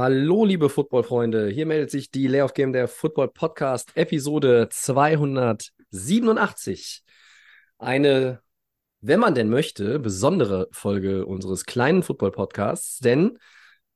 [0.00, 1.48] Hallo, liebe Football-Freunde.
[1.48, 7.02] Hier meldet sich die Layoff Game der Football Podcast, Episode 287.
[7.78, 8.40] Eine,
[9.00, 13.40] wenn man denn möchte, besondere Folge unseres kleinen Football Podcasts, denn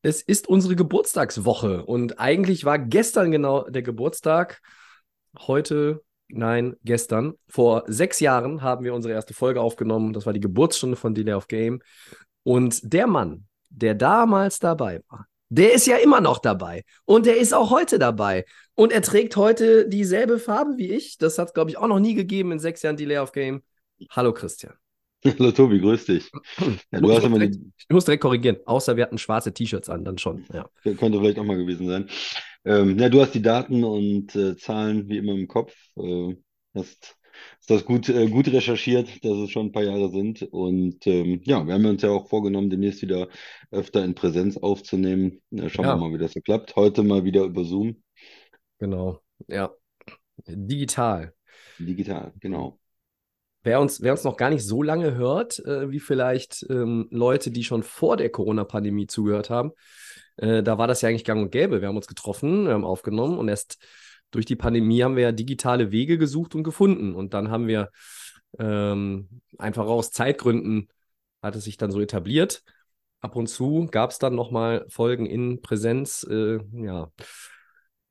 [0.02, 4.60] es ist unsere Geburtstagswoche und eigentlich war gestern genau der Geburtstag.
[5.38, 7.34] Heute, nein, gestern.
[7.46, 10.14] Vor sechs Jahren haben wir unsere erste Folge aufgenommen.
[10.14, 11.80] Das war die Geburtsstunde von Delay of Game.
[12.42, 16.82] Und der Mann, der damals dabei war, der ist ja immer noch dabei.
[17.04, 18.46] Und der ist auch heute dabei.
[18.74, 21.18] Und er trägt heute dieselbe Farbe wie ich.
[21.18, 23.62] Das hat es, glaube ich, auch noch nie gegeben in sechs Jahren Delay of Game.
[24.10, 24.72] Hallo Christian.
[25.24, 26.30] Hallo Tobi, grüß dich.
[26.90, 28.56] Ja, du ich, hast muss direkt, die, ich muss direkt korrigieren.
[28.64, 30.46] Außer wir hatten schwarze T-Shirts an, dann schon.
[30.54, 30.70] Ja.
[30.82, 32.08] könnte vielleicht auch mal gewesen sein.
[32.64, 35.74] Ähm, ja, du hast die Daten und äh, Zahlen wie immer im Kopf.
[35.98, 36.34] Äh,
[36.74, 37.16] hast,
[37.58, 40.42] hast das gut, äh, gut recherchiert, dass es schon ein paar Jahre sind.
[40.42, 43.28] Und ähm, ja, wir haben uns ja auch vorgenommen, demnächst wieder
[43.70, 45.40] öfter in Präsenz aufzunehmen.
[45.52, 45.94] Äh, schauen Ja.
[45.94, 46.76] wir mal, wie das so klappt.
[46.76, 48.02] Heute mal wieder über Zoom,
[48.78, 49.20] Genau.
[49.48, 49.70] Ja.
[50.46, 51.34] Digital.
[51.78, 52.78] digital, genau.
[53.64, 57.52] Wer uns, wer uns noch gar nicht so lange hört, äh, wie vielleicht ähm, Leute,
[57.52, 59.70] die schon vor der Corona-Pandemie zugehört haben,
[60.36, 61.80] äh, da war das ja eigentlich gang und gäbe.
[61.80, 63.78] Wir haben uns getroffen, wir haben aufgenommen und erst
[64.32, 67.14] durch die Pandemie haben wir ja digitale Wege gesucht und gefunden.
[67.14, 67.90] Und dann haben wir
[68.58, 69.28] ähm,
[69.58, 70.88] einfach aus Zeitgründen
[71.42, 72.62] hat es sich dann so etabliert.
[73.20, 76.26] Ab und zu gab es dann nochmal Folgen in Präsenz.
[76.28, 77.10] Äh, ja.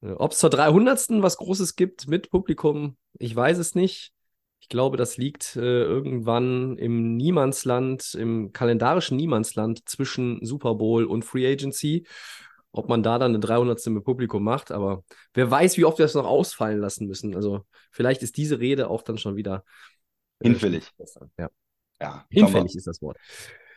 [0.01, 1.21] Ob es zur 300.
[1.21, 4.13] was Großes gibt mit Publikum, ich weiß es nicht.
[4.59, 11.25] Ich glaube, das liegt äh, irgendwann im Niemandsland, im kalendarischen Niemandsland zwischen Super Bowl und
[11.25, 12.05] Free Agency.
[12.73, 13.85] Ob man da dann eine 300.
[13.87, 17.35] mit Publikum macht, aber wer weiß, wie oft wir das noch ausfallen lassen müssen.
[17.35, 19.65] Also vielleicht ist diese Rede auch dann schon wieder
[20.39, 20.89] äh, Hinfällig.
[21.37, 21.49] Ja.
[21.99, 23.17] Ja, Hinfällig ist das Wort.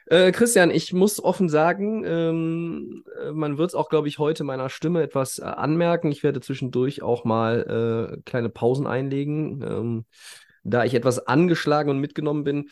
[0.06, 4.44] Äh, Christian, ich muss offen sagen, ähm, äh, man wird es auch, glaube ich, heute
[4.44, 6.12] meiner Stimme etwas äh, anmerken.
[6.12, 10.04] Ich werde zwischendurch auch mal äh, kleine Pausen einlegen, ähm,
[10.62, 12.68] da ich etwas angeschlagen und mitgenommen bin.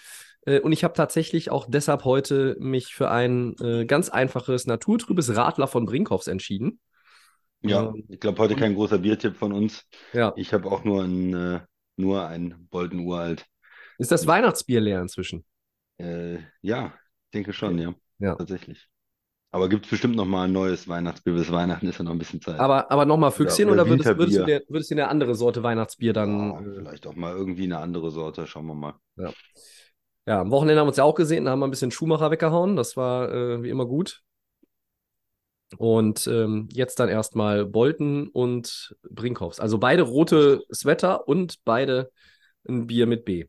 [0.46, 5.36] Äh, und ich habe tatsächlich auch deshalb heute mich für ein äh, ganz einfaches naturtrübes
[5.36, 6.80] Radler von Brinkhoffs entschieden.
[7.62, 9.86] Ja, Ähm, ich glaube, heute kein großer Biertipp von uns.
[10.12, 10.32] Ja.
[10.36, 11.60] Ich habe auch nur ein, äh,
[11.96, 13.46] nur ein Bolton Uralt.
[13.98, 15.44] Ist das Weihnachtsbier leer inzwischen?
[15.98, 16.92] Äh, ja,
[17.32, 17.94] denke schon, ja.
[18.18, 18.34] Ja.
[18.34, 18.88] Tatsächlich.
[19.52, 21.34] Aber gibt es bestimmt noch mal ein neues Weihnachtsbier.
[21.34, 22.58] Bis Weihnachten ist ja noch ein bisschen Zeit.
[22.58, 25.62] Aber, aber nochmal Füchschen oder oder, würdest, würdest, du dir, würdest du eine andere Sorte
[25.62, 28.46] Weihnachtsbier dann Ja, vielleicht auch mal irgendwie eine andere Sorte.
[28.46, 28.94] Schauen wir mal.
[29.16, 29.30] Ja,
[30.26, 32.76] am Wochenende haben wir uns ja auch gesehen, da haben wir ein bisschen Schumacher weggehauen.
[32.76, 34.22] Das war äh, wie immer gut.
[35.78, 39.58] Und ähm, jetzt dann erstmal Bolton und Brinkhoffs.
[39.58, 42.10] Also beide rote Sweater und beide
[42.68, 43.46] ein Bier mit B.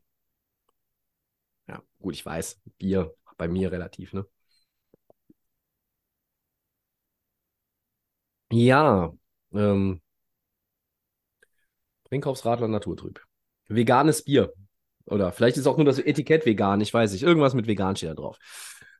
[1.68, 4.26] Ja, gut, ich weiß, Bier bei mir relativ, ne?
[8.52, 9.12] Ja,
[9.52, 10.00] ähm,
[12.04, 13.20] Brinkhoffs Radler Naturtrüb.
[13.68, 14.52] Veganes Bier.
[15.06, 17.22] Oder vielleicht ist auch nur das Etikett vegan, ich weiß nicht.
[17.22, 18.38] Irgendwas mit vegan steht da drauf.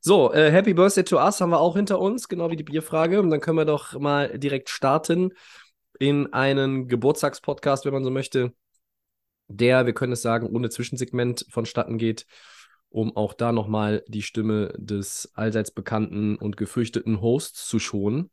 [0.00, 3.20] So, äh, Happy Birthday to Us haben wir auch hinter uns, genau wie die Bierfrage.
[3.20, 5.32] Und dann können wir doch mal direkt starten
[5.98, 8.53] in einen Geburtstagspodcast, wenn man so möchte,
[9.48, 12.26] der, wir können es sagen, ohne Zwischensegment vonstatten geht,
[12.91, 18.31] um auch da nochmal die Stimme des allseits bekannten und gefürchteten Hosts zu schonen.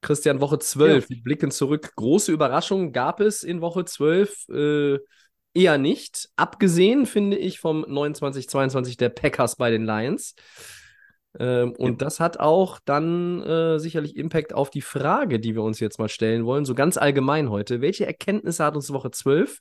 [0.00, 1.92] Christian, Woche 12, wir blicken zurück.
[1.96, 4.98] Große Überraschungen gab es in Woche 12 äh,
[5.54, 6.28] eher nicht.
[6.36, 10.34] Abgesehen, finde ich, vom 29-22 der Packers bei den Lions.
[11.38, 15.80] Ähm, und das hat auch dann äh, sicherlich Impact auf die Frage, die wir uns
[15.80, 17.80] jetzt mal stellen wollen, so ganz allgemein heute.
[17.80, 19.60] Welche Erkenntnisse hat uns Woche 12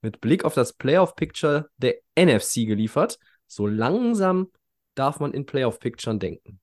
[0.00, 3.18] mit Blick auf das Playoff-Picture der NFC geliefert?
[3.46, 4.48] So langsam
[4.94, 6.61] darf man in Playoff-Picturen denken.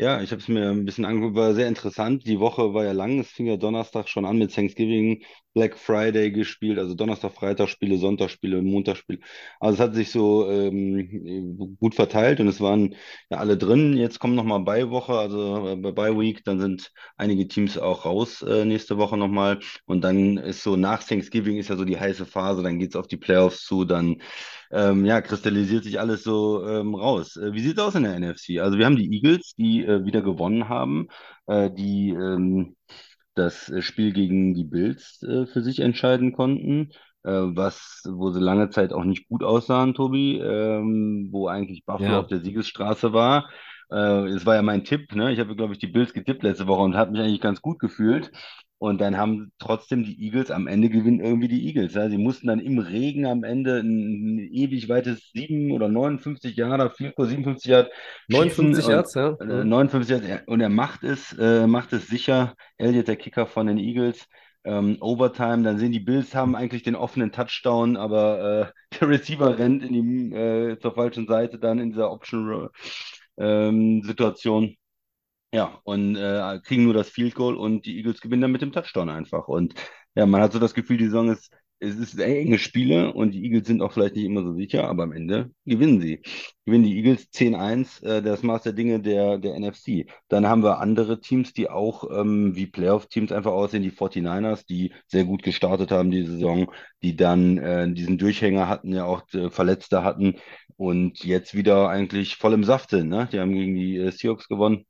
[0.00, 2.24] Ja, ich habe es mir ein bisschen angeguckt, war sehr interessant.
[2.24, 5.24] Die Woche war ja lang, es fing ja Donnerstag schon an mit Thanksgiving,
[5.54, 9.18] Black Friday gespielt, also Donnerstag, Freitag Spiele, Sonntag und Montag Spiele.
[9.58, 12.94] Also es hat sich so ähm, gut verteilt und es waren
[13.28, 13.96] ja alle drin.
[13.96, 18.64] Jetzt kommt nochmal Bye-Woche, also äh, bei Bye-Week, dann sind einige Teams auch raus äh,
[18.64, 19.58] nächste Woche nochmal.
[19.86, 23.08] Und dann ist so nach Thanksgiving ist ja so die heiße Phase, dann geht's auf
[23.08, 24.18] die Playoffs zu, dann
[24.70, 27.36] ähm, ja, kristallisiert sich alles so ähm, raus.
[27.36, 28.58] Äh, wie sieht's aus in der NFC?
[28.60, 31.08] Also wir haben die Eagles, die äh, wieder gewonnen haben,
[31.46, 32.76] äh, die ähm,
[33.34, 36.90] das äh, Spiel gegen die Bills äh, für sich entscheiden konnten,
[37.24, 42.16] äh, was, wo sie lange Zeit auch nicht gut aussahen, Tobi, ähm, wo eigentlich Buffalo
[42.16, 42.20] Ja.
[42.20, 43.48] auf der Siegesstraße war.
[43.90, 45.32] Äh, es war ja mein Tipp, ne?
[45.32, 47.78] Ich habe, glaube ich, die Bills getippt letzte Woche und habe mich eigentlich ganz gut
[47.78, 48.30] gefühlt.
[48.78, 51.94] Und dann haben trotzdem die Eagles am Ende gewinnen irgendwie die Eagles.
[51.94, 52.08] Ja?
[52.08, 56.90] Sie mussten dann im Regen am Ende ein, ein ewig weites 7 oder 59 Jahre,
[56.90, 57.90] 4 oder 57 Jahre
[58.30, 59.36] schießen 59 und Yards, ja.
[59.40, 59.68] äh, Mhm.
[59.68, 62.54] 59 Yards, ja, und er macht es, äh, macht es sicher.
[62.76, 64.26] Elliott, der Kicker von den Eagles.
[64.64, 69.58] Ähm, Overtime, dann sehen die Bills haben eigentlich den offenen Touchdown, aber äh, der Receiver
[69.58, 72.68] rennt in die, äh, zur falschen Seite dann in dieser Option
[73.38, 74.76] ähm, Situation.
[75.52, 78.72] Ja, und äh, kriegen nur das Field Goal und die Eagles gewinnen dann mit dem
[78.72, 79.48] Touchdown einfach.
[79.48, 79.74] Und
[80.14, 81.50] ja, man hat so das Gefühl, die Saison ist,
[81.80, 85.04] es ist enge Spiele und die Eagles sind auch vielleicht nicht immer so sicher, aber
[85.04, 86.20] am Ende gewinnen sie.
[86.66, 90.06] Gewinnen die Eagles 10-1, äh, das Maß der Dinge der, der NFC.
[90.28, 94.92] Dann haben wir andere Teams, die auch ähm, wie Playoff-Teams einfach aussehen, die 49ers, die
[95.06, 96.70] sehr gut gestartet haben die Saison,
[97.02, 100.36] die dann äh, diesen Durchhänger hatten, ja auch äh, Verletzte hatten
[100.76, 103.08] und jetzt wieder eigentlich voll im Saft sind.
[103.08, 103.28] Ne?
[103.32, 104.84] Die haben gegen die äh, Seahawks gewonnen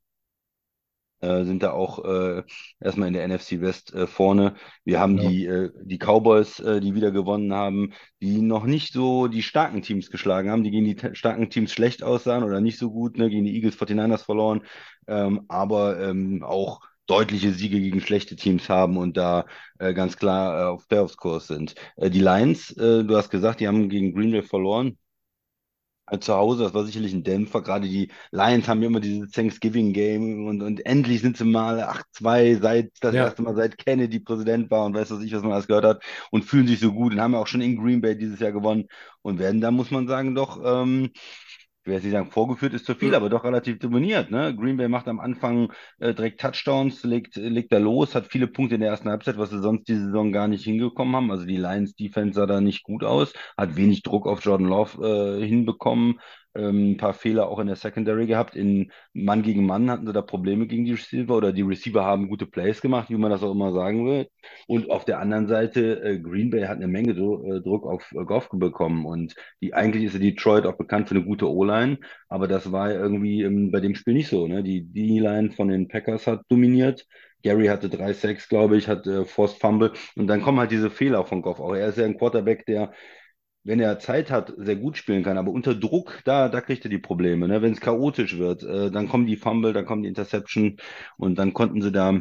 [1.20, 2.42] äh, sind da auch äh,
[2.80, 4.54] erstmal in der NFC West äh, vorne.
[4.84, 5.30] Wir haben Genau.
[5.30, 9.82] die, äh, die Cowboys, äh, die wieder gewonnen haben, die noch nicht so die starken
[9.82, 13.28] Teams geschlagen haben, die gegen die starken Teams schlecht aussahen oder nicht so gut, ne,
[13.30, 14.62] gegen die Eagles 49ers verloren,
[15.06, 19.46] ähm, aber ähm, auch deutliche Siege gegen schlechte Teams haben und da
[19.78, 21.74] äh, ganz klar äh, auf Playoffs-Kurs sind.
[21.96, 24.98] Äh, die Lions, äh, du hast gesagt, die haben gegen Green Bay verloren
[26.10, 27.62] äh, zu Hause, das war sicherlich ein Dämpfer.
[27.62, 32.54] Gerade die Lions haben ja immer dieses Thanksgiving-Game und, und endlich sind sie mal 8-2
[32.60, 33.18] seit das Ja.
[33.18, 36.02] erste Mal seit Kennedy Präsident war und weiß was ich, was man alles gehört hat
[36.30, 38.52] und fühlen sich so gut und haben ja auch schon in Green Bay dieses Jahr
[38.52, 38.88] gewonnen
[39.22, 41.10] und werden da, muss man sagen, doch, ähm,
[41.88, 44.30] ich will jetzt nicht sagen, vorgeführt ist zu viel, aber doch relativ dominiert.
[44.30, 44.54] Ne?
[44.54, 48.74] Green Bay macht am Anfang äh, direkt Touchdowns, legt, legt da los, hat viele Punkte
[48.74, 51.30] in der ersten Halbzeit, was sie sonst diese Saison gar nicht hingekommen haben.
[51.30, 55.38] Also die Lions Defense sah da nicht gut aus, hat wenig Druck auf Jordan Love
[55.40, 56.20] äh, hinbekommen,
[56.54, 58.56] ähm, ein paar Fehler auch in der Secondary gehabt.
[58.56, 62.28] In Mann gegen Mann hatten sie da Probleme gegen die Receiver oder die Receiver haben
[62.28, 64.28] gute Plays gemacht, wie man das auch immer sagen will.
[64.66, 68.12] Und auf der anderen Seite, äh, Green Bay hat eine Menge Dru äh, Druck auf
[68.12, 71.98] äh, Goff bekommen und die, eigentlich ist Detroit auch bekannt für eine gute O-Line,
[72.28, 74.46] aber das war irgendwie ähm, bei dem Spiel nicht so.
[74.46, 74.62] Ne?
[74.62, 77.06] Die D-Line von den Packers hat dominiert.
[77.44, 80.90] Gary hatte drei Sacks, glaube ich, hat äh, Forced Fumble und dann kommen halt diese
[80.90, 81.60] Fehler von Goff.
[81.60, 82.92] Auch er ist ja ein Quarterback, der,
[83.68, 86.90] wenn er Zeit hat, sehr gut spielen kann, aber unter Druck, da, da kriegt er
[86.90, 87.46] die Probleme.
[87.48, 87.60] Ne?
[87.60, 90.78] Wenn es chaotisch wird, äh, dann kommen die Fumble, dann kommen die Interception
[91.18, 92.18] und dann konnten sie da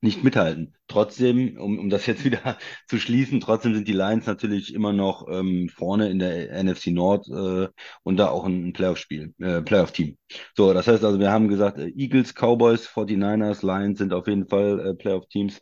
[0.00, 0.76] nicht mithalten.
[0.86, 2.56] Trotzdem, um, um das jetzt wieder
[2.88, 7.28] zu schließen, trotzdem sind die Lions natürlich immer noch ähm, vorne in der NFC Nord
[7.28, 7.68] äh,
[8.04, 10.16] und da auch ein Playoff-Spiel, äh, Playoff-Team.
[10.56, 14.46] So, das heißt also, wir haben gesagt, äh, Eagles, Cowboys, 49ers, Lions sind auf jeden
[14.46, 15.60] Fall äh, Playoff-Teams.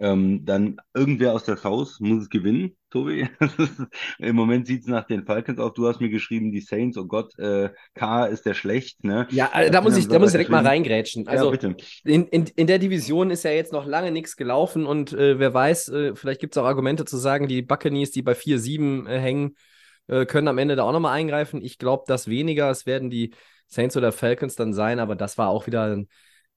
[0.00, 3.28] Ähm, dann irgendwer aus der South muss es gewinnen, Tobi.
[4.18, 5.72] Im Moment sieht es nach den Falcons auf.
[5.74, 9.26] Du hast mir geschrieben, die Saints, oh Gott, äh, K ist der schlecht, ne?
[9.30, 11.24] Ja, äh, da Hast muss ich, da muss ich direkt mal reingrätschen.
[11.24, 11.74] Ja, Also, bitte.
[12.04, 15.52] in, in, in der Division ist ja jetzt noch lange nichts gelaufen und äh, wer
[15.52, 19.18] weiß, äh, vielleicht gibt es auch Argumente zu sagen, die Buccaneers, die bei 4-7 äh,
[19.18, 19.56] hängen,
[20.06, 21.62] äh, können am Ende da auch nochmal eingreifen.
[21.62, 22.70] Ich glaube, das weniger.
[22.70, 23.34] Es werden die
[23.66, 26.08] Saints oder Falcons dann sein, aber das war auch wieder, ein,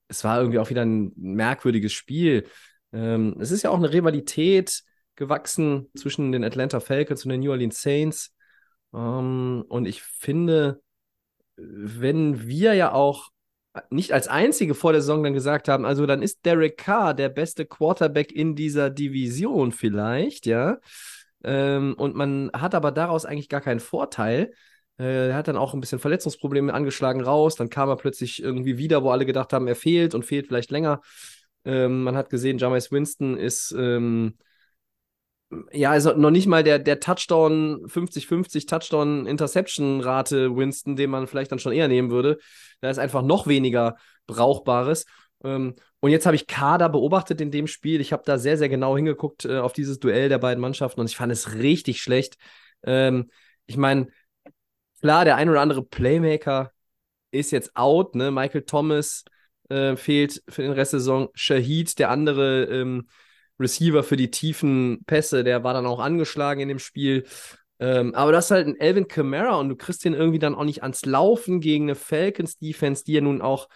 [0.08, 2.46] es war irgendwie auch wieder ein merkwürdiges Spiel.
[2.94, 4.84] Ähm, es ist ja auch eine Rivalität
[5.16, 8.34] gewachsen zwischen den Atlanta Falcons und den New Orleans Saints.
[8.94, 10.82] Ähm, und ich finde,
[11.56, 13.30] wenn wir ja auch
[13.90, 17.30] nicht als einzige vor der Saison dann gesagt haben, also dann ist Derek Carr der
[17.30, 20.80] beste Quarterback in dieser Division vielleicht, ja.
[21.44, 24.54] Ähm, und man hat aber daraus eigentlich gar keinen Vorteil.
[25.00, 27.56] Äh, er hat dann auch ein bisschen Verletzungsprobleme angeschlagen raus.
[27.56, 30.72] Dann kam er plötzlich irgendwie wieder, wo alle gedacht haben, er fehlt und fehlt vielleicht
[30.72, 31.02] länger.
[31.66, 34.38] Ähm, man hat gesehen, Jameis Winston ist ähm,
[35.72, 41.60] ja, also noch nicht mal der, der Touchdown, 50-50 Touchdown-Interception-Rate Winston, den man vielleicht dann
[41.60, 42.40] schon eher nehmen würde.
[42.80, 45.06] Da ist einfach noch weniger Brauchbares.
[45.44, 48.00] Ähm, und jetzt habe ich Kader beobachtet in dem Spiel.
[48.02, 51.10] Ich habe da sehr, sehr genau hingeguckt äh, auf dieses Duell der beiden Mannschaften und
[51.10, 52.38] ich fand es richtig schlecht.
[52.84, 53.30] Ähm,
[53.66, 54.08] ich meine,
[55.02, 56.72] klar, der ein oder andere Playmaker
[57.32, 58.32] ist jetzt out, ne?
[58.32, 59.24] Michael Thomas
[59.72, 61.30] äh, fehlt für den Rest der Saison.
[61.34, 63.08] Shahid, der andere ähm,
[63.60, 67.26] Receiver für die tiefen Pässe, der war dann auch angeschlagen in dem Spiel.
[67.80, 70.66] Ähm, aber das ist halt ein Elvin Kamara und du kriegst den irgendwie dann auch
[70.66, 73.70] nicht ans Laufen gegen eine Falcons-Defense, die ja nun auch,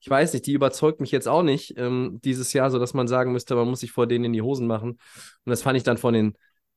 [0.00, 3.32] ich weiß nicht, die überzeugt mich jetzt auch nicht ähm, dieses Jahr, sodass man sagen
[3.32, 4.90] müsste, man muss sich vor denen in die Hosen machen.
[4.90, 6.36] Und das fand ich dann von den,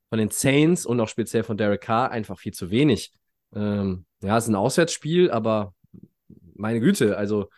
[0.10, 3.12] von den Saints und auch speziell von Derek Carr einfach viel zu wenig.
[3.54, 5.74] Ähm, ja, es ist ein Auswärtsspiel, aber
[6.56, 7.50] meine Güte, also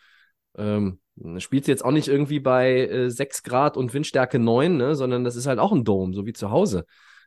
[0.56, 1.00] ähm,
[1.38, 5.36] Spielt jetzt auch nicht irgendwie bei äh, 6 Grad und Windstärke 9, ne, sondern das
[5.36, 6.86] ist halt auch ein Dome, so wie zu Hause.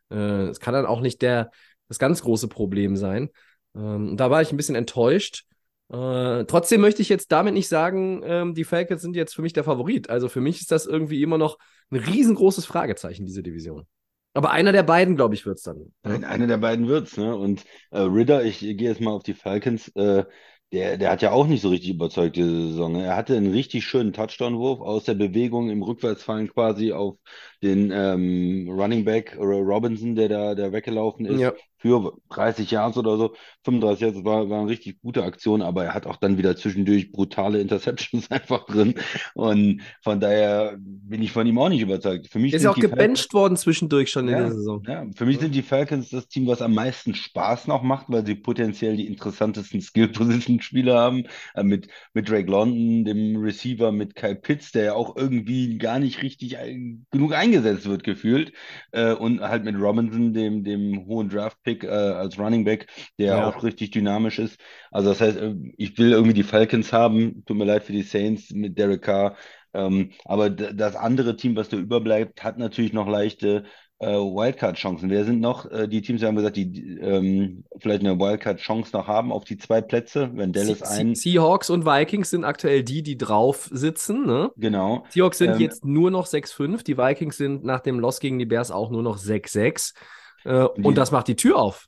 [0.09, 1.51] Äh, es kann dann auch nicht der,
[1.87, 3.29] das ganz große Problem sein.
[3.75, 5.45] Ähm, da war ich ein bisschen enttäuscht.
[5.89, 9.53] Äh, trotzdem möchte ich jetzt damit nicht sagen, ähm, die Falcons sind jetzt für mich
[9.53, 10.09] der Favorit.
[10.09, 11.57] Also für mich ist das irgendwie immer noch
[11.91, 13.85] ein riesengroßes Fragezeichen, diese Division.
[14.33, 15.93] Aber einer der beiden, glaube ich, wird es dann.
[16.03, 17.33] Ein, einer der beiden wird's, ne?
[17.35, 20.25] Und äh, Ridder, ich gehe jetzt mal auf die Falcons, äh,
[20.71, 22.93] der, der hat ja auch nicht so richtig überzeugt diese Saison.
[22.93, 23.05] Ne?
[23.05, 27.17] Er hatte einen richtig schönen Touchdown-Wurf aus der Bewegung im Rückwärtsfallen quasi auf
[27.65, 31.39] den ähm, Running Back oder Robinson, der da der weggelaufen ist.
[31.39, 31.53] Ja.
[31.77, 35.83] Für 30 Yards oder so, 35 Yards, das war, war eine richtig gute Aktion, aber
[35.83, 38.95] er hat auch dann wieder zwischendurch brutale Interceptions einfach drin.
[39.33, 42.27] Und von daher bin ich von ihm auch nicht überzeugt.
[42.27, 44.83] Für mich Ist ja sind auch gebencht worden zwischendurch schon in ja, der Saison.
[44.87, 48.25] ja, für mich sind die Falcons das Team, was am meisten Spaß noch macht, weil
[48.25, 51.25] sie potenziell die interessantesten Skill-Position-Spieler haben.
[51.53, 55.99] Äh, mit, mit Drake London, dem Receiver, mit Kyle Pitts, der ja auch irgendwie gar
[55.99, 58.53] nicht richtig ein, genug eingesetzt wird, gefühlt.
[58.91, 62.87] Äh, und halt mit Robinson, dem, dem hohen Draft-Pick äh, als Running Back,
[63.19, 63.43] der Ja.
[63.43, 64.59] auch richtig dynamisch ist.
[64.91, 67.43] Also das heißt, äh, ich will irgendwie die Falcons haben.
[67.45, 69.35] Tut mir leid für die Saints mit Derek Carr.
[69.73, 73.65] Ähm, aber das andere Team, was da überbleibt, hat natürlich noch leichte
[73.99, 75.09] äh, Wildcard-Chancen.
[75.09, 78.91] Wer sind noch äh, die Teams, die haben gesagt, die die, ähm, vielleicht eine Wildcard-Chance
[78.93, 82.43] noch haben auf die zwei Plätze, wenn Dallas Se- ein, Se- Seahawks und Vikings sind
[82.43, 84.25] aktuell die, die drauf sitzen.
[84.25, 84.51] Ne?
[84.57, 85.05] genau.
[85.09, 86.83] Seahawks sind Ähm, jetzt nur noch 6-5.
[86.83, 89.93] Die Vikings sind nach dem Loss gegen die Bears auch nur noch 6-6.
[90.43, 91.87] Äh, und das macht die Tür auf.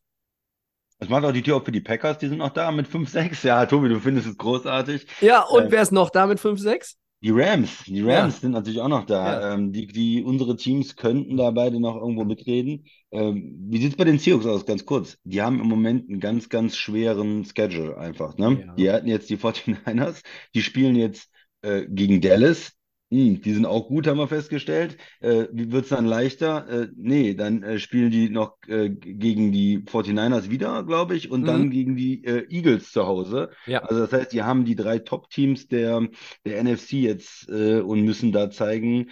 [0.99, 3.43] Das macht auch die Tür auf für die Packers, die sind noch da mit 5-6.
[3.43, 5.05] Ja, Tobi, du findest es großartig.
[5.19, 6.95] Ja, und Äh, wer ist noch da mit 5-6?
[7.23, 8.19] Die Rams, die Ja.
[8.21, 9.41] Rams sind natürlich auch noch da.
[9.41, 9.53] Ja.
[9.55, 12.85] Ähm, die, die, unsere Teams könnten da beide noch irgendwo mitreden.
[13.11, 14.65] Ähm, wie sieht's bei den Seahawks aus?
[14.67, 15.17] Ganz kurz.
[15.23, 18.37] Die haben im Moment einen ganz, ganz schweren Schedule einfach.
[18.37, 18.65] Ne?
[18.67, 18.73] Ja.
[18.75, 20.21] Die hatten jetzt die 49ers,
[20.53, 21.29] die spielen jetzt
[21.63, 22.73] äh, gegen Dallas.
[23.09, 24.97] Hm, die sind auch gut, haben wir festgestellt.
[25.21, 26.67] Äh, wie wird's dann leichter?
[26.67, 31.45] Äh, nee, dann äh, spielen die noch äh, gegen die 49ers wieder, glaube ich, und
[31.45, 31.71] dann Mhm.
[31.71, 33.49] gegen die äh, Eagles zu Hause.
[33.65, 33.81] Ja.
[33.81, 36.05] Also das heißt, die haben die drei Top-Teams der,
[36.45, 39.09] der NFC jetzt äh, und müssen da zeigen,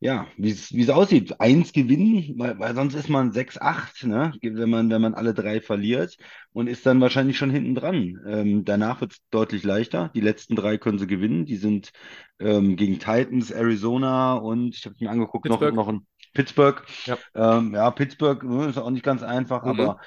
[0.00, 1.40] ja, wie es aussieht.
[1.40, 4.32] Eins gewinnen, weil, weil sonst ist man 6-8, ne?
[4.42, 6.16] Wenn man, wenn man alle drei verliert
[6.52, 8.20] und ist dann wahrscheinlich schon hinten dran.
[8.26, 10.10] Ähm, danach wird es deutlich leichter.
[10.14, 11.46] Die letzten drei können sie gewinnen.
[11.46, 11.90] Die sind
[12.38, 15.74] ähm, gegen Titans, Arizona und ich habe mir angeguckt, noch, Pittsburgh.
[15.74, 16.84] noch ein Pittsburgh.
[17.06, 17.18] Ja.
[17.34, 19.70] Ähm, ja, Pittsburgh äh, ist auch nicht ganz einfach, Mhm.
[19.80, 19.98] aber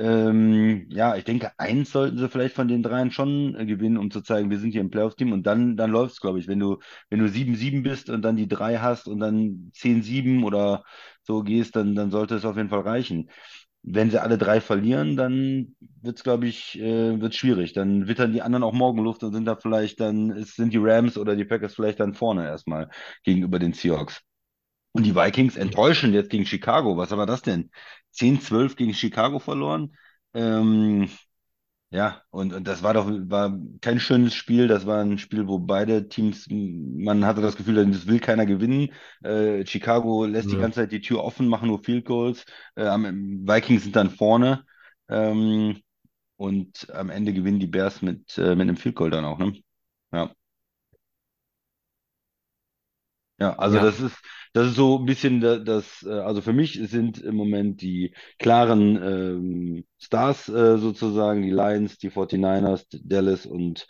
[0.00, 4.10] ähm, ja, ich denke, eins sollten sie vielleicht von den dreien schon äh, gewinnen, um
[4.10, 6.48] zu zeigen, wir sind hier im Playoff-Team und dann, dann läuft es, glaube ich.
[6.48, 6.78] Wenn du,
[7.10, 10.84] wenn du 7-7 bist und dann die drei hast und dann 10-7 oder
[11.22, 13.30] so gehst, dann, dann sollte es auf jeden Fall reichen.
[13.82, 17.74] Wenn sie alle drei verlieren, dann wird es, glaube ich, äh, wird's schwierig.
[17.74, 21.18] Dann wittern die anderen auch Morgenluft und sind da vielleicht dann, es sind die Rams
[21.18, 22.88] oder die Packers vielleicht dann vorne erstmal
[23.24, 24.22] gegenüber den Seahawks.
[24.92, 26.96] Und die Vikings enttäuschen jetzt gegen Chicago.
[26.96, 27.70] Was war das denn?
[28.12, 29.96] 10-12 gegen Chicago verloren.
[30.34, 31.08] Ähm,
[31.90, 34.68] ja, und, und das war doch war kein schönes Spiel.
[34.68, 38.90] Das war ein Spiel, wo beide Teams, man hatte das Gefühl, das will keiner gewinnen.
[39.24, 40.58] Äh, Chicago lässt die Ja.
[40.58, 42.44] ganze Zeit die Tür offen, machen nur Field Goals.
[42.76, 43.04] Äh, am,
[43.46, 44.64] Vikings sind dann vorne.
[45.08, 45.80] Ähm,
[46.36, 49.54] und am Ende gewinnen die Bears mit, äh, mit einem Field Goal dann auch, ne?
[50.12, 50.34] Ja.
[53.40, 53.82] Ja, also Ja.
[53.82, 54.16] das ist,
[54.52, 58.14] das ist so ein bisschen da- das, äh, also für mich sind im Moment die
[58.38, 63.86] klaren ähm, Stars äh, sozusagen, die Lions, die 49ers, Dallas und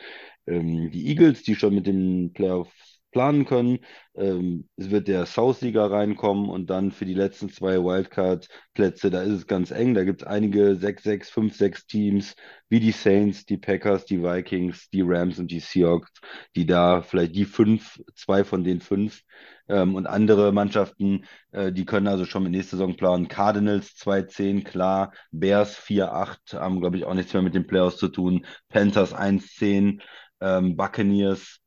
[0.46, 3.78] ähm, die Eagles, die schon mit den Playoffs planen können.
[4.14, 9.32] Ähm, es wird der South-Sieger reinkommen und dann für die letzten zwei Wildcard-Plätze, da ist
[9.32, 9.94] es ganz eng.
[9.94, 12.34] Da gibt es einige 6-6, 5-6 Teams,
[12.68, 16.10] wie die Saints, die Packers, die Vikings, die Rams und die Seahawks,
[16.56, 19.22] die da vielleicht die fünf, zwei von den fünf
[19.68, 23.28] ähm, und andere Mannschaften, äh, die können also schon mit nächster Saison planen.
[23.28, 25.12] Cardinals 2-10, klar.
[25.30, 28.46] Bears 4-8, haben, glaube ich, auch nichts mehr mit den Playoffs zu tun.
[28.68, 30.02] Panthers 1-10,
[30.40, 31.60] ähm, Buccaneers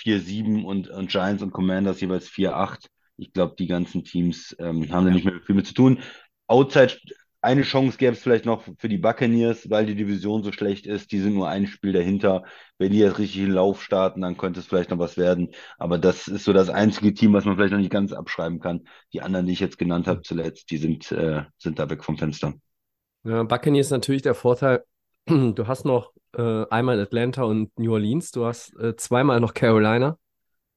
[0.00, 2.86] 4-7 und, und Giants und Commanders jeweils 4-8.
[3.16, 6.00] Ich glaube, die ganzen Teams ähm, haben da nicht mehr viel mit zu tun.
[6.46, 6.96] Outside,
[7.42, 11.10] eine Chance gäbe es vielleicht noch für die Buccaneers, weil die Division so schlecht ist.
[11.12, 12.44] Die sind nur ein Spiel dahinter.
[12.78, 15.50] Wenn die jetzt richtig in Lauf starten, dann könnte es vielleicht noch was werden.
[15.78, 18.86] Aber das ist so das einzige Team, was man vielleicht noch nicht ganz abschreiben kann.
[19.12, 22.18] Die anderen, die ich jetzt genannt habe zuletzt, die sind, äh, sind da weg vom
[22.18, 22.54] Fenster.
[23.24, 24.84] Ja, Buccaneers ist natürlich der Vorteil,
[25.54, 30.18] du hast noch äh, einmal Atlanta und New Orleans, du hast äh, zweimal noch Carolina,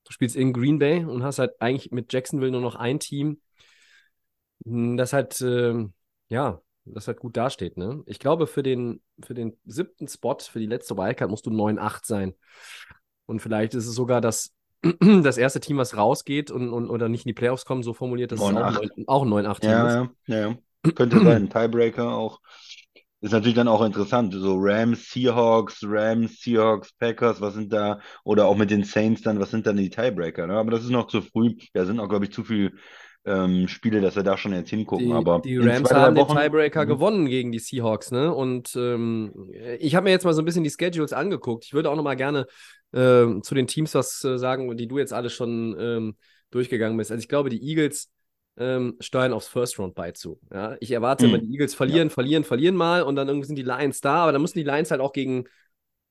[0.06, 3.42] du spielst in Green Bay und hast halt eigentlich mit Jacksonville nur noch ein Team,
[4.66, 5.94] hm, das halt, ähm,
[6.30, 8.04] ja, das halt gut dasteht, ne?
[8.06, 12.06] Ich glaube, für den, für den siebten Spot, für die letzte Wildcard musst du 9-8
[12.06, 12.34] sein.
[13.26, 14.54] Und vielleicht ist es sogar das
[15.24, 18.34] das erste Team, was rausgeht und, und oder nicht in die Playoffs kommt, so formuliert,
[18.34, 18.92] das ist auch ein 9-8.
[18.98, 19.70] 9 auch ein 9-8-Team ist.
[19.70, 20.92] Ja, ja, ja, ja.
[20.92, 21.50] Könnte sein.
[21.50, 22.42] Tiebreaker auch.
[23.24, 24.34] Ist natürlich dann auch interessant.
[24.34, 28.00] So Rams, Seahawks, Rams, Seahawks, Packers, was sind da?
[28.26, 30.46] Oder auch mit den Saints dann, was sind dann die Tiebreaker?
[30.46, 30.56] Ne?
[30.56, 31.56] Aber das ist noch zu früh.
[31.74, 32.72] Da sind auch, glaube ich, zu viele
[33.26, 35.08] ähm, Spiele, dass wir da schon jetzt hingucken.
[35.08, 36.90] Die, Aber die Rams zwei, haben den Wochen- Tiebreaker Mhm.
[36.90, 38.34] gewonnen gegen die Seahawks, ne?
[38.34, 39.32] Und ähm,
[39.80, 41.64] ich habe mir jetzt mal so ein bisschen die Schedules angeguckt.
[41.66, 42.46] Ich würde auch noch mal gerne
[42.94, 46.18] ähm, zu den Teams was äh, sagen, die du jetzt alle schon ähm,
[46.52, 47.12] durchgegangen bist.
[47.12, 48.10] Also ich glaube, die Eagles
[48.58, 50.40] ähm, steuern aufs First Round bei zu.
[50.52, 50.78] Ja?
[50.80, 51.34] Ich erwarte Mhm.
[51.34, 54.32] immer, die Eagles verlieren, verlieren, verlieren mal und dann irgendwie sind die Lions da, aber
[54.32, 55.46] dann müssen die Lions halt auch gegen,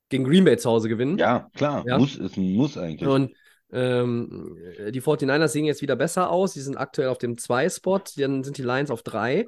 [0.09, 1.19] gegen Green Bay zu Hause gewinnen.
[1.19, 1.85] Ja, klar.
[1.87, 1.99] Ja.
[1.99, 3.09] Muss, ist ein Muss eigentlich.
[3.09, 3.33] Und
[3.73, 4.59] ähm,
[4.91, 6.53] die 49ers sehen jetzt wieder besser aus.
[6.53, 8.01] Die sind aktuell auf dem 2-Spot.
[8.17, 9.47] Dann sind die Lions auf 3,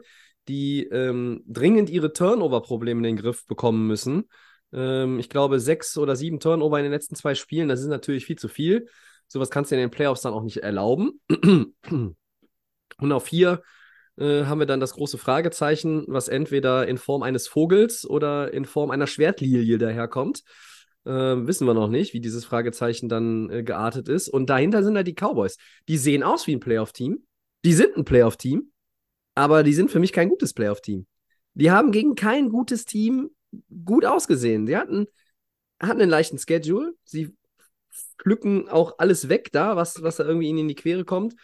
[0.48, 4.24] die ähm, dringend ihre Turnover-Probleme in den Griff bekommen müssen.
[4.72, 8.24] Ähm, ich glaube, sechs oder sieben Turnover in den letzten zwei Spielen, das ist natürlich
[8.24, 8.86] viel zu viel.
[9.28, 11.20] Sowas kannst du in den Playoffs dann auch nicht erlauben.
[12.98, 13.62] Und auf 4
[14.16, 18.64] äh, haben wir dann das große Fragezeichen, was entweder in Form eines Vogels oder in
[18.64, 20.42] Form einer Schwertlilie daherkommt.
[21.06, 24.28] Ähm, wissen wir noch nicht, wie dieses Fragezeichen dann äh, geartet ist.
[24.28, 25.56] Und dahinter sind halt die Cowboys.
[25.88, 27.24] Die sehen aus wie ein Playoff-Team.
[27.64, 28.70] Die sind ein Playoff-Team,
[29.34, 31.06] aber die sind für mich kein gutes Playoff-Team.
[31.54, 33.30] Die haben gegen kein gutes Team
[33.84, 34.66] gut ausgesehen.
[34.66, 35.06] Sie hatten,
[35.80, 36.94] hatten einen leichten Schedule.
[37.04, 37.34] Sie
[38.18, 41.34] pflücken auch alles weg da, was, was da irgendwie ihnen in die Quere kommt.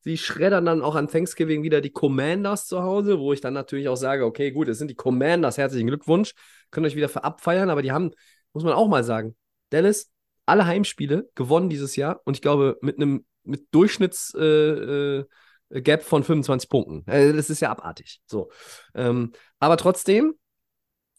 [0.00, 3.88] Sie schreddern dann auch an Thanksgiving wieder die Commanders zu Hause, wo ich dann natürlich
[3.88, 6.32] auch sage, okay, gut, es sind die Commanders, herzlichen Glückwunsch,
[6.70, 8.12] könnt euch wieder für abfeiern, aber die haben,
[8.52, 9.36] muss man auch mal sagen,
[9.70, 10.10] Dallas,
[10.46, 15.24] alle Heimspiele gewonnen dieses Jahr und ich glaube mit einem mit Durchschnitts äh, äh,
[15.70, 17.06] Gap von 25 Punkten.
[17.06, 18.20] Äh, das ist ja abartig.
[18.26, 18.50] So.
[18.94, 20.34] Ähm, aber trotzdem,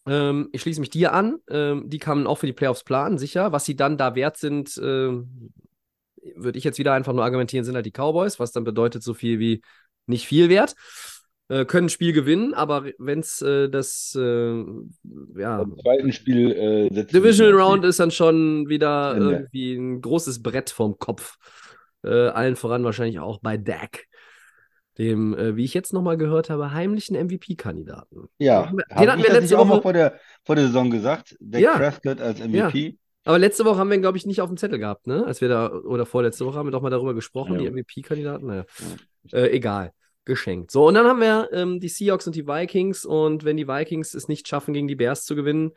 [0.06, 1.38] ähm, ich schließe mich dir an.
[1.50, 3.52] Ähm, die kann man auch für die Playoffs planen, sicher.
[3.52, 5.54] Was sie dann da wert sind, ähm,
[6.36, 9.14] würde ich jetzt wieder einfach nur argumentieren, sind halt die Cowboys, was dann bedeutet so
[9.14, 9.62] viel wie
[10.08, 10.76] nicht viel wert.
[11.52, 14.64] Äh, können ein Spiel gewinnen, aber wenn es äh, das äh,
[15.36, 19.32] ja, Im zweiten Spiel äh, Divisional Round ist dann schon wieder Ende.
[19.32, 21.36] irgendwie ein großes Brett vom Kopf.
[22.04, 24.06] Äh, allen voran wahrscheinlich auch bei Dak,
[24.98, 28.30] dem, äh, wie ich jetzt nochmal gehört habe, heimlichen MVP-Kandidaten.
[28.38, 31.36] Ja, Den hatten wir das letzte nicht auch mal vor der, vor der Saison gesagt?
[31.42, 31.76] Dak Ja.
[31.76, 32.98] Prescott als MVP?
[33.24, 35.26] Aber letzte Woche haben wir ihn, glaube ich, nicht auf dem Zettel gehabt, ne?
[35.26, 37.60] Als wir da, oder vorletzte Woche haben wir doch mal darüber gesprochen, Ja.
[37.60, 38.48] die MVP-Kandidaten.
[38.48, 38.66] Naja,
[39.32, 39.94] äh, egal.
[40.24, 40.70] Geschenkt.
[40.72, 43.06] So, und dann haben wir ähm, die Seahawks und die Vikings.
[43.06, 45.72] Und wenn die Vikings es nicht schaffen, gegen die Bears zu gewinnen,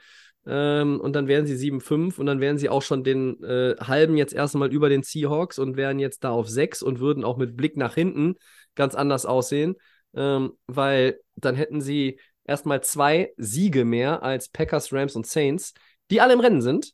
[0.46, 4.16] ähm, und dann wären sie 7-5 und dann wären sie auch schon den äh, halben
[4.18, 7.56] jetzt erstmal über den Seahawks und wären jetzt da auf 6 und würden auch mit
[7.56, 8.34] Blick nach hinten
[8.74, 9.76] ganz anders aussehen,
[10.14, 15.72] ähm, weil dann hätten sie erstmal zwei Siege mehr als Packers, Rams und Saints,
[16.10, 16.92] die alle im Rennen sind.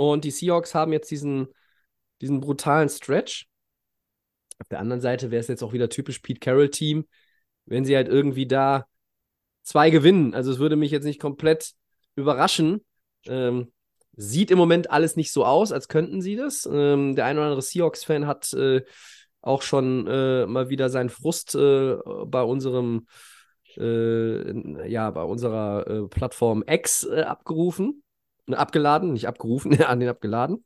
[0.00, 1.48] Und die Seahawks haben jetzt diesen,
[2.22, 3.46] diesen brutalen Stretch.
[4.58, 7.06] Auf der anderen Seite wäre es jetzt auch wieder typisch Pete Carroll-Team,
[7.66, 8.86] wenn sie halt irgendwie da
[9.62, 10.34] zwei gewinnen.
[10.34, 11.72] Also es würde mich jetzt nicht komplett
[12.14, 12.82] überraschen.
[13.26, 13.72] Ähm,
[14.16, 16.66] sieht im Moment alles nicht so aus, als könnten sie das.
[16.70, 18.82] Ähm, der ein oder andere Seahawks-Fan hat äh,
[19.42, 23.06] auch schon äh, mal wieder seinen Frust äh, bei unserem
[23.76, 28.02] äh, ja, bei unserer äh, Plattform X äh, abgerufen.
[28.54, 30.64] Abgeladen, nicht abgerufen, an den abgeladen.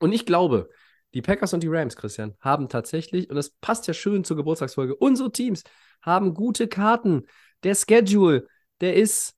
[0.00, 0.68] Und ich glaube,
[1.14, 4.96] die Packers und die Rams, Christian, haben tatsächlich, und das passt ja schön zur Geburtstagsfolge,
[4.96, 5.62] unsere Teams
[6.00, 7.26] haben gute Karten.
[7.62, 8.46] Der Schedule,
[8.80, 9.34] der ist,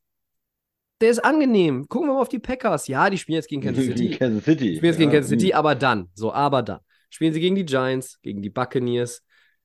[1.00, 1.86] der ist angenehm.
[1.88, 2.88] Gucken wir mal auf die Packers.
[2.88, 4.08] Ja, die spielen jetzt gegen Kansas City.
[4.08, 4.76] Gegen Kansas City.
[4.76, 6.80] Spielen jetzt gegen Ja, Kansas City, aber dann, so, aber dann.
[7.10, 9.22] Spielen sie gegen die Giants, gegen die Buccaneers,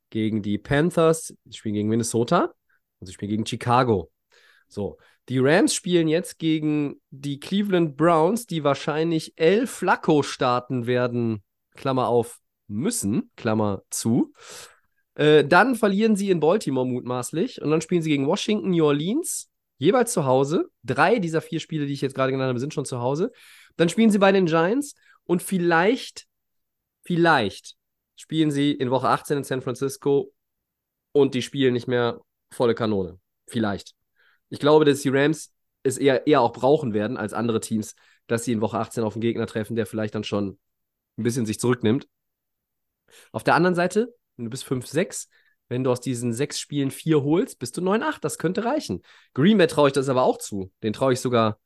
[0.09, 2.53] gegen die Panthers, sie spielen gegen Minnesota
[2.99, 4.11] und sie spielen gegen Chicago.
[4.67, 4.97] So,
[5.29, 11.43] die Rams spielen jetzt gegen die Cleveland Browns, die wahrscheinlich El Flacco starten werden,
[11.75, 14.33] Klammer auf, müssen, Klammer zu.
[15.13, 19.51] Äh, dann verlieren sie in Baltimore mutmaßlich und dann spielen sie gegen Washington, New Orleans,
[19.77, 20.69] jeweils zu Hause.
[20.83, 23.31] Drei dieser vier Spiele, die ich jetzt gerade genannt habe, sind schon zu Hause.
[23.75, 26.25] Dann spielen sie bei den Giants und vielleicht,
[27.03, 27.75] vielleicht
[28.15, 30.33] spielen sie in Woche 18 in San Francisco
[31.11, 32.19] und die spielen nicht mehr
[32.51, 33.19] volle Kanone.
[33.47, 33.98] Vielleicht.
[34.49, 37.95] Ich glaube, dass die Rams es eher, eher auch brauchen werden als andere Teams,
[38.27, 40.59] dass sie in Woche 18 auf einen Gegner treffen, der vielleicht dann schon
[41.17, 42.07] ein bisschen sich zurücknimmt.
[43.31, 45.29] Auf der anderen Seite, wenn du bist 5-6,
[45.67, 48.23] wenn du aus diesen sechs Spielen vier holst, bist du 9-8.
[48.23, 49.03] Das könnte reichen.
[49.33, 50.71] Green Bay traue ich das aber auch zu.
[50.83, 51.59] Den traue ich sogar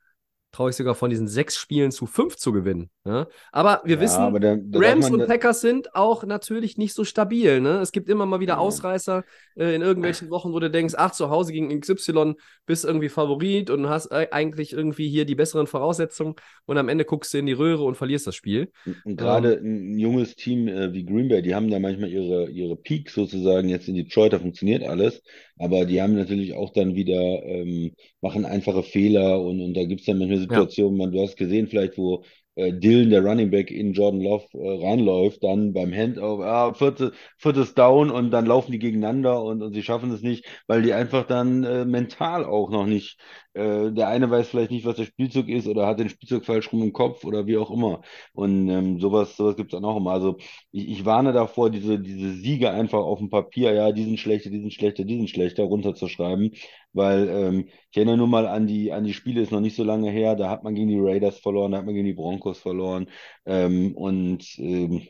[0.53, 2.89] traue ich sogar von diesen sechs Spielen zu fünf zu gewinnen.
[3.05, 3.27] Ja?
[3.51, 7.03] Aber wir Ja, wissen, aber da, da Rams und Packers sind auch natürlich nicht so
[7.03, 7.59] stabil.
[7.61, 7.79] Ne?
[7.81, 8.59] Es gibt immer mal wieder Ja.
[8.59, 9.23] Ausreißer
[9.55, 12.35] äh, in irgendwelchen Wochen, wo du denkst, ach, zu Hause gegen XY
[12.65, 16.35] bist irgendwie Favorit und hast eigentlich irgendwie hier die besseren Voraussetzungen
[16.65, 18.71] und am Ende guckst du in die Röhre und verlierst das Spiel.
[19.03, 22.75] Und gerade ein junges Team äh, wie Green Bay, die haben da manchmal ihre, ihre
[22.75, 25.21] Peaks sozusagen jetzt in Detroit, da funktioniert alles,
[25.57, 30.01] aber die haben natürlich auch dann wieder, ähm, machen einfache Fehler und, und da gibt
[30.01, 32.23] es dann manchmal Situationen, man, du hast gesehen vielleicht, wo
[32.55, 37.11] äh, Dillon, der Running Back, in Jordan Love äh, reinläuft, dann beim Handoff, ah, vierte,
[37.37, 40.93] viertes Down und dann laufen die gegeneinander und, und sie schaffen es nicht, weil die
[40.93, 43.17] einfach dann äh, mental auch noch nicht,
[43.53, 46.71] äh, der eine weiß vielleicht nicht, was der Spielzug ist oder hat den Spielzug falsch
[46.71, 48.01] rum im Kopf oder wie auch immer.
[48.33, 50.11] Und ähm, sowas, sowas gibt es dann auch immer.
[50.11, 50.37] Also
[50.71, 54.49] ich, ich warne davor, diese, diese Siege einfach auf dem Papier, ja, die sind schlechter,
[54.49, 56.51] die sind schlechter, die sind schlechter, runterzuschreiben.
[56.93, 59.83] Weil ähm, ich erinnere nur mal an die, an die Spiele, ist noch nicht so
[59.83, 62.59] lange her, da hat man gegen die Raiders verloren, da hat man gegen die Broncos
[62.59, 63.09] verloren.
[63.45, 65.07] Ähm, und ähm,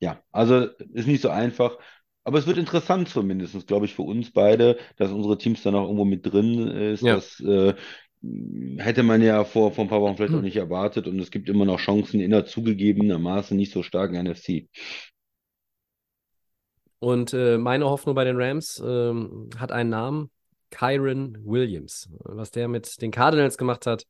[0.00, 1.78] ja, also ist nicht so einfach.
[2.24, 5.84] Aber es wird interessant zumindest, glaube ich, für uns beide, dass unsere Teams dann auch
[5.84, 7.06] irgendwo mit drin ist.
[7.06, 7.12] Ja.
[7.12, 7.74] Das äh,
[8.78, 10.38] hätte man ja vor, vor ein paar Wochen vielleicht Hm.
[10.38, 11.06] auch nicht erwartet.
[11.06, 14.68] Und es gibt immer noch Chancen in der zugegebenermaßen nicht so starken NFC.
[16.98, 20.30] Und äh, meine Hoffnung bei den Rams ähm, hat einen Namen:
[20.74, 22.08] Kyron Williams.
[22.20, 24.06] Was der mit den Cardinals gemacht hat,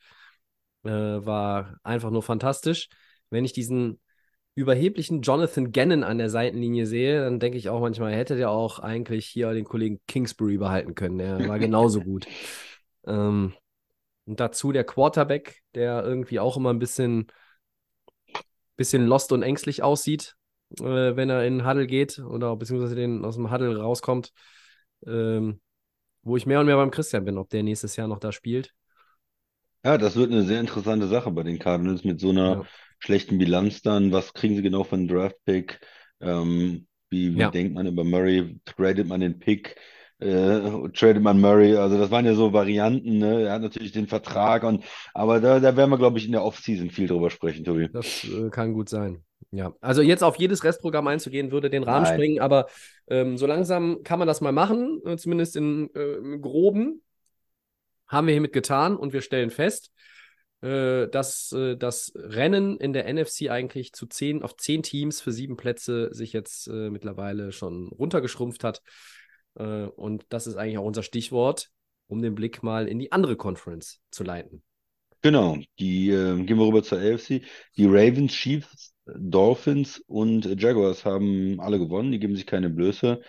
[0.85, 2.89] äh, war einfach nur fantastisch.
[3.31, 4.01] Wenn ich diesen
[4.55, 8.51] überheblichen Jonathan Gannon an der Seitenlinie sehe, dann denke ich auch manchmal, er hätte der
[8.51, 11.19] auch eigentlich hier den Kollegen Kingsbury behalten können.
[11.19, 12.27] Der war genauso gut.
[13.07, 13.53] Ähm,
[14.27, 17.27] und dazu der Quarterback, der irgendwie auch immer ein bisschen,
[18.77, 20.37] bisschen lost und ängstlich aussieht,
[20.79, 24.33] äh, wenn er in den Huddle geht oder beziehungsweise den aus dem Huddle rauskommt.
[25.07, 25.61] Ähm,
[26.25, 28.75] wo ich mehr und mehr beim Christian bin, ob der nächstes Jahr noch da spielt.
[29.85, 32.69] Ja, das wird eine sehr interessante Sache bei den Cardinals mit so einer Ja.
[32.99, 34.13] schlechten Bilanz dann.
[34.13, 35.81] Was kriegen sie genau einen Draft-Pick?
[36.21, 37.51] Ähm, wie wie Ja.
[37.51, 38.59] denkt man über Murray?
[38.65, 39.77] Tradet man den Pick?
[40.21, 41.77] Äh, tradet man Murray?
[41.77, 43.43] Also das waren ja so Varianten, ne?
[43.43, 46.45] Er hat natürlich den Vertrag und aber da, da werden wir, glaube ich, in der
[46.45, 47.91] Offseason viel drüber sprechen, Tobi.
[47.93, 49.25] Das äh, kann gut sein.
[49.55, 52.15] Ja, also jetzt auf jedes Restprogramm einzugehen, würde den Rahmen Nein.
[52.15, 52.67] sprengen, aber
[53.07, 57.03] ähm, so langsam kann man das mal machen, äh, zumindest in, äh, im Groben.
[58.09, 59.93] Haben wir hiermit getan und wir stellen fest,
[60.61, 65.31] äh, dass äh, das Rennen in der NFC eigentlich zu zehn, auf zehn Teams für
[65.31, 68.83] sieben Plätze sich jetzt äh, mittlerweile schon runtergeschrumpft hat.
[69.55, 71.71] Äh, und das ist eigentlich auch unser Stichwort,
[72.09, 74.65] um den Blick mal in die andere Conference zu leiten.
[75.25, 77.41] Genau, die äh, gehen wir rüber zur AFC.
[77.79, 83.23] Die Ravens, Chiefs, Dolphins und Jaguars haben alle gewonnen, die geben sich keine Blöße.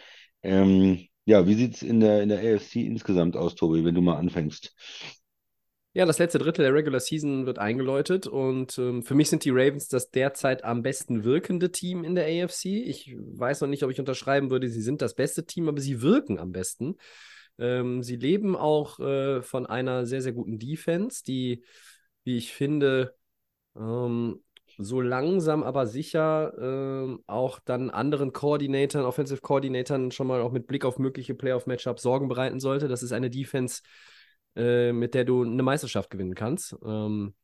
[0.44, 4.02] Ähm, ja, wie sieht es in der, in der AFC insgesamt aus, Tobi, wenn du
[4.02, 4.76] mal anfängst?
[5.94, 9.52] Ja, das letzte Drittel der Regular Season wird eingeläutet und ähm, für mich sind die
[9.52, 12.66] Ravens das derzeit am besten wirkende Team in der AFC.
[12.66, 16.02] Ich weiß noch nicht, ob ich unterschreiben würde, sie sind das beste Team, aber sie
[16.02, 16.98] wirken am besten.
[17.58, 21.64] Ähm, sie leben auch äh, von einer sehr, sehr guten Defense, die,
[22.24, 23.16] wie ich finde,
[23.76, 24.42] ähm,
[24.78, 30.68] so langsam aber sicher ähm, auch dann anderen Koordinatoren, Offensive Coordinatoren schon mal auch mit
[30.68, 32.88] Blick auf mögliche Playoff-Matchups Sorgen bereiten sollte.
[32.88, 33.82] Das ist eine Defense,
[34.56, 36.76] äh, mit der du eine Meisterschaft gewinnen kannst.
[36.86, 37.36] Ähm,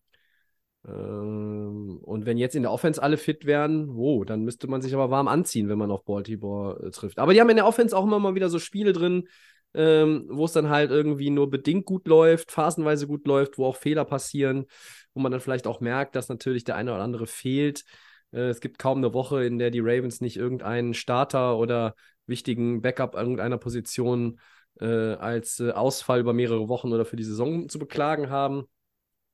[0.86, 4.94] ähm, und wenn jetzt in der Offense alle fit wären, wow, dann müsste man sich
[4.94, 7.20] aber warm anziehen, wenn man auf Baltimore äh, trifft.
[7.20, 9.28] Aber die haben in der Offense auch immer mal wieder so Spiele drin,
[9.74, 13.76] ähm, wo es dann halt irgendwie nur bedingt gut läuft, phasenweise gut läuft, wo auch
[13.76, 14.66] Fehler passieren,
[15.14, 17.84] wo man dann vielleicht auch merkt, dass natürlich der eine oder andere fehlt.
[18.32, 21.96] Äh, es gibt kaum eine Woche, in der die Ravens nicht irgendeinen Starter oder
[22.28, 24.40] wichtigen Backup irgendeiner Position
[24.80, 28.66] äh, als äh, Ausfall über mehrere Wochen oder für die Saison zu beklagen haben.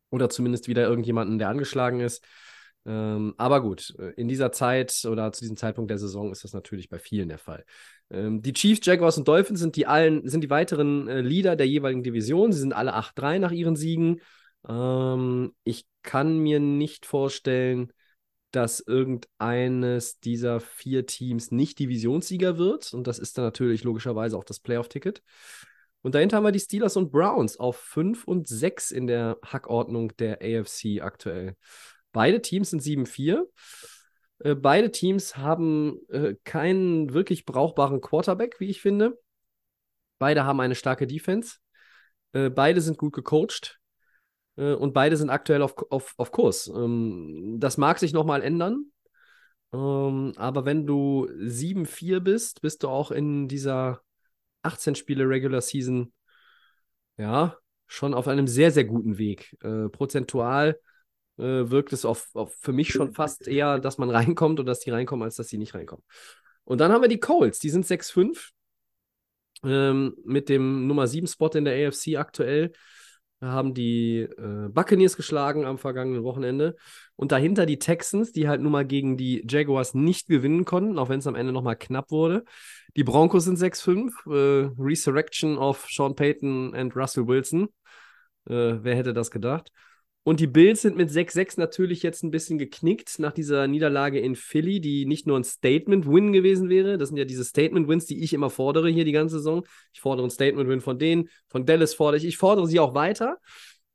[0.09, 2.23] Oder zumindest wieder irgendjemanden, der angeschlagen ist.
[2.87, 6.53] Ähm, aber gut, äh, in dieser Zeit oder zu diesem Zeitpunkt der Saison ist das
[6.53, 7.65] natürlich bei vielen der Fall.
[8.09, 11.67] Ähm, die Chiefs, Jaguars und Dolphins sind die allen, sind die weiteren äh, Leader der
[11.67, 12.53] jeweiligen Division.
[12.53, 14.21] Sie sind alle 8-3 nach ihren Siegen.
[14.67, 17.91] Ähm, ich kann mir nicht vorstellen,
[18.51, 22.93] dass irgendeines dieser vier Teams nicht Divisionssieger wird.
[22.93, 25.21] Und das ist dann natürlich logischerweise auch das Playoff-Ticket.
[26.03, 30.15] Und dahinter haben wir die Steelers und Browns auf 5 und 6 in der Hackordnung
[30.15, 31.57] der AFC aktuell.
[32.11, 33.45] Beide Teams sind 7-4.
[34.39, 39.19] Äh, beide Teams haben äh, keinen wirklich brauchbaren Quarterback, wie ich finde.
[40.19, 41.57] Beide haben eine starke Defense.
[42.33, 43.79] Äh, beide sind gut gecoacht.
[44.57, 46.67] Äh, und beide sind aktuell auf, auf, auf Kurs.
[46.67, 48.91] Ähm, das mag sich nochmal ändern.
[49.73, 54.01] Ähm, aber wenn du 7-4 bist, bist du auch in dieser
[54.63, 56.13] 18 Spiele Regular Season,
[57.17, 59.55] ja, schon auf einem sehr, sehr guten Weg.
[59.61, 60.79] Äh, prozentual
[61.37, 64.79] äh, wirkt es auf, auf für mich schon fast eher, dass man reinkommt und dass
[64.79, 66.03] die reinkommen, als dass sie nicht reinkommen.
[66.63, 68.49] Und dann haben wir die Colts, die sind 6-5
[69.63, 72.71] ähm, mit dem Nummer 7 Spot in der AFC aktuell.
[73.39, 76.75] Haben die äh, Buccaneers geschlagen am vergangenen Wochenende.
[77.15, 81.09] Und dahinter die Texans, die halt nun mal gegen die Jaguars nicht gewinnen konnten, auch
[81.09, 82.45] wenn es am Ende nochmal knapp wurde.
[82.95, 84.11] Die Broncos sind 6-5.
[84.25, 87.69] Äh, Resurrection of Sean Payton und Russell Wilson.
[88.49, 89.71] Äh, wer hätte das gedacht?
[90.27, 94.35] Und die Bills sind mit 6-6 natürlich jetzt ein bisschen geknickt nach dieser Niederlage in
[94.35, 96.97] Philly, die nicht nur ein Statement-Win gewesen wäre.
[96.97, 99.65] Das sind ja diese Statement-Wins, die ich immer fordere hier die ganze Saison.
[99.93, 102.25] Ich fordere ein Statement-Win von denen, von Dallas fordere ich.
[102.25, 103.37] Ich fordere sie auch weiter.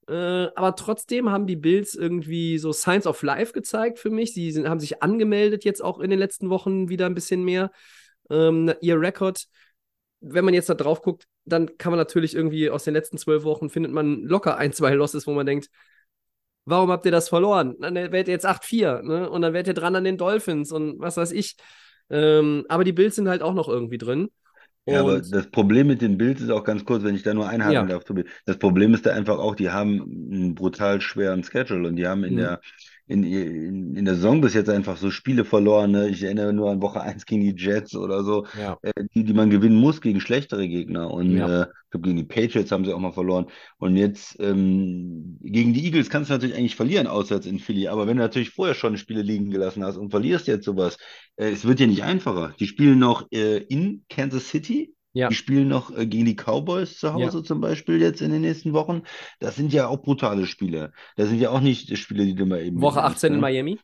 [0.09, 0.15] Äh,
[0.55, 4.33] aber trotzdem haben die Bills irgendwie so Signs of Life gezeigt für mich.
[4.33, 7.71] Sie sind, haben sich angemeldet jetzt auch in den letzten Wochen wieder ein bisschen mehr.
[8.31, 9.49] Ähm, ihr Rekord,
[10.21, 13.45] wenn man jetzt da drauf guckt, dann kann man natürlich irgendwie aus den letzten zwölf
[13.45, 15.69] Wochen findet man locker ein, zwei Losses, wo man denkt,
[16.65, 17.77] warum habt ihr das verloren?
[17.81, 19.31] Dann werdet ihr jetzt 8-4, ne?
[19.31, 21.57] Und dann werdet ihr dran an den Dolphins und was weiß ich.
[22.11, 24.29] Ähm, aber die Bills sind halt auch noch irgendwie drin.
[24.85, 27.49] Ja, aber das Problem mit den Bills ist auch ganz kurz, wenn ich da nur
[27.49, 28.05] einhaken ja, darf.
[28.47, 32.25] Das Problem ist da einfach auch, die haben einen brutal schweren Schedule und die haben
[32.25, 32.39] in mhm.
[32.39, 32.61] der
[33.07, 35.91] in, in, in der Saison bis jetzt einfach so Spiele verloren.
[35.91, 36.09] Ne?
[36.09, 39.35] Ich erinnere nur an Woche 1 gegen die Jets oder so, ja, äh, die, die
[39.35, 41.11] man gewinnen muss gegen schlechtere Gegner.
[41.11, 43.47] Und ja, äh, glaube, gegen die Patriots haben sie auch mal verloren.
[43.79, 47.89] Und jetzt ähm, gegen die Eagles kannst du natürlich eigentlich verlieren, auswärts in Philly.
[47.89, 50.99] Aber wenn du natürlich vorher schon Spiele liegen gelassen hast und verlierst jetzt sowas,
[51.37, 52.55] äh, es wird ja nicht einfacher.
[52.59, 54.95] Die spielen noch äh, in Kansas City.
[55.15, 57.13] Die ja, spielen noch äh, gegen die Cowboys zu ja.
[57.13, 59.03] Hause zum Beispiel jetzt in den nächsten Wochen.
[59.41, 60.93] Das sind ja auch brutale Spiele.
[61.17, 63.41] Das sind ja auch nicht Spiele, die du mal eben Woche mitnimmst, 18 in ne?
[63.41, 63.79] Miami.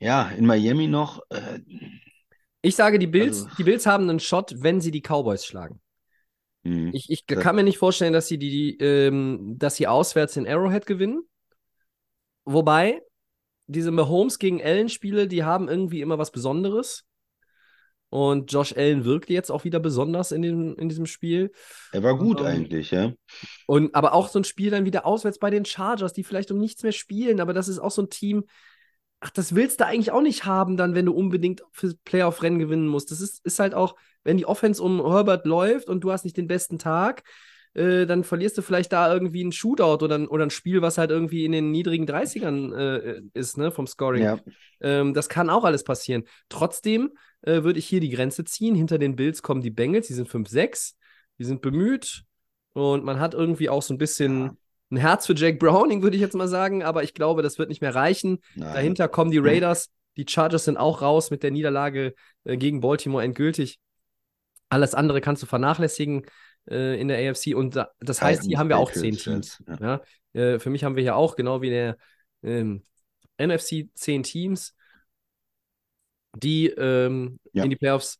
[0.00, 1.22] Ja, in Miami noch.
[1.30, 1.60] Äh,
[2.62, 5.80] Ich sage, die Bills, also, die Bills haben einen Shot, wenn sie die Cowboys schlagen.
[6.64, 10.46] Hm, Ich, ich kann mir nicht vorstellen, dass sie die, ähm, dass sie auswärts in
[10.46, 11.22] Arrowhead gewinnen.
[12.44, 13.02] Wobei,
[13.66, 17.04] diese Mahomes gegen Allen-Spiele, die haben irgendwie immer was Besonderes.
[18.10, 21.52] Und Josh Allen wirkt jetzt auch wieder besonders in, dem, in diesem Spiel.
[21.92, 23.12] er war gut Ähm, eigentlich, ja.
[23.66, 26.58] und aber auch so ein Spiel dann wieder auswärts bei den Chargers, die vielleicht um
[26.58, 28.44] nichts mehr spielen, aber das ist auch so ein Team,
[29.20, 32.88] ach, das willst du eigentlich auch nicht haben, dann, wenn du unbedingt fürs Playoff-Rennen gewinnen
[32.88, 33.10] musst.
[33.10, 33.94] Das ist, ist halt auch,
[34.28, 37.22] wenn die Offense um Herbert läuft und du hast nicht den besten Tag,
[37.72, 40.98] äh, dann verlierst du vielleicht da irgendwie einen Shootout oder, ein- oder ein Spiel, was
[40.98, 44.22] halt irgendwie in den niedrigen 30ern äh, ist, ne, vom Scoring.
[44.22, 44.38] Ja,
[44.82, 46.24] Ähm, das kann auch alles passieren.
[46.50, 48.74] Trotzdem äh, würde ich hier die Grenze ziehen.
[48.74, 50.94] Hinter den Bills kommen die Bengals, die sind 5-6,
[51.38, 52.24] die sind bemüht
[52.74, 54.52] und man hat irgendwie auch so ein bisschen ja,
[54.90, 57.70] ein Herz für Jake Browning, würde ich jetzt mal sagen, aber ich glaube, das wird
[57.70, 58.40] nicht mehr reichen.
[58.54, 58.74] nein.
[58.74, 59.88] Dahinter kommen die Raiders,
[60.18, 62.14] die Chargers sind auch raus mit der Niederlage
[62.44, 63.78] äh, gegen Baltimore endgültig.
[64.68, 66.26] Alles andere kannst du vernachlässigen
[66.70, 69.62] äh, in der AFC und da, das heißt, hier haben wir auch zehn Teams.
[69.66, 70.00] Ja.
[70.34, 70.40] Ja?
[70.40, 71.96] Äh, für mich haben wir hier auch, genau wie in der
[72.42, 72.84] ähm,
[73.38, 74.74] NFC, zehn Teams,
[76.36, 77.64] die ähm, Ja.
[77.64, 78.18] in die Playoffs,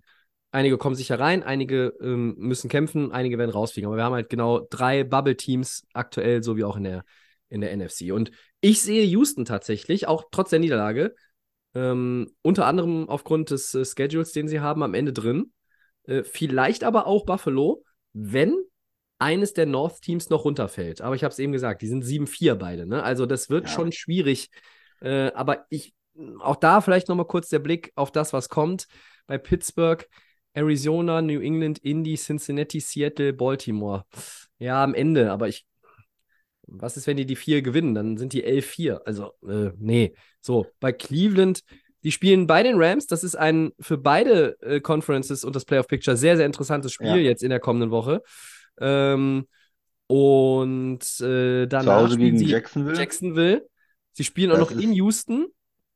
[0.50, 3.88] einige kommen sicher rein, einige ähm, müssen kämpfen, einige werden rausfliegen.
[3.88, 7.04] Aber wir haben halt genau drei Bubble-Teams aktuell, so wie auch in der,
[7.48, 8.12] in der NFC.
[8.12, 8.30] Und
[8.60, 11.14] ich sehe Houston tatsächlich, auch trotz der Niederlage,
[11.74, 15.52] ähm, unter anderem aufgrund des äh, Schedules, den sie haben, am Ende drin.
[16.08, 18.56] Äh, vielleicht aber auch Buffalo, wenn
[19.18, 21.00] eines der North-Teams noch runterfällt.
[21.00, 22.86] Aber ich habe es eben gesagt, die sind 7-4 beide.
[22.86, 23.02] Ne?
[23.02, 23.70] Also das wird Ja.
[23.74, 24.50] schon schwierig.
[25.00, 25.94] Äh, aber ich,
[26.40, 28.86] auch da vielleicht nochmal kurz der Blick auf das, was kommt.
[29.26, 30.06] Bei Pittsburgh,
[30.52, 34.04] Arizona, New England, Indy, Cincinnati, Seattle, Baltimore.
[34.58, 35.66] Ja, am Ende, aber ich,
[36.62, 37.94] was ist, wenn die die vier gewinnen?
[37.94, 39.02] Dann sind die 11-4.
[39.06, 40.14] Also, äh, nee.
[40.40, 41.62] So, bei Cleveland,
[42.04, 43.06] die spielen bei den Rams.
[43.06, 47.08] Das ist ein für beide äh, Conferences und das Playoff Picture sehr, sehr interessantes Spiel
[47.08, 47.16] Ja.
[47.16, 48.22] jetzt in der kommenden Woche.
[48.80, 49.46] Ähm,
[50.06, 52.98] und äh, Zu danach Hause spielen gegen sie Jacksonville.
[52.98, 53.68] Jacksonville.
[54.12, 55.46] Sie spielen auch Das noch in Houston.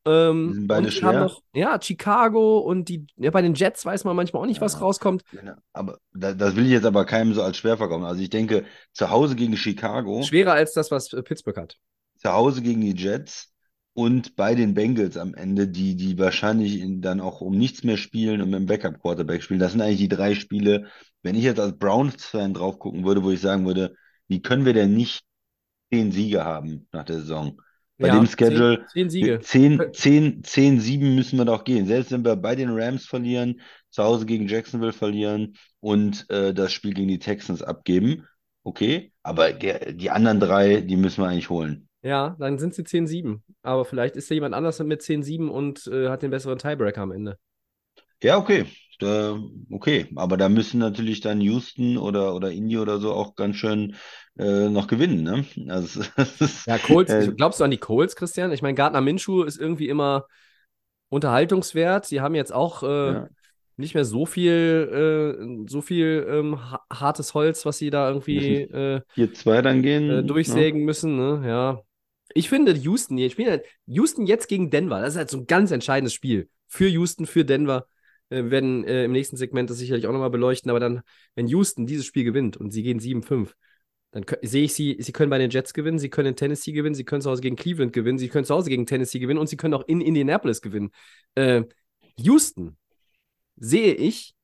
[0.05, 4.03] Ähm, sind beide und haben noch, ja, Chicago und die, ja, bei den Jets weiß
[4.03, 4.81] man manchmal auch nicht, was Ja.
[4.81, 5.23] rauskommt.
[5.33, 8.05] Ja, Aber da, das will ich jetzt aber keinem so als schwer verkaufen.
[8.05, 11.79] Also ich denke, zu Hause gegen Chicago, Schwerer als das, was äh, Pittsburgh hat.
[12.17, 13.52] zu Hause gegen die Jets
[13.94, 17.96] und bei den Bengals am Ende, die, die wahrscheinlich in, dann auch um nichts mehr
[17.98, 19.61] spielen und mit dem Backup-Quarterback spielen.
[19.61, 20.87] Das sind eigentlich die drei Spiele.
[21.22, 23.94] Wenn ich jetzt als Browns-Fan drauf gucken würde, wo ich sagen würde,
[24.28, 25.24] wie können wir denn nicht
[25.92, 27.61] zehn Siege haben nach der Saison?
[28.00, 29.40] Bei Ja, dem zehn, Schedule, zehn Siege.
[29.40, 31.87] 10, 10, 10, 7 müssen wir doch gehen.
[31.87, 36.72] Selbst wenn wir bei den Rams verlieren, zu Hause gegen Jacksonville verlieren und äh, das
[36.72, 38.26] Spiel gegen die Texans abgeben,
[38.64, 39.12] okay.
[39.22, 41.88] Aber die anderen drei, die müssen wir eigentlich holen.
[42.03, 43.43] Ja, dann sind sie 10-7.
[43.62, 47.12] Aber vielleicht ist ja jemand anders mit 10-7 und äh, hat den besseren Tiebreaker am
[47.12, 47.38] Ende.
[48.23, 48.67] Ja, okay.
[49.01, 49.33] äh,
[49.71, 50.07] okay.
[50.17, 53.97] Aber da müssen natürlich dann Houston oder, oder Indy oder so auch ganz schön
[54.38, 55.45] äh, noch gewinnen, ne?
[55.71, 56.03] Also,
[56.67, 58.53] Ja, Colts, äh, glaubst du an die Colts, Christian?
[58.53, 60.27] Ich meine, Gardner Minshew ist irgendwie immer
[61.09, 62.07] unterhaltungswert.
[62.07, 63.29] Sie haben jetzt auch äh, ja.
[63.77, 68.62] nicht mehr so viel, äh, so viel ähm, ha- hartes Holz, was sie da irgendwie
[68.62, 70.09] äh, 4-2 dann gehen.
[70.09, 70.25] äh, ne?
[70.25, 71.17] durchsägen müssen.
[71.17, 71.43] Ne?
[71.47, 71.83] Ja.
[72.35, 75.01] Ich finde Houston, ich spiele halt Houston jetzt gegen Denver.
[75.01, 76.49] Das ist halt so ein ganz entscheidendes Spiel.
[76.68, 77.87] Für Houston, für Denver.
[78.31, 80.71] Äh, Wir werden äh, im nächsten Segment das sicherlich auch nochmal beleuchten.
[80.71, 81.03] Aber dann,
[81.35, 83.57] wenn Houston dieses Spiel gewinnt und sie gehen 7-5,
[84.12, 86.95] dann sehe ich sie, sie können bei den Jets gewinnen, sie können in Tennessee gewinnen,
[86.95, 89.47] sie können zu Hause gegen Cleveland gewinnen, sie können zu Hause gegen Tennessee gewinnen und
[89.49, 90.90] sie können auch in Indianapolis gewinnen.
[91.35, 91.62] Äh,
[92.18, 92.77] Houston
[93.57, 94.35] sehe ich,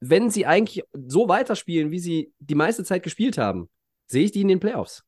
[0.00, 3.70] wenn sie eigentlich so weiterspielen, wie sie die meiste Zeit gespielt haben,
[4.06, 5.02] sehe ich die in den Playoffs.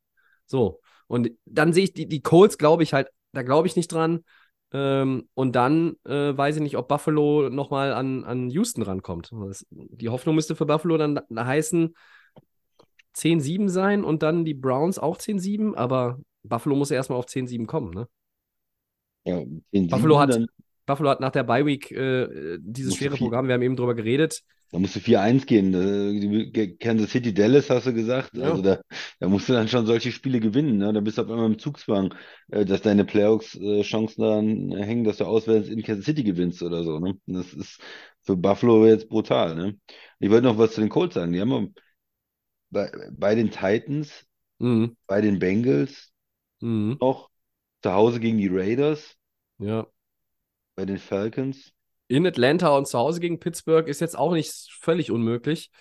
[0.45, 0.81] So.
[1.07, 4.23] Und dann sehe ich die, die Colts, glaube ich halt, da glaube ich nicht dran.
[4.73, 9.31] Ähm, und dann äh, weiß ich nicht, ob Buffalo nochmal an, an Houston rankommt.
[9.31, 11.95] Das, die Hoffnung müsste für Buffalo dann heißen
[13.13, 17.65] 10-7 sein und dann die Browns auch 10-7, aber Buffalo muss ja erstmal auf 10-7
[17.65, 18.07] kommen, ne?
[19.23, 19.41] Ja,
[19.71, 20.39] Buffalo hat,
[20.87, 23.93] Buffalo hat nach der Bye Week äh, dieses schwere viel- Programm, wir haben eben drüber
[23.93, 24.41] geredet.
[24.71, 25.73] da musst du 4-1 gehen.
[25.73, 28.31] Äh, Kansas City, Dallas hast du gesagt.
[28.35, 28.45] Ja.
[28.49, 28.81] Also da,
[29.19, 30.77] da musst du dann schon solche Spiele gewinnen.
[30.77, 30.91] Ne?
[30.93, 32.13] Da bist du auf einmal im Zugzwang,
[32.51, 36.99] äh, dass deine Playoffs-Chancen dann hängen, dass du auswärts in Kansas City gewinnst oder so.
[36.99, 37.17] Ne?
[37.27, 37.79] Das ist
[38.23, 39.55] für Buffalo jetzt brutal.
[39.55, 39.77] Ne?
[40.19, 41.31] Ich wollte noch was zu den Colts sagen.
[41.33, 41.73] Die haben
[42.69, 44.25] bei, bei den Titans,
[44.59, 44.97] Mhm.
[45.05, 46.11] bei den Bengals
[46.61, 46.97] Mhm.
[46.99, 47.29] noch
[47.83, 49.15] zu Hause gegen die Raiders,
[49.59, 49.85] Ja.
[50.77, 51.73] Bei den Falcons.
[52.09, 55.71] In Atlanta und zu Hause gegen Pittsburgh ist jetzt auch nicht völlig unmöglich.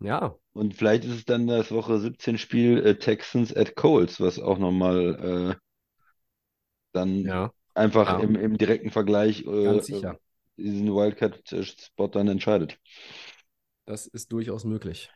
[0.00, 4.40] Ja, Und vielleicht ist es dann das Woche 17 Spiel äh, Texans at Colts, was
[4.40, 5.56] auch nochmal äh,
[6.92, 8.18] dann ja, einfach Ja.
[8.18, 10.18] im, im direkten Vergleich äh, sicher.
[10.56, 12.78] diesen Wildcat-Spot dann entscheidet.
[13.84, 15.10] Das ist durchaus möglich.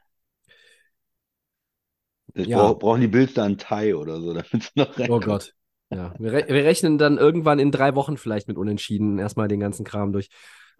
[2.35, 2.57] Ja.
[2.57, 5.19] brauch, brauchen die Bills da einen Tie oder so, damit sie noch Oh.
[5.21, 5.55] Gott.
[5.91, 9.61] Ja, wir, re wir rechnen dann irgendwann in drei Wochen vielleicht mit Unentschieden erstmal den
[9.61, 10.29] ganzen Kram durch.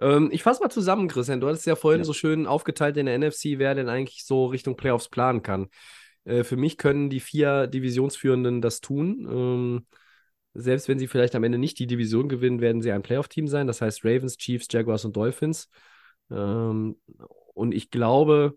[0.01, 1.41] Ähm, ich fasse mal zusammen, Christian.
[1.41, 2.05] Du hattest ja vorhin Ja.
[2.05, 5.69] so schön aufgeteilt in der NFC, wer denn eigentlich so Richtung Playoffs planen kann.
[6.25, 9.27] Äh, für mich können die vier Divisionsführenden das tun.
[9.31, 9.87] Ähm,
[10.55, 13.67] selbst wenn sie vielleicht am Ende nicht die Division gewinnen, werden sie ein Playoff-Team sein.
[13.67, 15.69] Das heißt Ravens, Chiefs, Jaguars und Dolphins.
[16.31, 16.97] Ähm,
[17.55, 18.57] und ich glaube,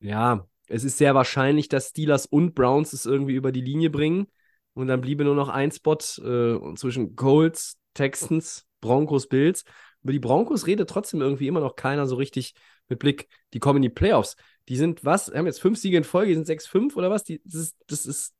[0.00, 4.26] ja, es ist sehr wahrscheinlich, dass Steelers und Browns es irgendwie über die Linie bringen.
[4.74, 9.64] Und dann bliebe nur noch ein Spot äh, zwischen Colts, Texans, Broncos, Bills.
[10.02, 12.54] Über die Broncos redet trotzdem irgendwie immer noch keiner so richtig
[12.88, 13.28] mit Blick.
[13.54, 14.36] Die kommen in die Playoffs.
[14.68, 15.32] Die sind was?
[15.32, 17.24] Haben jetzt fünf Siege in Folge, die sind 6-5 oder was?
[17.24, 18.34] Die, das, ist, das ist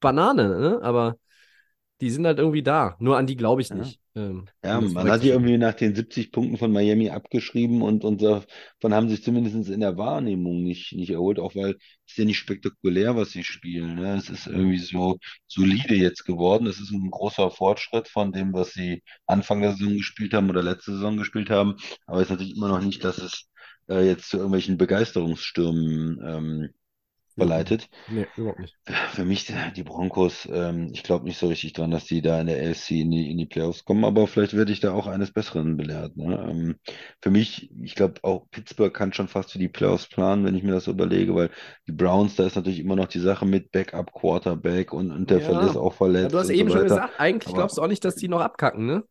[0.00, 0.80] Banane, ne?
[0.82, 1.18] Aber
[2.02, 2.96] die sind halt irgendwie da.
[3.00, 3.76] Nur an die glaube ich Ja.
[3.76, 4.00] nicht.
[4.16, 7.82] Ähm, Ja, um das man hat die irgendwie nach den 70 Punkten von Miami abgeschrieben
[7.82, 11.72] und, und davon haben sich zumindest in der Wahrnehmung nicht, nicht erholt, auch weil
[12.06, 13.96] es ist ja nicht spektakulär, was sie spielen.
[13.96, 14.16] Ne?
[14.16, 16.66] Es ist irgendwie so solide jetzt geworden.
[16.68, 20.62] Es ist ein großer Fortschritt von dem, was sie Anfang der Saison gespielt haben oder
[20.62, 21.76] letzte Saison gespielt haben.
[22.06, 23.48] Aber es ist natürlich immer noch nicht, dass es
[23.88, 26.70] äh, jetzt zu irgendwelchen Begeisterungsstürmen ähm,
[27.36, 27.88] verleitet.
[28.08, 28.76] Nee, überhaupt nicht.
[29.12, 32.46] Für mich, die Broncos, ähm, ich glaube nicht so richtig dran, dass die da in
[32.46, 35.32] der AFC in die, in die Playoffs kommen, aber vielleicht werde ich da auch eines
[35.32, 36.16] Besseren belehrt.
[36.16, 36.46] Ne?
[36.50, 36.76] Ähm,
[37.20, 40.62] für mich, ich glaube auch Pittsburgh kann schon fast für die Playoffs planen, wenn ich
[40.62, 41.50] mir das so überlege, weil
[41.86, 45.38] die Browns, da ist natürlich immer noch die Sache mit Backup Quarterback und, und der
[45.38, 45.44] Ja.
[45.44, 47.88] Verlies auch Ja, verletzt du hast eben so schon gesagt, eigentlich Aber- glaubst du auch
[47.88, 49.04] nicht, dass die noch abkacken, ne?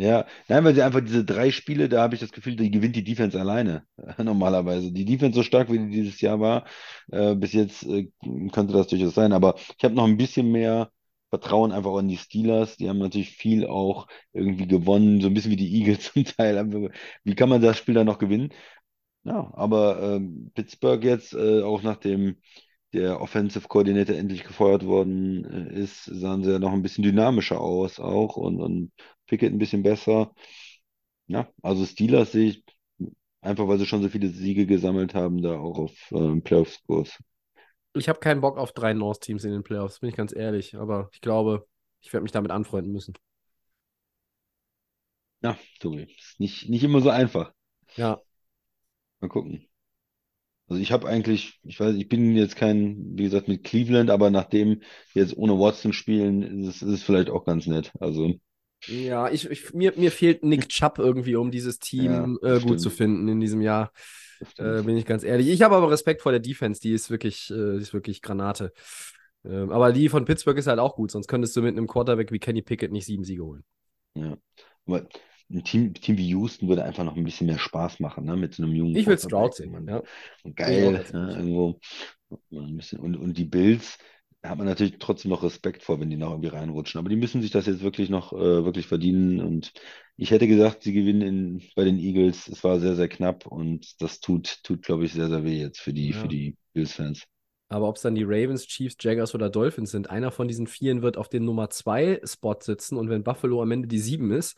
[0.00, 2.94] Ja, nein, weil sie einfach diese drei Spiele, da habe ich das Gefühl, die gewinnt
[2.94, 3.84] die Defense alleine,
[4.18, 4.92] normalerweise.
[4.92, 6.66] Die Defense so stark, wie die dieses Jahr war,
[7.10, 8.08] äh, bis jetzt äh,
[8.52, 9.32] könnte das durchaus sein.
[9.32, 10.92] Aber ich habe noch ein bisschen mehr
[11.30, 12.76] Vertrauen einfach in die Steelers.
[12.76, 16.90] Die haben natürlich viel auch irgendwie gewonnen, so ein bisschen wie die Eagles zum Teil.
[17.24, 18.50] Wie kann man das Spiel dann noch gewinnen?
[19.24, 22.36] Ja, aber ähm, Pittsburgh jetzt, äh, auch nachdem
[22.92, 27.60] der Offensive Coordinator endlich gefeuert worden äh, ist, sahen sie ja noch ein bisschen dynamischer
[27.60, 28.92] aus auch und, und
[29.26, 30.34] Pickett ein bisschen besser.
[31.28, 32.64] Ja, also Steelers sehe ich
[33.42, 37.18] einfach, weil sie schon so viele Siege gesammelt haben, da auch auf ähm, Playoff-Kurs.
[37.94, 40.76] Ich habe keinen Bock auf drei North-Teams in den Playoffs, bin ich ganz ehrlich.
[40.76, 41.66] Aber ich glaube,
[42.00, 43.14] ich werde mich damit anfreunden müssen.
[45.42, 47.52] Ja, Tobi, ist nicht, nicht immer so einfach.
[47.96, 48.22] Ja,
[49.20, 49.68] Mal gucken.
[50.68, 54.30] Also ich habe eigentlich, ich weiß, ich bin jetzt kein, wie gesagt, mit Cleveland, aber
[54.30, 54.82] nachdem
[55.14, 57.92] jetzt ohne Watson spielen, ist es, ist es vielleicht auch ganz nett.
[58.00, 58.34] Also,
[58.86, 62.80] ja ich, ich, mir, mir fehlt Nick Chubb irgendwie, um dieses Team Ja, äh, gut
[62.80, 63.92] zu finden in diesem Jahr.
[64.56, 65.48] Äh, bin ich ganz ehrlich.
[65.48, 68.72] Ich habe aber Respekt vor der Defense, die ist wirklich, äh, die ist wirklich Granate.
[69.44, 72.30] Ähm, aber die von Pittsburgh ist halt auch gut, sonst könntest du mit einem Quarterback
[72.30, 73.64] wie Kenny Pickett nicht sieben Siege holen.
[74.14, 74.36] Ja.
[74.86, 75.08] Aber
[75.50, 78.36] ein Team, Team wie Houston würde einfach noch ein bisschen mehr Spaß machen, ne?
[78.36, 79.18] Mit so einem jungen Ich will.
[79.18, 80.02] Stroud sehen, Man- ja.
[80.44, 81.34] Und geil, ne?
[81.36, 81.80] Irgendwo.
[82.50, 83.98] Und, und die Bills,
[84.42, 86.98] da hat man natürlich trotzdem noch Respekt vor, wenn die noch irgendwie reinrutschen.
[86.98, 89.40] Aber die müssen sich das jetzt wirklich noch äh, wirklich verdienen.
[89.40, 89.72] Und
[90.16, 92.48] ich hätte gesagt, sie gewinnen in, bei den Eagles.
[92.48, 95.80] Es war sehr, sehr knapp und das tut, tut, glaube ich, sehr, sehr weh jetzt
[95.80, 96.20] für die, Ja.
[96.20, 97.24] für die Bills-Fans.
[97.70, 101.02] Aber ob es dann die Ravens, Chiefs, Jaguars oder Dolphins sind, einer von diesen Vieren
[101.02, 104.56] wird auf den Nummer 2 Spot sitzen und wenn Buffalo am Ende die 7 ist,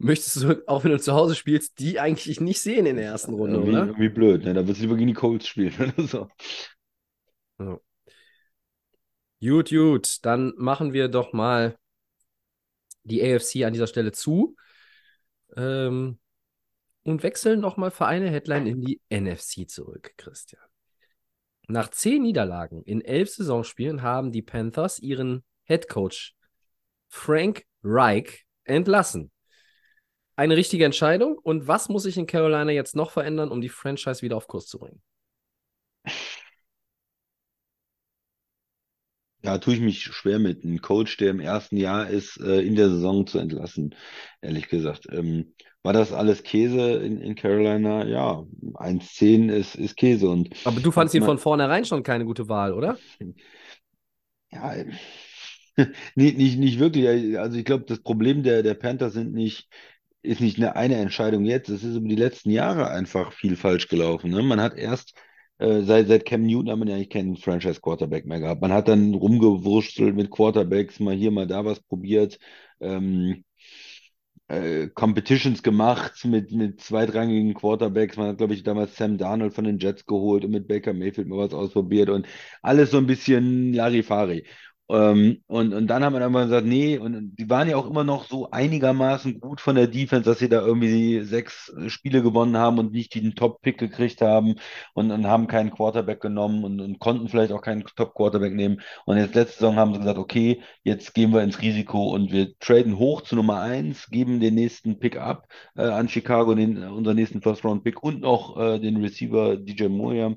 [0.00, 3.34] möchtest du, auch wenn du zu Hause spielst, die eigentlich nicht sehen in der ersten
[3.34, 3.86] Runde, irgendwie, oder?
[3.86, 4.54] irgendwie blöd, ne?
[4.54, 6.28] Da würdest du lieber gegen die Colts spielen oder so.
[9.42, 11.76] Gut, gut, dann machen wir doch mal
[13.04, 14.56] die AFC an dieser Stelle zu
[15.56, 16.18] ähm,
[17.02, 20.62] und wechseln noch mal für eine Headline in die NFC zurück, Christian.
[21.68, 26.34] Nach zehn Niederlagen in elf Saisonspielen haben die Panthers ihren Head Coach
[27.08, 29.30] Frank Reich entlassen.
[30.40, 31.36] Eine richtige Entscheidung.
[31.36, 34.64] Und was muss sich in Carolina jetzt noch verändern, um die Franchise wieder auf Kurs
[34.64, 35.02] zu bringen?
[39.42, 40.64] Ja, tue ich mich schwer mit.
[40.64, 43.94] Ein Coach, der im ersten Jahr ist, äh, in der Saison zu entlassen,
[44.40, 45.08] ehrlich gesagt.
[45.12, 48.06] Ähm, war das alles Käse in, in Carolina?
[48.06, 48.42] Ja,
[48.76, 50.30] 1-10 ist, ist Käse.
[50.30, 52.96] Und Aber du fandst ihn von vornherein schon keine gute Wahl, oder?
[54.52, 54.74] Ja,
[56.16, 57.38] nicht, nicht, nicht wirklich.
[57.38, 59.68] Also ich glaube, das Problem der, der Panthers sind nicht,
[60.22, 61.68] ist nicht eine, eine Entscheidung jetzt.
[61.68, 64.30] Es ist über die letzten Jahre einfach viel falsch gelaufen.
[64.30, 64.42] Ne?
[64.42, 65.14] Man hat erst,
[65.58, 68.62] äh, seit, seit Cam Newton hat man ja eigentlich keinen Franchise-Quarterback mehr gehabt.
[68.62, 72.38] Man hat dann rumgewurschtelt mit Quarterbacks, mal hier, mal da was probiert.
[72.80, 73.44] Ähm,
[74.48, 78.16] äh, Competitions gemacht mit, mit zweitrangigen Quarterbacks.
[78.16, 81.28] Man hat, glaube ich, damals Sam Darnold von den Jets geholt und mit Baker Mayfield
[81.28, 82.26] mal was ausprobiert und
[82.62, 84.44] alles so ein bisschen Larifari.
[84.90, 88.02] Ähm, und, und dann haben wir einfach gesagt, nee, und die waren ja auch immer
[88.02, 92.78] noch so einigermaßen gut von der Defense, dass sie da irgendwie sechs Spiele gewonnen haben
[92.78, 94.56] und nicht den Top-Pick gekriegt haben
[94.94, 98.80] und, und haben keinen Quarterback genommen und, und konnten vielleicht auch keinen Top-Quarterback nehmen.
[99.06, 102.58] Und jetzt letzte Saison haben sie gesagt, okay, jetzt gehen wir ins Risiko und wir
[102.58, 107.16] traden hoch zu Nummer eins, geben den nächsten Pick ab äh, an Chicago, den, unseren
[107.16, 110.34] nächsten First-Round-Pick und noch äh, den Receiver DJ Moya,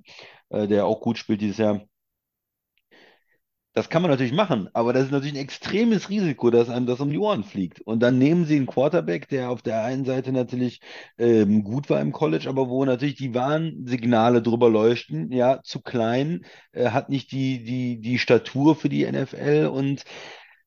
[0.49, 1.82] äh, der auch gut spielt dieses Jahr.
[3.74, 6.99] Das kann man natürlich machen, aber das ist natürlich ein extremes Risiko, dass einem das
[6.99, 7.82] um die Ohren fliegt.
[7.82, 10.80] Und dann nehmen sie einen Quarterback, der auf der einen Seite natürlich
[11.17, 16.45] ähm, gut war im College, aber wo natürlich die Warnsignale drüber leuchten, ja, zu klein,
[16.71, 20.03] äh, hat nicht die, die, die Statur für die NFL und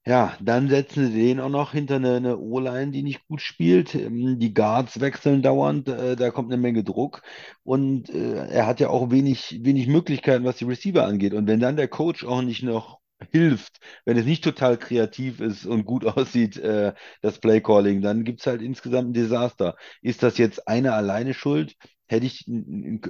[0.06, 3.94] ja, dann setzen sie den auch noch hinter eine, eine O-Line, die nicht gut spielt.
[3.94, 7.22] Ähm, Die Guards wechseln dauernd, äh, da kommt eine Menge Druck.
[7.64, 11.34] Und äh, er hat ja auch wenig, wenig Möglichkeiten, was die Receiver angeht.
[11.34, 13.00] Und wenn dann der Coach auch nicht noch
[13.32, 18.40] hilft, wenn es nicht total kreativ ist und gut aussieht, äh, das Playcalling, dann gibt
[18.40, 19.76] es halt insgesamt ein Desaster.
[20.02, 21.74] Ist das jetzt einer alleine schuld?
[22.08, 22.46] Hätte ich,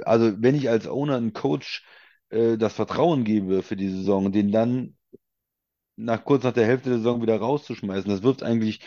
[0.07, 1.85] also wenn ich als Owner einen Coach
[2.31, 4.96] äh, das Vertrauen gebe für die Saison, den dann
[5.97, 8.81] nach kurz nach der Hälfte der Saison wieder rauszuschmeißen, das wirft eigentlich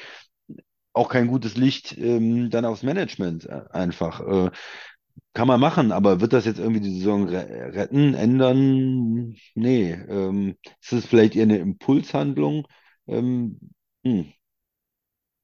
[0.94, 4.22] auch kein gutes Licht ähm, dann aufs Management äh, einfach.
[4.22, 4.52] Äh,
[5.34, 9.36] kann man machen, aber wird das jetzt irgendwie die Saison re retten, ändern?
[9.56, 9.94] Nee.
[9.94, 12.68] Ähm, ist es vielleicht eher eine Impulshandlung?
[13.08, 13.60] Ähm,
[14.06, 14.34] hm.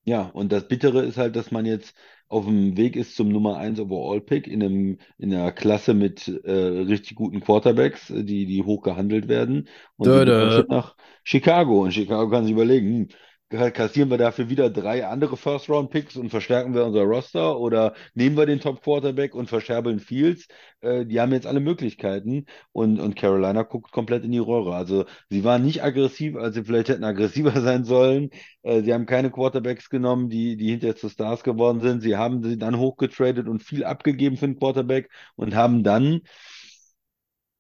[0.03, 1.95] Ja, und das Bittere ist halt, dass man jetzt
[2.28, 6.51] auf dem Weg ist zum Nummer 1 Overall-Pick in einem, in einer Klasse mit äh,
[6.51, 9.67] richtig guten Quarterbacks, äh, die, die hoch gehandelt werden.
[9.97, 10.63] Und Dö, dö.
[10.67, 11.84] nach Chicago.
[11.84, 13.07] Und Chicago kann sich überlegen, hm,
[13.50, 18.46] kassieren wir dafür wieder drei andere First-Round-Picks und verstärken wir unser Roster oder nehmen wir
[18.46, 20.48] den Top-Quarterback und verscherbeln Fields?
[20.82, 24.76] Äh, die haben jetzt alle Möglichkeiten und, und Carolina guckt komplett in die Röhre.
[24.76, 28.32] Also sie waren nicht aggressiv, als sie vielleicht hätten aggressiver sein sollen.
[28.64, 32.02] Äh, sie haben keine Quarterbacks genommen, die, die hinterher zu Stars geworden sind.
[32.02, 36.22] Sie haben sie dann hochgetradet und viel abgegeben für einen Quarterback und haben dann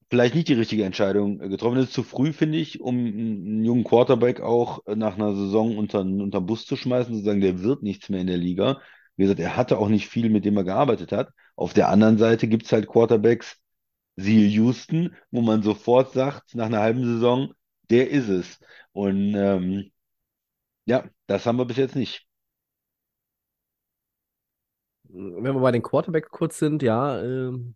[0.09, 1.75] vielleicht nicht die richtige Entscheidung äh, getroffen.
[1.75, 5.77] Das ist zu früh, finde ich, um einen jungen Quarterback auch äh, nach einer Saison
[5.77, 8.81] unter, unter den Bus zu schmeißen, zu sagen, der wird nichts mehr in der Liga.
[9.15, 11.29] Wie gesagt, er hatte auch nicht viel, mit dem er gearbeitet hat.
[11.55, 13.57] Auf der anderen Seite gibt es halt Quarterbacks,
[14.17, 17.53] siehe Houston, wo man sofort sagt, nach einer halben Saison,
[17.89, 18.59] der ist es.
[18.91, 19.91] Und ähm,
[20.85, 22.25] ja, das haben wir bis jetzt nicht.
[25.03, 27.75] Wenn wir bei den Quarterback kurz sind, ja, ähm,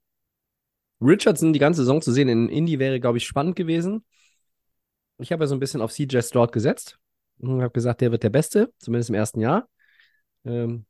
[1.02, 4.04] Richardson die ganze Saison zu sehen in Indy wäre, glaube ich, spannend gewesen.
[5.18, 7.00] Ich habe ja so ein bisschen auf CJ Stroud gesetzt
[7.40, 9.68] und habe gesagt, der wird der Beste, zumindest im ersten Jahr.
[10.46, 10.86] Ähm,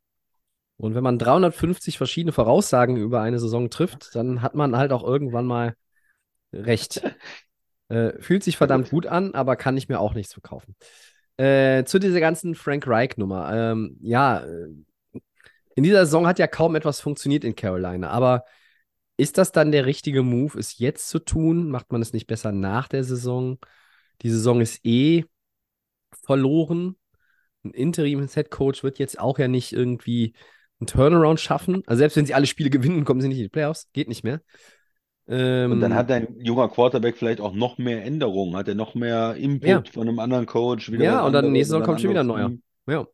[0.77, 5.03] und wenn man 350 verschiedene Voraussagen über eine Saison trifft, dann hat man halt auch
[5.03, 5.75] irgendwann mal
[6.53, 7.01] recht.
[7.91, 10.75] Äh, fühlt sich verdammt gut an, aber kann ich mir auch nichts verkaufen.
[11.37, 13.51] Äh, zu dieser ganzen Frank Reich-Nummer.
[13.51, 14.67] Ähm, ja, äh,
[15.73, 18.43] in dieser Saison hat ja kaum etwas funktioniert in Carolina, aber
[19.19, 21.69] ist das dann der richtige Move, es jetzt zu tun?
[21.69, 23.59] Macht man es nicht besser nach der Saison?
[24.21, 25.25] Die Saison ist eh
[26.23, 26.95] verloren.
[27.63, 30.33] Ein Interim-Head-Coach wird jetzt auch ja nicht irgendwie
[30.79, 31.83] einen Turnaround schaffen.
[31.85, 33.89] Also selbst wenn sie alle Spiele gewinnen, kommen sie nicht in die Playoffs.
[33.91, 34.41] Geht nicht mehr.
[35.27, 38.95] Ähm, Und dann hat dein junger Quarterback vielleicht auch noch mehr Änderungen, hat er noch
[38.95, 39.83] mehr Input Ja.
[39.91, 42.51] von einem anderen Coach, wieder Ja, und dann nächste Saison kommt schon wieder ein neuer.
[42.87, 43.07] Ja.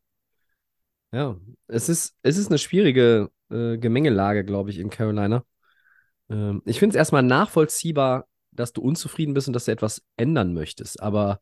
[1.12, 1.36] Ja.
[1.66, 5.44] Es ist, es ist eine schwierige äh, Gemengelage, glaube ich, in Carolina.
[6.30, 10.54] Ähm, ich finde es erstmal nachvollziehbar, dass du unzufrieden bist und dass du etwas ändern
[10.54, 11.02] möchtest.
[11.02, 11.40] Aber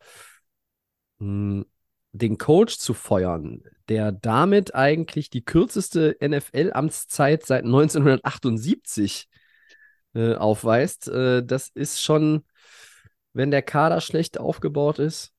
[1.18, 1.64] mh,
[2.12, 9.28] den Coach zu feuern, der damit eigentlich die kürzeste NFL-Amtszeit seit 1978
[10.14, 12.44] äh, aufweist, äh, das ist schon,
[13.32, 15.32] wenn der Kader schlecht aufgebaut ist,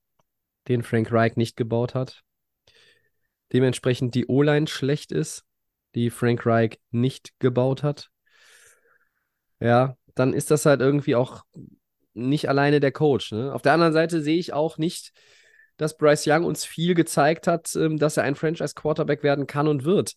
[0.68, 2.24] den Frank Reich nicht gebaut hat,
[3.54, 5.46] dementsprechend die O-Line schlecht ist,
[5.94, 8.12] die Frank Reich nicht gebaut hat,
[9.66, 11.44] ja, dann ist das halt irgendwie auch
[12.14, 13.32] nicht alleine der Coach.
[13.32, 13.54] Ne?
[13.54, 15.12] Auf der anderen Seite sehe ich auch nicht,
[15.78, 19.84] dass Bryce Young uns viel gezeigt hat, ähm, dass er ein Franchise-Quarterback werden kann und
[19.84, 20.14] wird.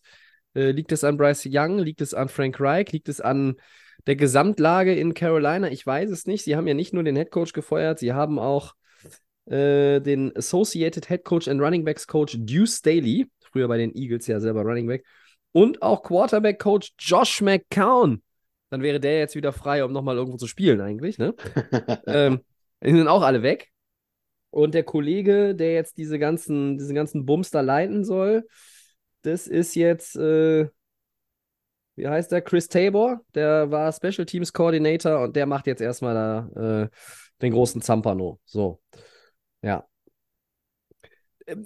[0.55, 1.79] Äh, liegt es an Bryce Young?
[1.79, 2.91] Liegt es an Frank Reich?
[2.91, 3.55] Liegt es an
[4.07, 5.69] der Gesamtlage in Carolina?
[5.69, 6.45] Ich weiß es nicht.
[6.45, 8.73] Sie haben ja nicht nur den Head Coach gefeuert, sie haben auch
[9.45, 14.27] äh, den Associated Head Coach and Running Backs Coach Deuce Staley, früher bei den Eagles
[14.27, 15.03] ja selber Running Back,
[15.51, 18.21] und auch Quarterback Coach Josh McCown.
[18.69, 21.33] Dann wäre der jetzt wieder frei, um nochmal irgendwo zu spielen, eigentlich, ne?
[22.07, 22.41] ähm,
[22.83, 23.69] die sind auch alle weg.
[24.51, 28.47] Und der Kollege, der jetzt diese ganzen, diese ganzen Bums da leiten soll,
[29.21, 30.69] das ist jetzt, äh,
[31.95, 32.41] wie heißt der?
[32.41, 36.13] Chris Tabor, der war Special Teams Coordinator und der macht jetzt erstmal
[36.55, 36.89] da äh,
[37.41, 38.39] den großen Zampano.
[38.45, 38.81] So.
[39.61, 39.88] Ja.
[41.49, 41.65] Ähm,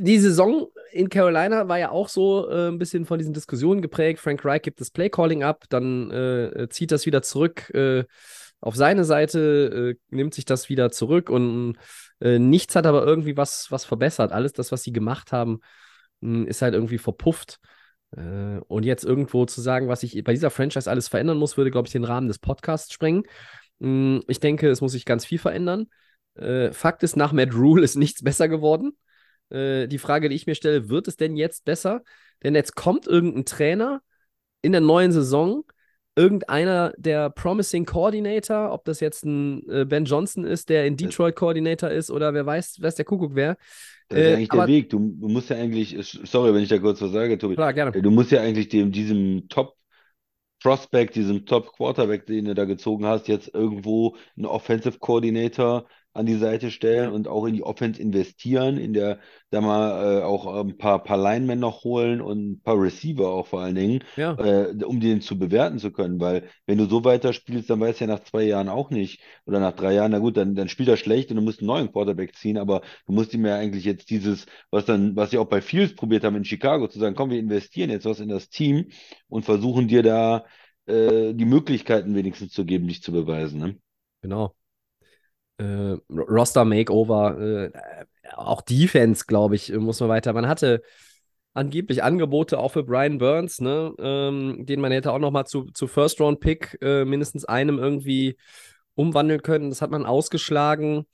[0.00, 4.20] Die Saison in Carolina war ja auch so äh, ein bisschen von diesen Diskussionen geprägt.
[4.20, 8.04] Frank Reich gibt das Playcalling ab, dann äh, zieht das wieder zurück äh,
[8.60, 11.76] auf seine Seite, äh, nimmt sich das wieder zurück und
[12.20, 14.32] äh, nichts hat aber irgendwie was, was verbessert.
[14.32, 15.60] Alles das, was sie gemacht haben,
[16.20, 17.58] mh, ist halt irgendwie verpufft.
[18.16, 21.70] Äh, und jetzt irgendwo zu sagen, was ich bei dieser Franchise alles verändern muss, würde,
[21.70, 23.24] glaube ich, den Rahmen des Podcasts sprengen.
[23.80, 25.86] Mh, ich denke, es muss sich ganz viel verändern.
[26.34, 28.96] Äh, Fakt ist, nach Matt Rule ist nichts besser geworden.
[29.52, 32.02] Äh, die Frage, die ich mir stelle, wird es denn jetzt besser?
[32.42, 34.00] Denn jetzt kommt irgendein Trainer
[34.62, 35.64] in der neuen Saison,
[36.16, 41.36] irgendeiner der Promising Coordinator, ob das jetzt ein äh, Ben Johnson ist, der in Detroit
[41.36, 43.56] Coordinator ist oder wer weiß, weiß der Kuckuck wer.
[44.08, 44.90] Das ist Äh, eigentlich aber- der Weg.
[44.90, 47.54] Du, du musst ja eigentlich, sorry, wenn ich da kurz was sage, Tobi.
[47.54, 47.92] Klar, gerne.
[48.02, 49.74] Du musst ja eigentlich dem, diesem Top
[50.62, 56.26] Prospect, diesem Top Quarterback, den du da gezogen hast, jetzt irgendwo einen Offensive Coordinator an
[56.26, 59.18] die Seite stellen und auch in die Offense investieren, in der,
[59.50, 63.46] da mal äh, auch ein paar, paar Linemen noch holen und ein paar Receiver auch
[63.46, 64.38] vor allen Dingen, Ja.
[64.38, 66.20] äh, um den zu bewerten zu können.
[66.20, 69.60] Weil wenn du so weiterspielst, dann weißt du ja nach zwei Jahren auch nicht oder
[69.60, 71.92] nach drei Jahren, na gut, dann, dann spielt er schlecht und du musst einen neuen
[71.92, 75.48] Quarterback ziehen, aber du musst ihm ja eigentlich jetzt dieses, was dann, was sie auch
[75.48, 78.48] bei Fields probiert haben in Chicago, zu sagen, komm, wir investieren jetzt was in das
[78.48, 78.86] Team
[79.28, 80.44] und versuchen dir da
[80.86, 83.60] äh, die Möglichkeiten wenigstens zu geben, dich zu beweisen.
[83.60, 83.78] Ne?
[84.22, 84.54] Genau.
[85.62, 87.70] Äh, Roster Makeover, äh,
[88.34, 90.32] auch Defense, glaube ich, muss man weiter.
[90.32, 90.82] Man hatte
[91.54, 95.64] angeblich Angebote auch für Brian Burns, ne, ähm, den man hätte auch noch mal zu,
[95.72, 98.36] zu First Round Pick äh, mindestens einem irgendwie
[98.94, 99.70] umwandeln können.
[99.70, 101.06] Das hat man ausgeschlagen.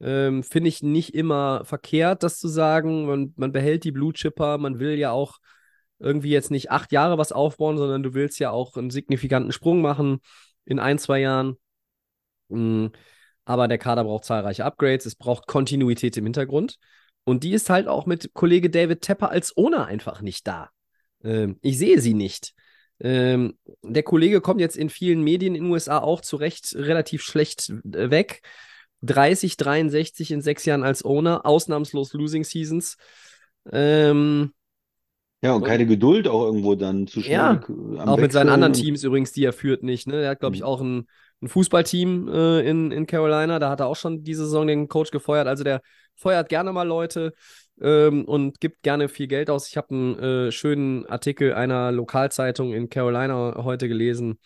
[0.00, 3.06] Ähm, Finde ich nicht immer verkehrt, das zu sagen.
[3.06, 5.38] Man, man behält die Blue Chipper, man will ja auch
[5.98, 9.82] irgendwie jetzt nicht acht Jahre was aufbauen, sondern du willst ja auch einen signifikanten Sprung
[9.82, 10.20] machen
[10.64, 11.56] in ein, zwei Jahren.
[12.48, 12.88] Mm,
[13.50, 16.78] Aber der Kader braucht zahlreiche Upgrades, es braucht Kontinuität im Hintergrund.
[17.24, 20.70] Und die ist halt auch mit Kollege David Tepper als Owner einfach nicht da.
[21.24, 22.54] Ähm, ich sehe sie nicht.
[23.00, 27.22] Ähm, der Kollege kommt jetzt in vielen Medien in den USA auch zu Recht relativ
[27.22, 28.42] schlecht äh, weg.
[29.02, 32.98] 30, 63 in sechs Jahren als Owner, ausnahmslos Losing Seasons.
[33.72, 34.52] Ähm,
[35.42, 37.60] Ja, und Und- keine Geduld auch irgendwo dann zu schnell Ja,
[38.06, 40.06] auch mit seinen anderen Teams übrigens, die er führt, nicht.
[40.06, 40.22] Ne?
[40.22, 40.66] Er hat, glaube ich, Mhm.
[40.66, 41.06] auch ein,
[41.42, 43.58] ein Fußballteam äh, in, in Carolina.
[43.58, 45.46] Da hat er auch schon diese Saison den Coach gefeuert.
[45.46, 45.80] Also der
[46.16, 47.32] feuert gerne mal Leute
[47.80, 49.68] ähm, und gibt gerne viel Geld aus.
[49.68, 54.38] Ich habe einen äh, schönen Artikel einer Lokalzeitung in Carolina heute gelesen.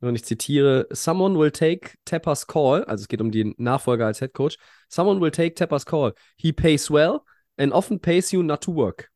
[0.00, 2.84] Und ich zitiere: Someone will take Tepper's call.
[2.84, 4.56] Also es geht um den Nachfolger als Head Coach.
[4.88, 6.14] Someone will take Tepper's call.
[6.36, 7.20] He pays well
[7.58, 9.09] and often pays you not to work.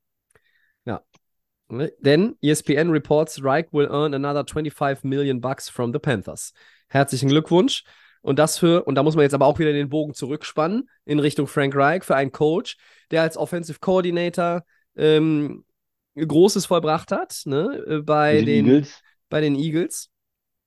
[1.68, 1.92] Ne?
[2.00, 6.52] Denn ESPN reports Reich will earn another 25 million bucks from the Panthers.
[6.88, 7.84] Herzlichen Glückwunsch.
[8.22, 11.18] Und das für, und da muss man jetzt aber auch wieder den Bogen zurückspannen in
[11.18, 12.78] Richtung Frank Reich für einen Coach,
[13.10, 14.64] der als Offensive Coordinator
[14.96, 15.64] ähm,
[16.16, 17.84] Großes vollbracht hat, ne?
[17.86, 19.02] äh, Bei Mit den Eagles.
[19.28, 20.10] bei den Eagles.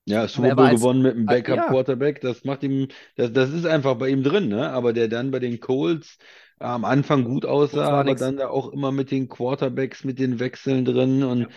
[0.05, 1.41] Ja, Super er Bowl gewonnen mit einem äh, ja.
[1.41, 4.69] Backup-Quarterback, das macht ihm, das, das ist einfach bei ihm drin, ne?
[4.69, 6.17] Aber der dann bei den Colts
[6.59, 8.19] am Anfang gut aussah, aber nix.
[8.19, 11.47] dann da auch immer mit den Quarterbacks, mit den Wechseln drin und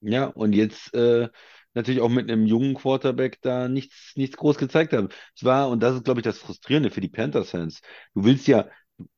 [0.00, 1.28] ja, und jetzt äh,
[1.74, 5.08] natürlich auch mit einem jungen Quarterback da nichts, nichts groß gezeigt haben.
[5.34, 7.80] Es war, und das ist, glaube ich, das Frustrierende für die Panthers-Fans.
[8.14, 8.68] Du willst ja,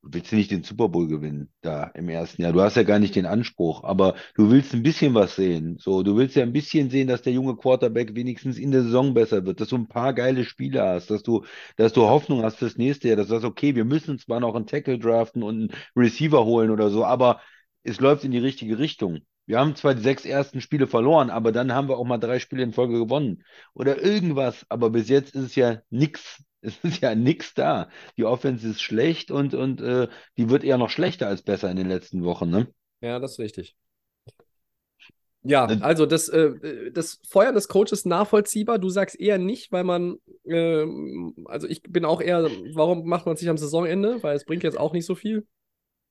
[0.02, 2.52] willst ja nicht den Super Bowl gewinnen da im ersten Jahr.
[2.52, 5.76] Du hast ja gar nicht den Anspruch, aber du willst ein bisschen was sehen.
[5.78, 9.14] So, du willst ja ein bisschen sehen, dass der junge Quarterback wenigstens in der Saison
[9.14, 11.44] besser wird, dass du ein paar geile Spiele hast, dass du,
[11.76, 14.54] dass du Hoffnung hast fürs nächste Jahr, dass du sagst, okay, wir müssen zwar noch
[14.54, 17.40] einen Tackle draften und einen Receiver holen oder so, aber
[17.82, 19.20] es läuft in die richtige Richtung.
[19.46, 22.38] Wir haben zwar die sechs ersten Spiele verloren, aber dann haben wir auch mal drei
[22.38, 23.44] Spiele in Folge gewonnen.
[23.72, 24.66] Oder irgendwas.
[24.68, 26.44] Aber bis jetzt ist es ja nix.
[26.60, 27.88] Es ist ja nix da.
[28.16, 31.76] Die Offense ist schlecht und, und äh, die wird eher noch schlechter als besser in
[31.76, 32.72] den letzten Wochen, ne?
[33.00, 33.76] Ja, das ist richtig.
[35.42, 38.78] Ja, Äh, also das, äh, das Feuern des Coaches nachvollziehbar.
[38.78, 43.36] Du sagst eher nicht, weil man, ähm, also ich bin auch eher, warum macht man
[43.36, 44.22] sich am Saisonende?
[44.22, 45.46] Weil es bringt jetzt auch nicht so viel.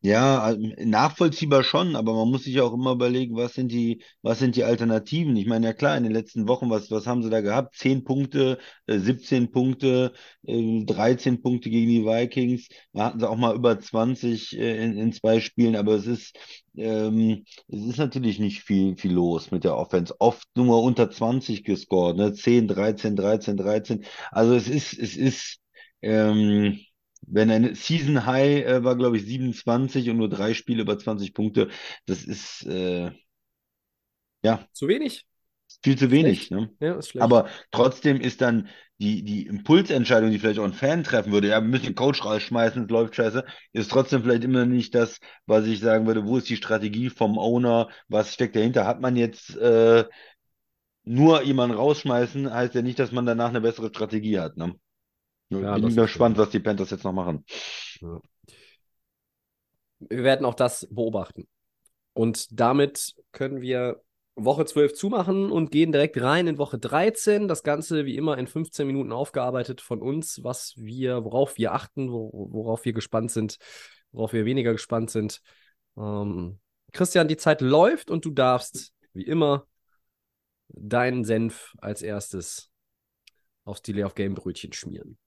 [0.02, 4.56] Ja, nachvollziehbar schon, aber man muss sich auch immer überlegen, was sind die, was sind
[4.56, 5.36] die Alternativen?
[5.36, 7.76] Ich meine, ja klar, in den letzten Wochen, was, was haben sie da gehabt?
[7.76, 12.68] 10 Punkte, äh, 17 Punkte, äh, 13 Punkte gegen die Vikings.
[12.94, 16.38] Da hatten sie auch mal über 20 äh, in, in zwei Spielen, aber es ist,
[16.78, 20.16] ähm, es ist natürlich nicht viel, viel los mit der Offense.
[20.20, 22.34] Oft nur unter 20 gescored, ne?
[22.34, 24.06] 10, 13, 13, 13.
[24.32, 25.58] Also es ist, es ist,
[26.02, 26.80] ähm,
[27.26, 31.34] wenn eine Season High äh, war, glaube ich, 27 und nur drei Spiele über 20
[31.34, 31.70] Punkte,
[32.06, 33.12] das ist äh,
[34.44, 35.26] ja Zu wenig?
[35.84, 36.50] viel zu wenig.
[36.52, 36.70] Ne?
[36.80, 37.24] Ja, ist schlecht.
[37.24, 38.68] Aber trotzdem ist dann
[39.00, 42.24] die, die Impulsentscheidung, die vielleicht auch ein Fan treffen würde, ja, wir müssen den Coach
[42.26, 43.44] rausschmeißen, es läuft scheiße,
[43.74, 47.38] ist trotzdem vielleicht immer nicht das, was ich sagen würde, wo ist die Strategie vom
[47.38, 48.88] Owner, was steckt dahinter?
[48.88, 50.06] Hat man jetzt äh,
[51.06, 54.58] nur jemanden rausschmeißen, heißt ja nicht, dass man danach eine bessere Strategie hat.
[54.58, 54.76] Ne?
[55.50, 57.46] Ja, Bin gespannt, was die Panthers jetzt noch machen.
[60.00, 61.48] Wir werden auch das beobachten.
[62.14, 64.02] Und damit können wir
[64.36, 67.48] Woche 12 zumachen und gehen direkt rein in Woche 13.
[67.48, 72.12] Das Ganze wie immer in 15 Minuten aufgearbeitet von uns, was wir, worauf wir achten,
[72.12, 73.58] wo, worauf wir gespannt sind,
[74.12, 75.42] worauf wir weniger gespannt sind.
[75.98, 76.60] Ähm,
[76.92, 79.66] Christian, die Zeit läuft und du darfst, wie immer,
[80.68, 82.70] deinen Senf als erstes
[83.68, 85.18] aufs Delay of Game Brötchen schmieren.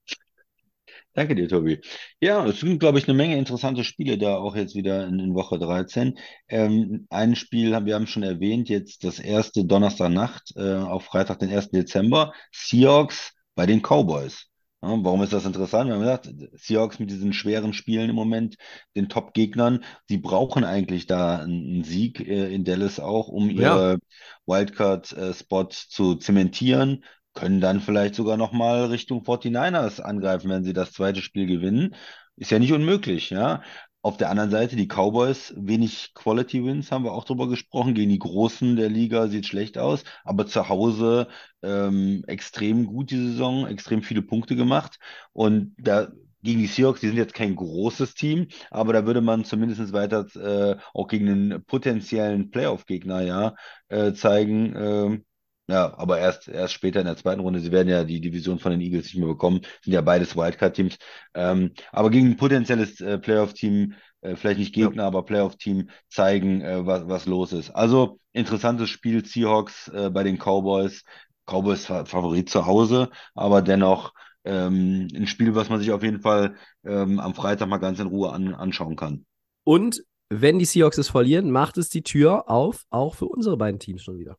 [1.14, 1.80] Danke dir, Tobi.
[2.20, 5.34] Ja, es sind, glaube ich, eine Menge interessante Spiele da auch jetzt wieder in, in
[5.34, 6.18] Woche 13.
[6.48, 11.38] Ähm, ein Spiel, haben wir haben schon erwähnt, jetzt das erste Donnerstagnacht äh, auf Freitag,
[11.40, 11.78] den 1.
[11.78, 12.32] Dezember.
[12.52, 14.46] Seahawks bei den Cowboys.
[14.82, 15.88] Ja, warum ist das interessant?
[15.88, 18.56] Wir haben gesagt, Seahawks mit diesen schweren Spielen im Moment,
[18.96, 23.74] den Top-Gegnern, die brauchen eigentlich da einen, Sieg äh, in Dallas auch, um Ja.
[23.74, 23.98] ihre
[24.46, 27.04] Wildcard-Spot zu zementieren
[27.34, 31.94] können dann vielleicht sogar nochmal Richtung 49ers angreifen, wenn sie das zweite Spiel gewinnen.
[32.36, 33.62] Ist ja nicht unmöglich, ja.
[34.02, 37.94] Auf der anderen Seite, die Cowboys, wenig Quality Wins, haben wir auch drüber gesprochen.
[37.94, 41.28] Gegen die Großen der Liga sieht schlecht aus, aber zu Hause
[41.62, 44.98] ähm, extrem gut die Saison, extrem viele Punkte gemacht.
[45.34, 46.08] Und da
[46.42, 50.26] gegen die Seahawks, die sind jetzt kein großes Team, aber da würde man zumindest weiter
[50.34, 53.54] äh, auch gegen einen potenziellen Playoff-Gegner ja
[53.88, 55.24] äh, zeigen, ähm,
[55.70, 57.60] ja, aber erst, erst später in der zweiten Runde.
[57.60, 59.60] Sie werden ja die Division von den Eagles nicht mehr bekommen.
[59.82, 60.98] Sind ja beides Wildcard-Teams.
[61.34, 66.84] Ähm, aber gegen ein potenzielles äh, Playoff-Team, äh, vielleicht nicht Gegner, aber Playoff-Team zeigen, äh,
[66.84, 67.70] was, was los ist.
[67.70, 69.24] Also interessantes Spiel.
[69.24, 71.04] Seahawks äh, bei den Cowboys.
[71.46, 74.12] Cowboys Fa- Favorit zu Hause, aber dennoch
[74.44, 76.54] ähm, ein Spiel, was man sich auf jeden Fall
[76.84, 79.26] ähm, am Freitag mal ganz in Ruhe an, anschauen kann.
[79.64, 83.80] Und wenn die Seahawks es verlieren, macht es die Tür auf, auch für unsere beiden
[83.80, 84.38] Teams schon wieder.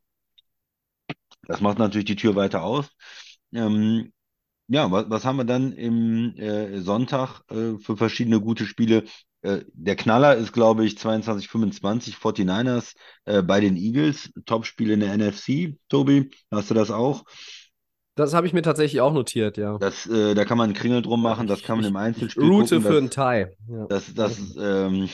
[1.46, 2.88] Das macht natürlich die Tür weiter auf.
[3.52, 4.12] Ähm,
[4.68, 9.04] ja, was, was haben wir dann im äh, Sonntag äh, für verschiedene gute Spiele?
[9.42, 14.30] Äh, der Knaller ist, glaube ich, 22-25 49ers äh, bei den Eagles.
[14.46, 15.76] Topspiel in der NFC.
[15.88, 17.24] Tobi, hast du das auch?
[18.14, 19.78] Das habe ich mir tatsächlich auch notiert, ja.
[19.78, 22.80] Das, äh, da kann man einen Kringel drum machen, das kann man im Einzelspiel route
[22.80, 22.82] gucken.
[22.82, 23.46] für einen Das, Tie.
[23.68, 23.86] Ja.
[23.88, 25.08] das, das ähm,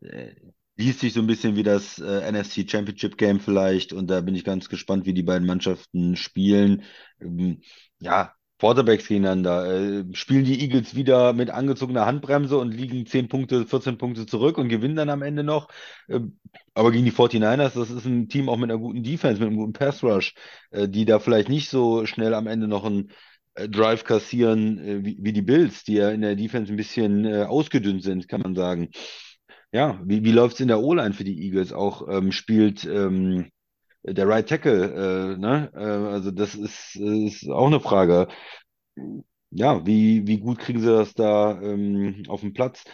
[0.00, 0.34] äh,
[0.78, 4.34] liest sich so ein bisschen wie das äh, NFC Championship Game vielleicht und da bin
[4.34, 6.84] ich ganz gespannt, wie die beiden Mannschaften spielen.
[7.20, 7.60] Ähm,
[8.00, 10.00] ja, Quarterbacks gegeneinander.
[10.00, 14.58] Äh, spielen die Eagles wieder mit angezogener Handbremse und liegen 10 Punkte, 14 Punkte zurück
[14.58, 15.68] und gewinnen dann am Ende noch.
[16.08, 16.38] Ähm,
[16.74, 19.58] aber gegen die 49ers, das ist ein Team auch mit einer guten Defense, mit einem
[19.58, 20.34] guten Pass Rush,
[20.70, 23.10] äh, die da vielleicht nicht so schnell am Ende noch einen
[23.54, 27.24] äh, Drive kassieren äh, wie, wie die Bills, die ja in der Defense ein bisschen
[27.24, 28.90] äh, ausgedünnt sind, kann man sagen.
[29.72, 31.72] Ja, wie, wie läuft es in der O-Line für die Eagles?
[31.72, 33.50] Auch ähm, spielt ähm,
[34.04, 35.70] der Right Tackle, äh, ne?
[35.74, 38.28] Äh, also das ist, ist auch eine Frage.
[39.50, 42.84] Ja, wie, wie gut kriegen sie das da ähm, auf den Platz?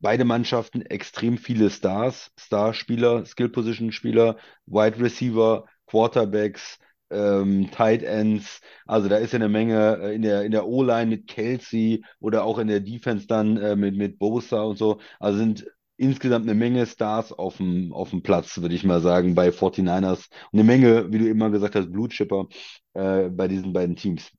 [0.00, 6.78] Beide Mannschaften extrem viele Stars, Starspieler, Skill-Position-Spieler, Wide Receiver, Quarterbacks,
[7.10, 8.60] ähm, Tight Ends.
[8.86, 12.44] Also da ist ja eine Menge äh, in der, in der O-Line mit Kelsey oder
[12.44, 15.00] auch in der Defense dann äh, mit, mit Bosa und so.
[15.18, 15.66] Also sind
[15.98, 20.28] insgesamt eine Menge Stars auf dem, auf dem Platz, würde ich mal sagen, bei 49ers.
[20.52, 22.46] Und eine Menge, wie du immer gesagt hast, Blue Chipper
[22.94, 24.30] äh, bei diesen beiden Teams.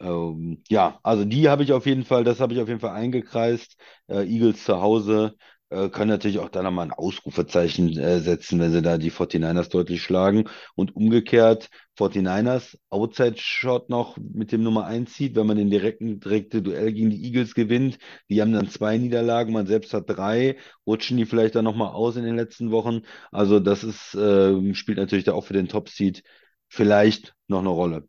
[0.00, 2.94] Ähm, ja, also die habe ich auf jeden Fall, das habe ich auf jeden Fall
[2.96, 3.76] eingekreist.
[4.08, 5.36] Äh, Eagles zu Hause
[5.72, 9.68] äh, können natürlich auch da nochmal ein Ausrufezeichen äh, setzen, wenn sie da die 49ers
[9.70, 10.48] deutlich schlagen.
[10.74, 16.62] Und umgekehrt, 49ers, Outside-Shot noch mit dem Nummer 1 zieht, wenn man den direkten, direkte
[16.62, 17.98] Duell gegen die Eagles gewinnt.
[18.28, 20.56] Die haben dann zwei Niederlagen, man selbst hat drei.
[20.86, 23.02] Rutschen die vielleicht dann nochmal aus in den letzten Wochen?
[23.30, 26.22] Also das ist, äh, spielt natürlich da auch für den Top-Seed
[26.68, 28.08] vielleicht noch eine Rolle.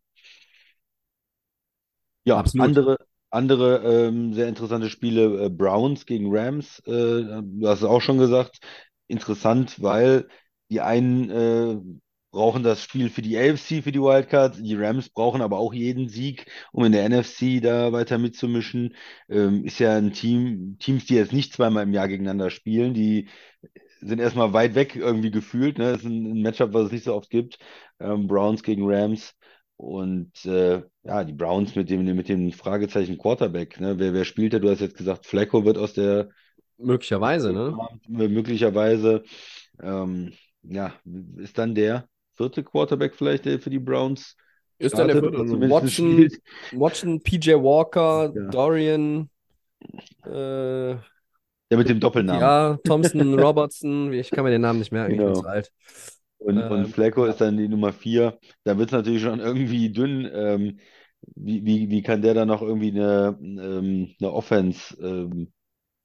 [2.26, 2.68] Ja, Absolut.
[2.68, 2.98] andere,
[3.34, 8.18] andere ähm, sehr interessante Spiele, äh, Browns gegen Rams, äh, du hast es auch schon
[8.18, 8.60] gesagt,
[9.08, 10.28] interessant, weil
[10.70, 11.78] die einen äh,
[12.32, 16.10] brauchen das Spiel für die AFC, für die Wildcards, die Rams brauchen aber auch jeden
[16.10, 18.96] Sieg, um in der NFC da weiter mitzumischen.
[19.30, 23.30] Ähm, ist ja ein Team, Teams, die jetzt nicht zweimal im Jahr gegeneinander spielen, die
[24.02, 25.92] sind erstmal weit weg irgendwie gefühlt, ne?
[25.94, 27.58] Das ist ein, ein Matchup, was es nicht so oft gibt.
[28.00, 29.34] Ähm, Browns gegen Rams.
[29.78, 33.80] Und äh, ja, die Browns mit dem, mit dem Fragezeichen Quarterback.
[33.80, 33.98] Ne?
[34.00, 34.60] Wer, wer spielt da?
[34.60, 36.30] Du hast jetzt gesagt, Flacco wird aus der
[36.78, 37.76] Möglicherweise, ne?
[38.08, 39.24] möglicherweise.
[39.82, 40.94] Ähm, ja,
[41.38, 44.36] ist dann der vierte Quarterback vielleicht, der für die Browns
[44.80, 45.46] Ist dann der vierte.
[45.46, 46.30] zumindest Watson.
[46.72, 48.50] Watson, PJ Walker, Ja.
[48.50, 49.30] Dorian,
[50.26, 52.42] äh, Der mit dem Doppelnamen.
[52.42, 55.42] ja, Thompson, Robertson, ich kann mir den Namen nicht merken, ich bin Genau.
[55.42, 55.72] zu alt.
[56.44, 58.40] Und, und Ähm, Flacco ist dann die Nummer vier.
[58.64, 60.30] Da wird es natürlich schon irgendwie dünn.
[60.34, 60.80] Ähm,
[61.36, 65.54] wie, wie, wie kann der dann noch irgendwie eine, ähm, eine Offense ähm,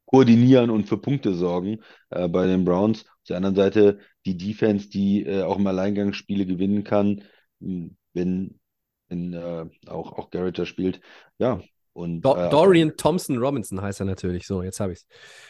[0.06, 1.80] koordinieren und für Punkte sorgen
[2.10, 3.02] äh, bei den Browns?
[3.06, 7.24] Auf der anderen Seite die Defense, die äh, auch im Alleingang Spiele gewinnen kann,
[7.60, 8.60] mh, wenn,
[9.08, 11.00] wenn äh, auch, auch Garrett da spielt.
[11.38, 11.60] Ja,
[11.98, 14.46] und Do äh, Dorian Thompson Robinson heißt er natürlich.
[14.46, 15.06] So, jetzt habe ich es.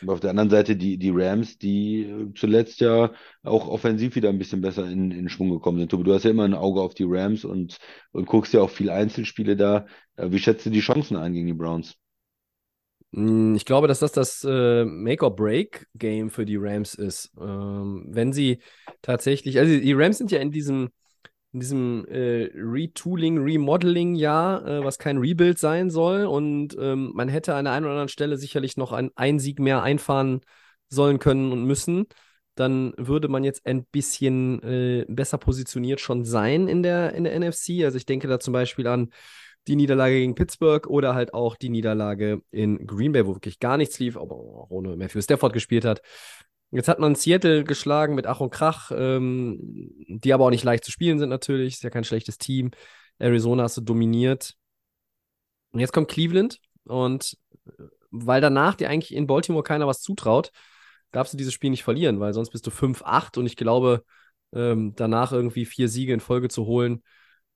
[0.06, 4.38] auf der anderen Seite die, die Rams, die äh, zuletzt ja auch offensiv wieder ein
[4.38, 5.90] bisschen besser in, in Schwung gekommen sind.
[5.90, 7.78] Tobi, du hast ja immer ein Auge auf die Rams und,
[8.12, 9.86] und guckst ja auch viel Einzelspiele da.
[10.16, 11.96] Äh, wie schätzt du die Chancen ein gegen die Browns?
[13.12, 17.30] Mm, Ich glaube, dass das das äh, Make-or-Break-Game für die Rams ist.
[17.40, 18.60] Ähm, wenn sie
[19.02, 20.90] tatsächlich, also die Rams sind ja in diesem,
[21.52, 26.26] in diesem äh, Retooling, Remodeling-Jahr, äh, was kein Rebuild sein soll.
[26.26, 29.58] Und ähm, man hätte an der einen oder anderen Stelle sicherlich noch ein, einen Sieg
[29.58, 30.40] mehr einfahren
[30.88, 32.06] sollen können und müssen.
[32.54, 37.38] Dann würde man jetzt ein bisschen äh, besser positioniert schon sein in der, in der
[37.38, 37.84] NFC.
[37.84, 39.10] Also ich denke da zum Beispiel an
[39.68, 43.76] die Niederlage gegen Pittsburgh oder halt auch die Niederlage in Green Bay, wo wirklich gar
[43.76, 46.02] nichts lief, aber auch ohne Matthew Stafford gespielt hat.
[46.70, 49.58] Jetzt hat man Seattle geschlagen mit Ach und Krach, ähm,
[50.08, 51.74] die aber auch nicht leicht zu spielen sind natürlich.
[51.74, 52.70] Ist ja kein schlechtes Team.
[53.18, 54.54] Arizona hast du dominiert.
[55.72, 60.50] Und jetzt kommt Cleveland und äh, weil danach dir eigentlich in Baltimore keiner was zutraut,
[61.12, 64.04] darfst du dieses Spiel nicht verlieren, weil sonst bist du 5-8 und ich glaube,
[64.52, 67.02] ähm, danach irgendwie vier Siege in Folge zu holen,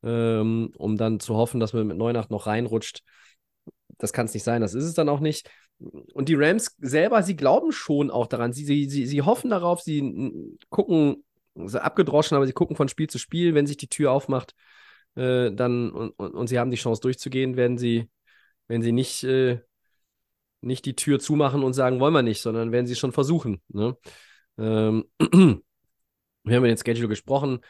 [0.02, 3.02] ähm, um dann zu hoffen, dass man mit 9-8 noch reinrutscht.
[3.98, 5.48] Das kann es nicht sein, das ist es dann auch nicht.
[6.12, 8.52] Und die Rams selber, sie glauben schon auch daran.
[8.52, 11.24] Sie, sie, sie, sie hoffen darauf, sie gucken,
[11.54, 14.54] sie abgedroschen, aber sie gucken von Spiel zu Spiel, wenn sich die Tür aufmacht,
[15.16, 18.08] äh, dann und, und, und sie haben die Chance durchzugehen, werden sie,
[18.68, 19.60] wenn sie nicht, äh,
[20.60, 23.60] nicht die Tür zumachen und sagen, wollen wir nicht, sondern werden sie schon versuchen.
[23.68, 23.96] Ne?
[24.58, 25.62] Ähm, wir haben
[26.44, 27.60] über den Schedule gesprochen.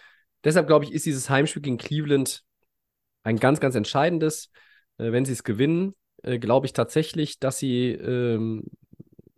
[0.44, 2.42] Deshalb glaube ich, ist dieses Heimspiel gegen Cleveland
[3.22, 4.50] ein ganz, ganz entscheidendes.
[4.98, 8.64] Äh, wenn sie es gewinnen, äh, glaube ich tatsächlich, dass sie, ähm,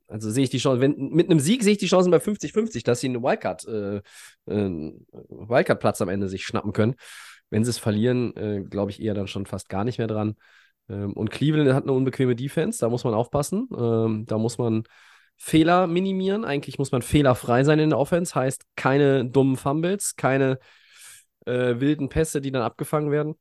[0.09, 2.85] also sehe ich die Chance, wenn, mit einem Sieg sehe ich die Chancen bei 50-50,
[2.85, 4.03] dass sie einen Wildcard, äh, äh,
[4.49, 6.95] Wildcard-Platz am Ende sich schnappen können.
[7.51, 10.37] Wenn sie es verlieren, äh, glaube ich eher dann schon fast gar nicht mehr dran.
[10.89, 13.69] Ähm, und Cleveland hat eine unbequeme Defense, da muss man aufpassen.
[13.77, 14.85] Ähm, da muss man
[15.37, 16.45] Fehler minimieren.
[16.45, 20.59] Eigentlich muss man fehlerfrei sein in der Offense, heißt keine dummen Fumbles, keine
[21.47, 23.35] äh, wilden Pässe, die dann abgefangen werden.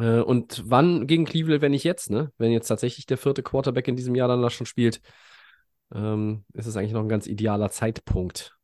[0.00, 2.32] Äh, und wann gegen Cleveland, wenn nicht jetzt, ne?
[2.38, 5.00] Wenn jetzt tatsächlich der vierte Quarterback in diesem Jahr dann da schon spielt,
[5.94, 8.56] ähm, ist es eigentlich noch ein ganz idealer Zeitpunkt.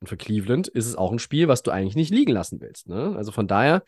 [0.00, 2.88] Und für Cleveland ist es auch ein Spiel, was du eigentlich nicht liegen lassen willst.
[2.88, 3.14] Ne?
[3.16, 3.84] Also von daher,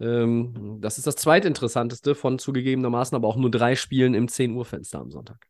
[0.00, 4.64] ähm, das ist das zweitinteressanteste von zugegebenermaßen aber auch nur drei Spielen im 10 Uhr
[4.64, 5.46] Fenster am Sonntag.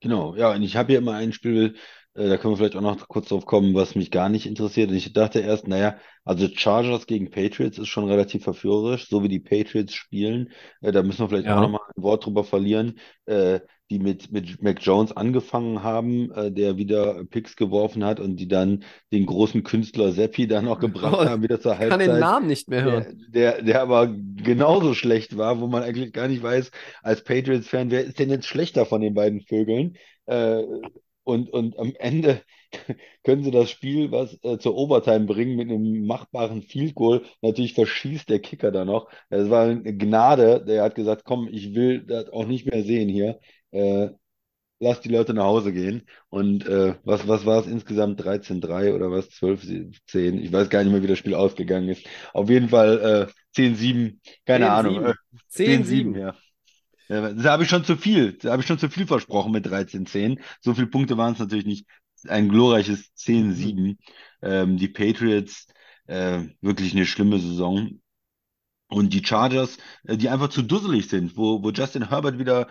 [0.00, 1.76] Genau, ja, und ich habe hier immer ein Spiel,
[2.16, 4.90] äh, da können wir vielleicht auch noch kurz drauf kommen, was mich gar nicht interessiert.
[4.90, 9.28] Und ich dachte erst, naja, also Chargers gegen Patriots ist schon relativ verführerisch, so wie
[9.28, 10.50] die Patriots spielen.
[10.80, 11.60] Äh, da müssen wir vielleicht auch Ja.
[11.60, 13.60] nochmal ein Wort drüber verlieren, äh,
[13.90, 18.48] die mit, mit Mac Jones angefangen haben, äh, der wieder Picks geworfen hat und die
[18.48, 22.18] dann den großen Künstler Seppi dann auch gebracht Oh, haben, wieder zur Ich kann den
[22.18, 22.18] Halbzeit.
[22.18, 23.08] Namen nicht mehr Der, hören.
[23.28, 26.70] der, der aber genauso schlecht war, wo man eigentlich gar nicht weiß,
[27.02, 29.96] als Patriots-Fan, wer ist denn jetzt schlechter von den beiden Vögeln?
[30.26, 30.62] Äh,
[31.26, 32.42] und, und am Ende
[33.24, 37.22] können sie das Spiel was äh, zur Overtime bringen mit einem machbaren Field Goal.
[37.42, 39.10] Natürlich verschießt der Kicker da noch.
[39.28, 40.64] Es war eine Gnade.
[40.64, 43.40] Der hat gesagt, komm, ich will das auch nicht mehr sehen hier.
[43.72, 44.10] Äh,
[44.78, 46.06] lass die Leute nach Hause gehen.
[46.28, 48.20] Und äh, was, was war es insgesamt?
[48.20, 49.28] 13-3 oder was?
[49.30, 50.38] 12-10?
[50.38, 52.06] Ich weiß gar nicht mehr, wie das Spiel ausgegangen ist.
[52.34, 54.68] Auf jeden Fall äh, 10-7, keine 10-7.
[54.68, 55.04] Ahnung.
[55.06, 55.14] Äh,
[55.52, 56.14] 10-7.
[56.14, 56.36] 10-7, ja.
[57.08, 58.32] Da habe ich schon zu viel.
[58.34, 60.40] Da habe ich schon zu viel versprochen mit 13-10.
[60.60, 61.86] So viele Punkte waren es natürlich nicht.
[62.26, 63.98] Ein glorreiches 10-7.
[64.42, 65.66] Ähm, die Patriots,
[66.06, 68.00] äh, wirklich eine schlimme Saison.
[68.88, 72.68] Und die Chargers, äh, die einfach zu dusselig sind, wo, wo Justin Herbert wieder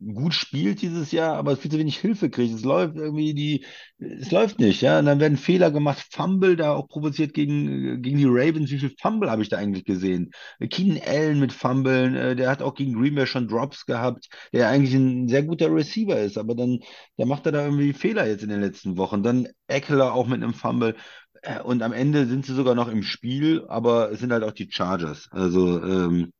[0.00, 2.54] gut spielt dieses Jahr, aber viel zu wenig Hilfe kriegt.
[2.54, 3.64] Es läuft irgendwie die,
[3.98, 4.98] es läuft nicht, ja.
[5.00, 8.70] Und dann werden Fehler gemacht, Fumble da auch provoziert gegen, gegen die Ravens.
[8.70, 10.30] Wie viel Fumble habe ich da eigentlich gesehen?
[10.70, 14.68] Keenan Allen mit Fumblen, äh, der hat auch gegen Green Bay schon Drops gehabt, der
[14.68, 16.78] eigentlich ein sehr guter Receiver ist, aber dann,
[17.18, 19.22] der macht er da irgendwie Fehler jetzt in den letzten Wochen.
[19.22, 20.94] Dann Eckler auch mit einem Fumble.
[21.42, 24.52] Äh, Und am Ende sind sie sogar noch im Spiel, aber es sind halt auch
[24.52, 25.28] die Chargers.
[25.30, 26.32] Also, ähm,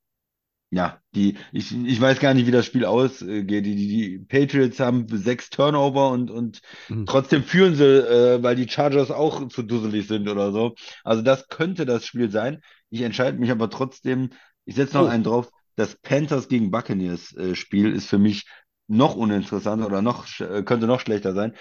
[0.71, 3.49] ja, die, ich, ich weiß gar nicht, wie das Spiel ausgeht.
[3.51, 7.07] Die, die, die Patriots haben sechs Turnover und, und Mhm.
[7.07, 10.75] trotzdem führen sie, äh, weil die Chargers auch zu dusselig sind oder so.
[11.05, 12.61] Also das könnte das Spiel sein.
[12.91, 14.31] Ich entscheide mich aber trotzdem,
[14.67, 15.09] ich setze noch Oh.
[15.09, 18.45] einen drauf, das Panthers gegen Buccaneers äh, Spiel ist für mich
[18.89, 21.55] noch uninteressanter oder noch, äh, könnte noch schlechter sein.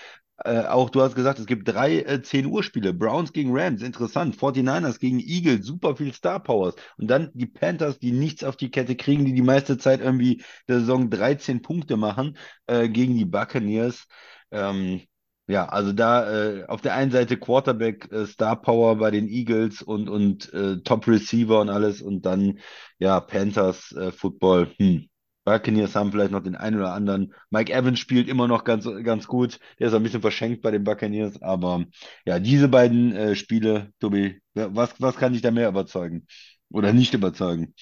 [0.43, 2.93] Äh, auch du hast gesagt, es gibt drei äh, 10 Uhr Spiele.
[2.93, 4.35] Browns gegen Rams, interessant.
[4.35, 6.75] 49ers gegen Eagles, super viel Star Powers.
[6.97, 10.43] Und dann die Panthers, die nichts auf die Kette kriegen, die die meiste Zeit irgendwie
[10.67, 14.07] der Saison 13 Punkte machen äh, gegen die Buccaneers.
[14.51, 15.01] Ähm,
[15.47, 19.81] ja, also da äh, auf der einen Seite Quarterback äh, Star Power bei den Eagles
[19.81, 22.59] und, und äh, Top Receiver und alles und dann
[22.99, 24.71] ja Panthers äh, Football.
[24.77, 25.07] Hm.
[25.47, 27.33] Buccaneers haben vielleicht noch den einen oder anderen.
[27.51, 29.59] Mike Evans spielt immer noch ganz, ganz gut.
[29.79, 31.85] Der ist ein bisschen verschenkt bei den Buccaneers, aber
[32.25, 36.27] ja, diese beiden äh, Spiele, Tobi, was, was kann dich da mehr überzeugen?
[36.69, 37.73] Oder nicht überzeugen?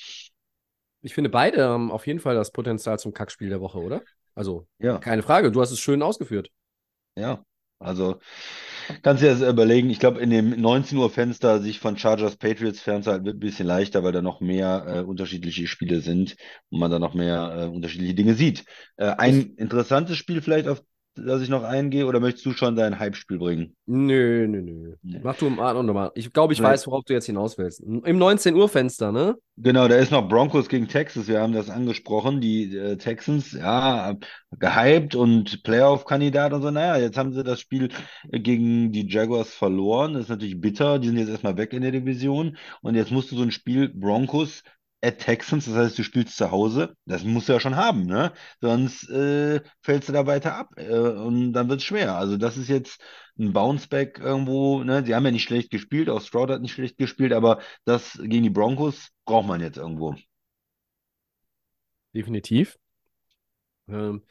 [1.02, 4.02] Ich finde, beide haben auf jeden Fall das Potenzial zum Kackspiel der Woche, oder?
[4.36, 5.00] Also, Ja.
[5.00, 5.52] keine Frage.
[5.52, 6.52] Du hast es schön ausgeführt.
[7.16, 7.44] Ja,
[7.80, 8.20] also
[9.02, 9.90] kannst du dir das überlegen.
[9.90, 13.68] Ich glaube, in dem 19 Uhr Fenster sich von Chargers Patriots fernzuhalten wird ein bisschen
[13.68, 16.36] leichter, weil da noch mehr äh, unterschiedliche Spiele sind
[16.70, 18.66] und man da noch mehr äh, unterschiedliche Dinge sieht.
[18.98, 20.82] Äh, ein interessantes Spiel vielleicht, auf
[21.16, 23.76] das ich noch eingehe, oder möchtest du schon dein Hype-Spiel bringen?
[23.86, 24.96] Nö, nö, nö.
[25.04, 25.20] Nee.
[25.24, 26.12] Mach du mal nochmal.
[26.16, 26.66] Ich glaube, ich Nee.
[26.66, 27.80] weiß, worauf du jetzt hinaus willst.
[27.82, 29.36] Im 19 Uhr Fenster, ne?
[29.58, 31.28] Genau, da ist noch Broncos gegen Texas.
[31.28, 32.42] Wir haben das angesprochen.
[32.42, 34.16] Die äh, Texans, ja,
[34.52, 36.72] gehypt und Playoff-Kandidat und so.
[36.72, 37.90] Naja, jetzt haben sie das Spiel
[38.32, 40.14] gegen die Jaguars verloren.
[40.14, 41.00] Das ist natürlich bitter.
[41.00, 42.58] Die sind jetzt erstmal weg in der Division.
[42.82, 44.64] Und jetzt musst du so ein Spiel Broncos
[45.06, 46.96] at Texans, das heißt, du spielst zu Hause.
[47.06, 48.34] Das musst du ja schon haben, ne?
[48.62, 52.16] Sonst äh, fällst du da weiter ab äh, und dann wird es schwer.
[52.16, 53.00] Also, das ist jetzt
[53.40, 55.06] ein Bounceback irgendwo, ne?
[55.06, 58.44] Sie haben ja nicht schlecht gespielt, auch Stroud hat nicht schlecht gespielt, aber das gegen
[58.44, 60.16] die Broncos braucht man jetzt irgendwo.
[62.14, 62.78] Definitiv.
[63.88, 64.24] Ähm,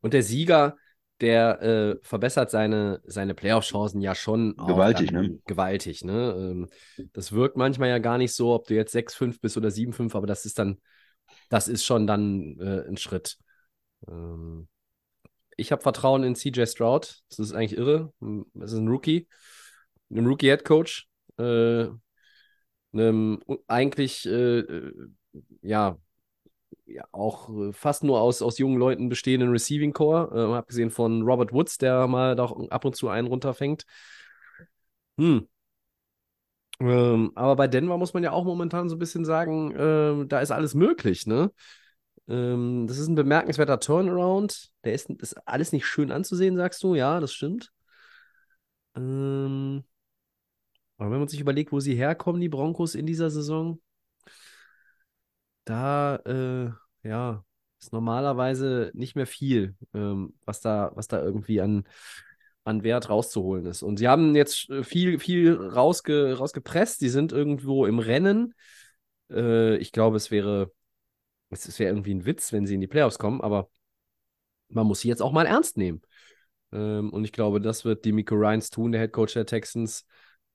[0.00, 0.76] und der Sieger,
[1.20, 5.38] der äh, verbessert seine, seine Playoff-Chancen ja schon Gewaltig, dann ne?
[5.46, 6.34] gewaltig, ne?
[6.38, 6.68] Ähm,
[7.12, 10.26] das wirkt manchmal ja gar nicht so, ob du jetzt 6-5 bist oder 7-5, aber
[10.26, 10.80] das ist dann,
[11.48, 13.38] das ist schon dann äh, ein Schritt.
[14.08, 14.68] Ähm,
[15.56, 17.22] ich habe Vertrauen in CJ Stroud.
[17.30, 18.12] Das ist eigentlich irre.
[18.54, 19.26] Das ist ein Rookie,
[20.10, 21.08] ein Rookie-Head-Coach.
[21.38, 21.86] Äh,
[22.92, 24.92] einem eigentlich äh, äh,
[25.62, 25.98] ja,
[26.86, 31.22] ja auch äh, fast nur aus, aus jungen Leuten bestehenden Receiving Core, äh, abgesehen von
[31.22, 33.84] Robert Woods, der mal doch ab und zu einen runterfängt.
[35.18, 35.48] Hm.
[36.78, 40.40] Ähm, aber bei Denver muss man ja auch momentan so ein bisschen sagen, ähm, da
[40.40, 41.50] ist alles möglich, ne?
[42.28, 44.70] Ähm, das ist ein bemerkenswerter Turnaround.
[44.84, 46.94] Der ist, ist alles nicht schön anzusehen, sagst du?
[46.94, 47.72] Ja, das stimmt.
[48.96, 49.84] Ähm,
[50.98, 53.80] aber wenn man sich überlegt, wo sie herkommen, die Broncos in dieser Saison,
[55.66, 56.70] da, äh,
[57.06, 57.44] ja,
[57.78, 61.84] ist normalerweise nicht mehr viel, ähm, was da, was da irgendwie an,
[62.64, 63.82] an Wert rauszuholen ist.
[63.82, 67.00] Und sie haben jetzt äh, viel, viel rausge, rausgepresst.
[67.00, 68.54] Sie sind irgendwo im Rennen.
[69.30, 70.72] Äh, ich glaube, es wäre,
[71.50, 73.68] es, wäre irgendwie ein Witz, wenn sie in die Playoffs kommen, aber
[74.68, 76.02] man muss sie jetzt auch mal ernst nehmen.
[76.72, 80.06] Ähm, und ich glaube, das wird Demico Ryans tun, der Head Coach der Texans.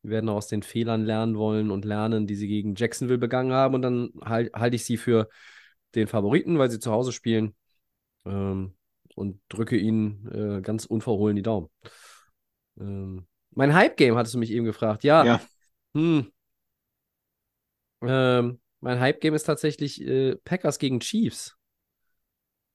[0.04, 3.76] Die werden aus den Fehlern lernen wollen und lernen, die sie gegen Jacksonville begangen haben.
[3.76, 5.30] Und dann halte halt ich sie für
[5.96, 7.56] den Favoriten, weil sie zu Hause spielen.
[8.26, 8.76] Ähm,
[9.16, 11.70] und drücke ihnen äh, ganz unverhohlen die Daumen.
[12.80, 15.04] Ähm, mein Hype-Game hattest du mich eben gefragt.
[15.04, 15.26] Ja.
[15.26, 15.42] Ja.
[15.94, 16.32] Hm.
[18.02, 21.56] Ähm, mein Hype-Game ist tatsächlich äh, Packers gegen Chiefs.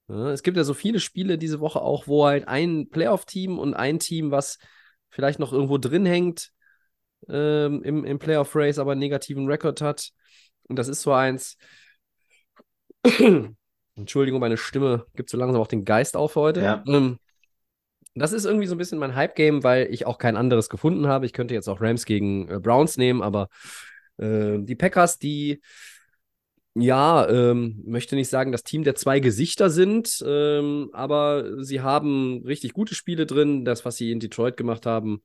[0.08, 3.74] Ja, es gibt ja so viele Spiele diese Woche auch, wo halt ein Playoff-Team und
[3.74, 4.58] ein Team, was
[5.08, 6.52] vielleicht noch irgendwo drin hängt
[7.28, 10.10] ähm, im, im Playoff-Race, aber einen negativen Rekord hat.
[10.68, 11.56] Und das ist so eins.
[13.96, 16.60] Entschuldigung, meine Stimme gibt so langsam auch den Geist auf heute.
[16.60, 16.84] Ja.
[16.86, 17.18] Ähm,
[18.14, 21.26] das ist irgendwie so ein bisschen mein Hype-Game, weil ich auch kein anderes gefunden habe.
[21.26, 23.48] Ich könnte jetzt auch Rams gegen äh, Browns nehmen, aber
[24.18, 25.60] äh, die Packers, die
[26.78, 32.42] ja, ähm, möchte nicht sagen, das Team der zwei Gesichter sind, ähm, aber sie haben
[32.44, 33.64] richtig gute Spiele drin.
[33.64, 35.22] Das, was sie in Detroit gemacht haben,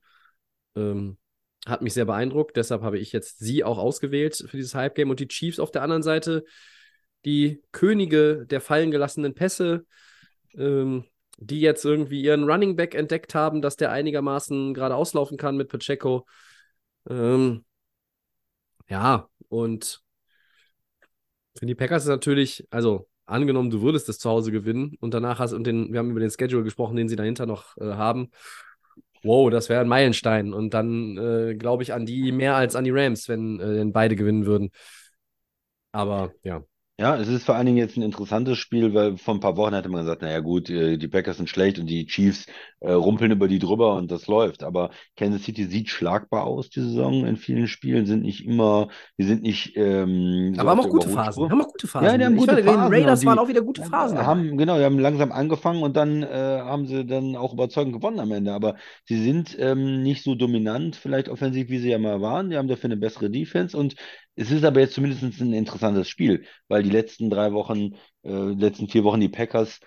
[0.76, 1.18] ähm,
[1.66, 2.56] hat mich sehr beeindruckt.
[2.56, 5.10] Deshalb habe ich jetzt sie auch ausgewählt für dieses Hype-Game.
[5.10, 6.44] Und die Chiefs auf der anderen Seite,
[7.24, 9.86] die Könige der fallen gelassenen Pässe,
[10.54, 11.04] ähm,
[11.38, 15.68] die jetzt irgendwie ihren Running Back entdeckt haben, dass der einigermaßen gerade auslaufen kann mit
[15.68, 16.26] Pacheco.
[17.08, 17.64] Ähm,
[18.88, 20.02] ja, und
[21.58, 25.38] für die Packers ist natürlich, also angenommen, du würdest das zu Hause gewinnen und danach
[25.38, 28.30] hast und den, wir haben über den Schedule gesprochen, den sie dahinter noch äh, haben.
[29.24, 30.52] Wow, das wäre ein Meilenstein.
[30.52, 33.92] Und dann äh, glaube ich an die mehr als an die Rams, wenn, äh, wenn
[33.92, 34.70] beide gewinnen würden.
[35.92, 36.62] Aber ja.
[36.98, 39.74] Ja, es ist vor allen Dingen jetzt ein interessantes Spiel, weil vor ein paar Wochen
[39.74, 42.46] hatte man gesagt, naja gut, äh, die Packers sind schlecht und die Chiefs
[42.80, 44.62] äh, rumpeln über die drüber und das läuft.
[44.62, 48.88] Aber Kansas City sieht schlagbar aus, die Saison in vielen Spielen, sind nicht immer,
[49.18, 51.50] die sind nicht ähm, so Aber haben auch gute Phasen.
[51.50, 52.06] Haben auch gute Phasen.
[52.06, 52.90] Ja, die haben Ich gute Phasen.
[52.90, 54.18] Die Raiders die waren auch wieder gute Phasen.
[54.18, 58.20] haben, genau, die haben langsam angefangen und dann äh, haben sie dann auch überzeugend gewonnen
[58.20, 58.52] am Ende.
[58.52, 58.76] Aber
[59.06, 62.50] sie sind ähm, nicht so dominant, vielleicht offensiv, wie sie ja mal waren.
[62.50, 63.96] Die haben dafür eine bessere Defense und
[64.36, 68.88] es ist aber jetzt zumindest ein interessantes Spiel, weil die letzten drei Wochen, äh, letzten
[68.88, 69.80] vier Wochen die Packers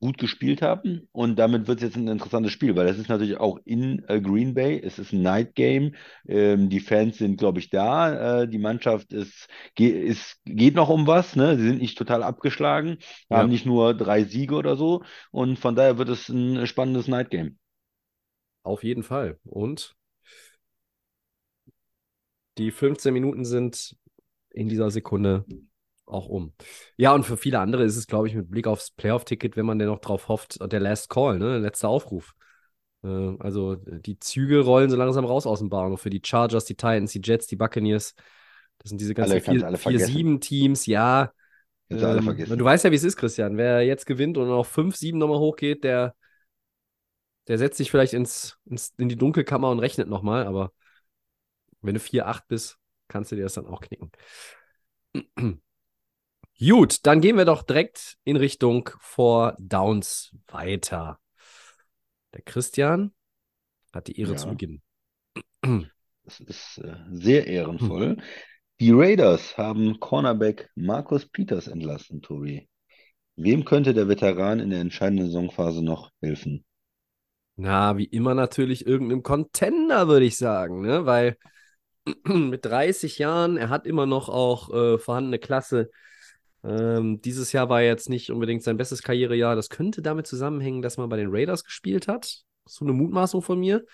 [0.00, 3.38] gut gespielt haben und damit wird es jetzt ein interessantes Spiel, weil das ist natürlich
[3.38, 5.96] auch in äh, Green Bay, es ist ein Night Game,
[6.28, 10.88] ähm, die Fans sind, glaube ich, da, äh, die Mannschaft ist, ge ist, geht noch
[10.88, 11.56] um was, ne?
[11.58, 12.98] Sie sind nicht total abgeschlagen,
[13.30, 13.36] Ja.
[13.38, 15.02] haben nicht nur drei Siege oder so
[15.32, 17.58] und von daher wird es ein spannendes Night Game.
[18.62, 19.40] Auf jeden Fall.
[19.44, 19.96] Und
[22.58, 23.96] die 15 Minuten sind
[24.50, 25.44] in dieser Sekunde
[26.06, 26.52] auch um.
[26.96, 29.78] Ja, und für viele andere ist es, glaube ich, mit Blick aufs Playoff-Ticket, wenn man
[29.78, 31.50] denn noch drauf hofft, der Last Call, ne?
[31.50, 32.34] Der letzte Aufruf.
[33.04, 36.74] Äh, also die Züge rollen so langsam raus aus dem Bahnhof für die Chargers, die
[36.76, 38.14] Titans, die Jets, die Buccaneers.
[38.78, 40.00] Das sind diese ganzen Alle, kannst vier, alle vier vergessen.
[40.00, 41.32] sieben Teams, ja.
[41.88, 42.58] Kannst du alle Ähm, vergessen.
[42.58, 43.56] Du weißt ja, wie es ist, Christian.
[43.56, 46.14] Wer jetzt gewinnt und auf 5-7 nochmal hochgeht, der,
[47.48, 50.72] der setzt sich vielleicht ins, ins, in die Dunkelkammer und rechnet nochmal, aber
[51.82, 54.10] wenn du 4-8 bist, kannst du dir das dann auch knicken.
[56.60, 61.20] Gut, dann gehen wir doch direkt in Richtung Four Downs weiter.
[62.32, 63.12] Der Christian
[63.92, 64.50] hat die Ehre zu Ja.
[64.50, 64.82] beginnen.
[66.24, 68.18] Das ist äh, sehr ehrenvoll.
[68.80, 72.68] Die Raiders haben Cornerback Marcus Peters entlassen, Tobi.
[73.36, 76.64] Wem könnte der Veteran in der entscheidenden Saisonphase noch helfen?
[77.56, 81.06] Na, wie immer natürlich irgendeinem Contender, würde ich sagen, ne?
[81.06, 81.36] Weil
[82.24, 85.90] mit 30 Jahren, er hat immer noch auch äh, vorhandene Klasse.
[86.64, 89.56] Ähm, dieses Jahr war jetzt nicht unbedingt sein bestes Karrierejahr.
[89.56, 92.42] Das könnte damit zusammenhängen, dass man bei den Raiders gespielt hat.
[92.66, 93.84] So eine Mutmaßung von mir.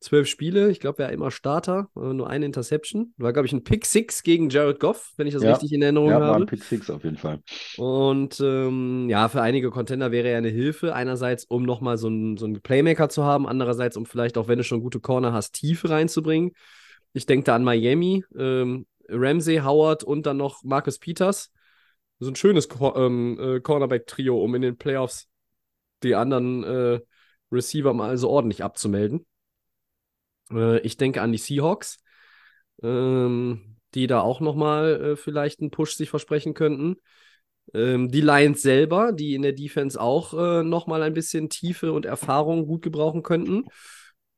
[0.00, 3.14] Zwölf Spiele, ich glaube, er war immer Starter, äh, nur eine Interception.
[3.16, 5.52] War, glaube ich, ein Pick Six gegen Jared Goff, wenn ich das Ja.
[5.52, 6.40] richtig in Erinnerung Ja, war habe.
[6.40, 7.40] ein Pick Six auf jeden Fall.
[7.78, 10.94] Und ähm, ja, für einige Contender wäre er eine Hilfe.
[10.94, 14.58] Einerseits, um nochmal so einen, so einen Playmaker zu haben, andererseits, um vielleicht auch, wenn
[14.58, 16.52] du schon gute Corner hast, Tiefe reinzubringen.
[17.14, 21.52] Ich denke da an Miami, ähm, Ramsey, Howard und dann noch Marcus Peters.
[22.18, 25.28] So ein schönes Cor ähm, äh, Cornerback-Trio, um in den Playoffs
[26.02, 27.00] die anderen äh,
[27.50, 29.26] Receiver mal so ordentlich abzumelden.
[30.50, 31.98] Äh, ich denke an die Seahawks,
[32.82, 36.96] ähm, die da auch nochmal äh, vielleicht einen Push sich versprechen könnten.
[37.72, 42.04] Ähm, die Lions selber, die in der Defense auch äh, nochmal ein bisschen Tiefe und
[42.04, 43.64] Erfahrung gut gebrauchen könnten.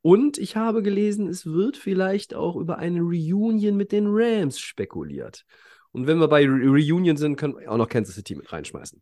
[0.01, 5.45] Und ich habe gelesen, es wird vielleicht auch über eine Reunion mit den Rams spekuliert.
[5.91, 9.01] Und wenn wir bei Re Reunion sind, können wir auch noch Kansas City mit reinschmeißen.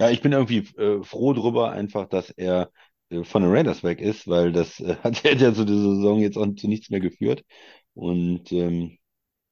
[0.00, 2.70] Ja, ich bin irgendwie äh, froh drüber, einfach, dass er
[3.10, 6.36] äh, von den Raiders weg ist, weil das äh, hat ja so diese Saison jetzt
[6.36, 7.44] auch zu nichts mehr geführt.
[7.94, 8.98] Und ähm,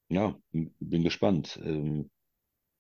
[0.08, 2.10] ja, bin gespannt, ähm,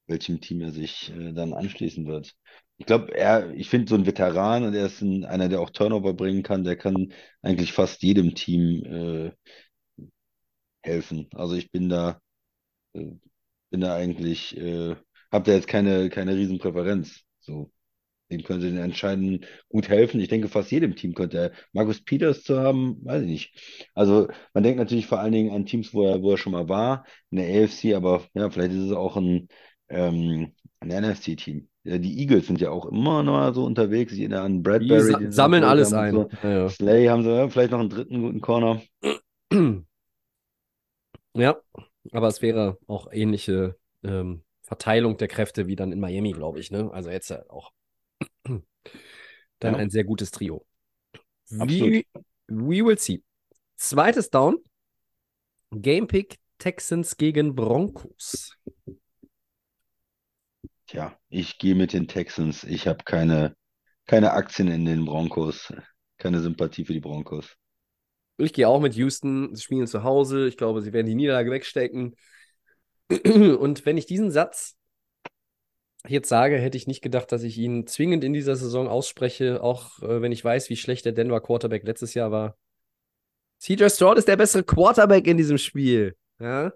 [0.06, 2.34] welchem Team er sich äh, dann anschließen wird.
[2.82, 5.70] Ich glaube, er, ich finde so ein Veteran und er ist ein, einer, der auch
[5.70, 9.30] Turnover bringen kann, der kann eigentlich fast jedem Team äh,
[10.82, 11.28] helfen.
[11.34, 12.20] Also ich bin da,
[12.94, 13.06] äh,
[13.70, 14.96] bin da eigentlich, äh,
[15.32, 17.22] habe da jetzt keine, keine Riesenpräferenz.
[17.40, 17.72] So,
[18.30, 20.20] den könnte den entscheidend gut helfen.
[20.20, 21.52] Ich denke, fast jedem Team könnte er.
[21.72, 23.88] Markus Peters zu haben, weiß ich nicht.
[23.94, 26.68] Also man denkt natürlich vor allen Dingen an Teams, wo er, wo er schon mal
[26.70, 29.48] war, in der AFC, aber ja, vielleicht ist es auch ein,
[29.90, 31.68] ähm, ein NFC-Team.
[31.84, 34.12] Ja, die Eagles sind ja auch immer noch so unterwegs.
[34.12, 35.26] Ich erinnere an Die Bradbury.
[35.26, 36.14] sie sammeln alles ein.
[36.14, 36.28] So.
[36.42, 38.80] Ja, Slay haben sie ja, vielleicht noch einen dritten guten Corner.
[39.02, 39.12] ja.
[41.34, 41.60] ja,
[42.12, 46.70] aber es wäre auch ähnliche ähm, Verteilung der Kräfte wie dann in Miami, glaube ich.
[46.70, 46.90] Ne?
[46.92, 47.72] Also jetzt ja auch
[48.44, 48.62] dann
[49.60, 49.74] Ja.
[49.76, 50.64] ein sehr gutes Trio.
[51.58, 51.70] Absolut.
[51.92, 52.04] We,
[52.48, 53.22] we will see.
[53.76, 54.58] Zweites Down.
[55.72, 58.56] Game Pick Texans gegen Broncos.
[60.92, 62.64] Tja, ich gehe mit den Texans.
[62.64, 63.56] Ich habe keine,
[64.06, 65.72] keine Aktien in den Broncos.
[66.18, 67.56] Keine Sympathie für die Broncos.
[68.36, 69.54] Ich gehe auch mit Houston.
[69.54, 70.46] Sie spielen zu Hause.
[70.48, 72.14] Ich glaube, sie werden die Niederlage wegstecken.
[73.08, 74.76] Und wenn ich diesen Satz
[76.06, 80.02] jetzt sage, hätte ich nicht gedacht, dass ich ihn zwingend in dieser Saison ausspreche, auch
[80.02, 82.58] äh, wenn ich weiß, wie schlecht der Denver Quarterback letztes Jahr war.
[83.60, 86.18] CJ Stroud ist der bessere Quarterback in diesem Spiel.
[86.38, 86.70] Ja?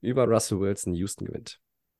[0.00, 0.94] Über Russell Wilson.
[0.94, 1.58] Houston gewinnt.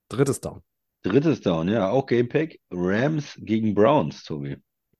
[0.08, 0.62] Drittes Down.
[1.02, 2.58] Drittes Down, ja, auch Gamepack.
[2.70, 4.56] Rams gegen Browns, Tobi.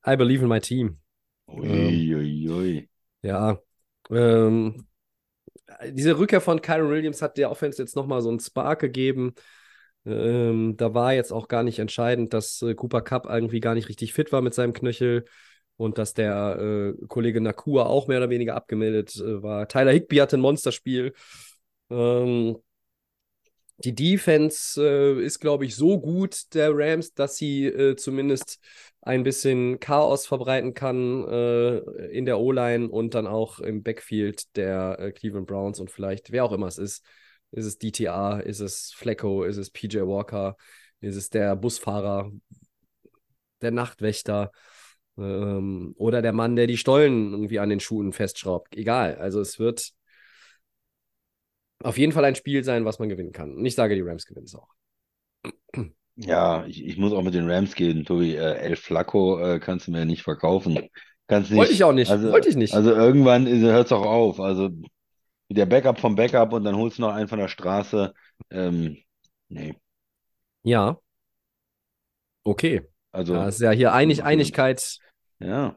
[0.07, 0.99] I believe in my team.
[1.49, 2.89] Uiuiui.
[3.23, 3.59] Ja.
[4.11, 4.87] Ähm,
[5.91, 9.35] diese Rückkehr von Kyron Williams hat der Offense jetzt nochmal so einen Spark gegeben.
[10.07, 13.89] Ähm, da war jetzt auch gar nicht entscheidend, dass äh, Cooper Cup irgendwie gar nicht
[13.89, 15.27] richtig fit war mit seinem Knöchel
[15.77, 19.69] und dass der äh, Kollege Nakua auch mehr oder weniger abgemeldet äh, war.
[19.69, 21.13] Tyler Higby hatte ein Monsterspiel.
[21.91, 22.57] Ähm,
[23.79, 28.59] die Defense äh, ist, glaube ich, so gut der Rams, dass sie äh, zumindest
[29.03, 34.99] ein bisschen Chaos verbreiten kann äh, in der O-Line und dann auch im Backfield der
[34.99, 37.05] äh, Cleveland Browns und vielleicht wer auch immer es ist.
[37.53, 38.41] Ist es DTA?
[38.41, 39.45] Ist es Flecko?
[39.45, 40.57] Ist es PJ Walker?
[41.01, 42.31] Ist es der Busfahrer?
[43.63, 44.51] Der Nachtwächter?
[45.17, 48.77] Ähm, oder der Mann, der die Stollen irgendwie an den Schuhen festschraubt?
[48.77, 49.17] Egal.
[49.17, 49.93] Also es wird
[51.83, 53.55] auf jeden Fall ein Spiel sein, was man gewinnen kann.
[53.55, 54.69] Und ich sage, die Rams gewinnen es auch.
[56.17, 58.35] Ja, ich, ich muss auch mit den Rams gehen, Tobi.
[58.35, 60.89] Äh, El Flaco äh, kannst du mir nicht verkaufen.
[61.29, 61.59] Kannst nicht.
[61.59, 62.11] Wollte ich auch nicht.
[62.11, 62.75] Also, Wollte ich nicht.
[62.75, 64.41] Also irgendwann hört es auch auf.
[64.41, 64.71] Also
[65.49, 68.13] der Backup vom Backup und dann holst du noch einen von der Straße.
[68.51, 68.97] Ähm,
[69.49, 69.77] nee.
[70.63, 70.99] Ja.
[72.45, 72.83] Okay.
[73.13, 74.25] Also, Da ist ja hier Einig.
[74.25, 74.99] Einigkeit
[75.39, 75.77] ja.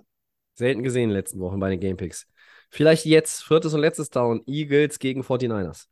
[0.56, 2.28] selten gesehen in den letzten Wochen bei den Gamepicks.
[2.70, 5.88] Vielleicht jetzt, viertes und letztes Down, Eagles gegen 49ers.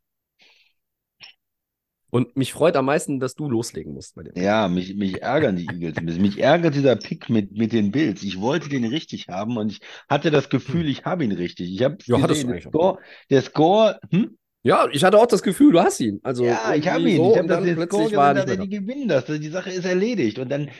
[2.10, 4.34] Und mich freut am meisten, dass du loslegen musst bei dem.
[4.34, 6.22] Ja, mich, mich ärgern die Eagles ein bisschen.
[6.22, 8.22] Mich ärgert dieser Pick mit, mit den Bills.
[8.22, 11.72] Ich wollte den richtig haben und ich hatte das Gefühl, ich habe ihn richtig.
[11.72, 12.20] Ich habe Hm.
[12.20, 12.60] Ja, gesehen, der.
[12.62, 12.98] Score,
[13.30, 14.36] der Score, hm?
[14.62, 16.20] Ja, ich hatte auch das Gefühl, du hast ihn.
[16.22, 17.16] Also Ja, ich habe ihn.
[17.16, 19.24] so Ich habe das plötzlich Score er gesehen, dass mehr die gewinnen das.
[19.24, 20.38] Die Sache ist erledigt.
[20.38, 20.70] Und dann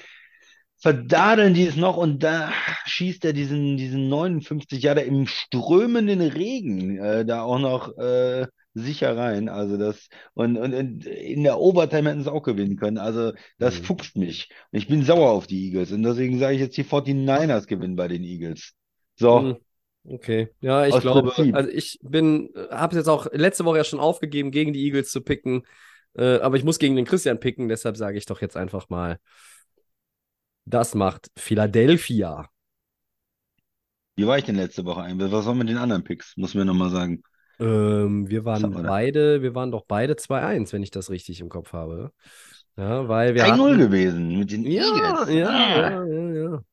[0.83, 2.53] verdadeln die es noch und da
[2.87, 8.47] schießt er diesen, diesen 59 Jahre im strömenden Regen äh, da auch noch äh,
[8.81, 9.49] sicher rein.
[9.49, 12.99] Also das und, und, und in der Overtime hätten sie auch gewinnen können.
[12.99, 13.79] Also das Mhm.
[13.79, 14.51] fuchst mich.
[14.73, 17.97] Und ich bin sauer auf die Eagles und deswegen sage ich jetzt, die 49ers gewinnen
[17.97, 18.73] bei den Eagles.
[19.17, 19.57] So, Hm,
[20.05, 21.55] Okay, ja, ich Aus glaube, Prinzip.
[21.55, 25.11] also ich bin, habe es jetzt auch letzte Woche ja schon aufgegeben, gegen die Eagles
[25.13, 25.67] zu picken,
[26.15, 29.19] äh, aber ich muss gegen den Christian picken, deshalb sage ich doch jetzt einfach mal,
[30.65, 32.49] das macht Philadelphia.
[34.17, 35.33] wie war ich denn letzte Woche eigentlich?
[35.33, 36.37] Was war mit den anderen Picks?
[36.37, 37.23] Muss mir nochmal sagen.
[37.61, 38.89] Ähm, wir waren wir da?
[38.89, 42.13] beide, wir waren doch beide 2-1, wenn ich das richtig im Kopf habe.
[42.77, 45.35] Ja, weil wir 1-0 hatten, gewesen mit den ja, Eagles.
[45.35, 46.05] ja, Ah.
[46.05, 46.65] ja, ja, ja.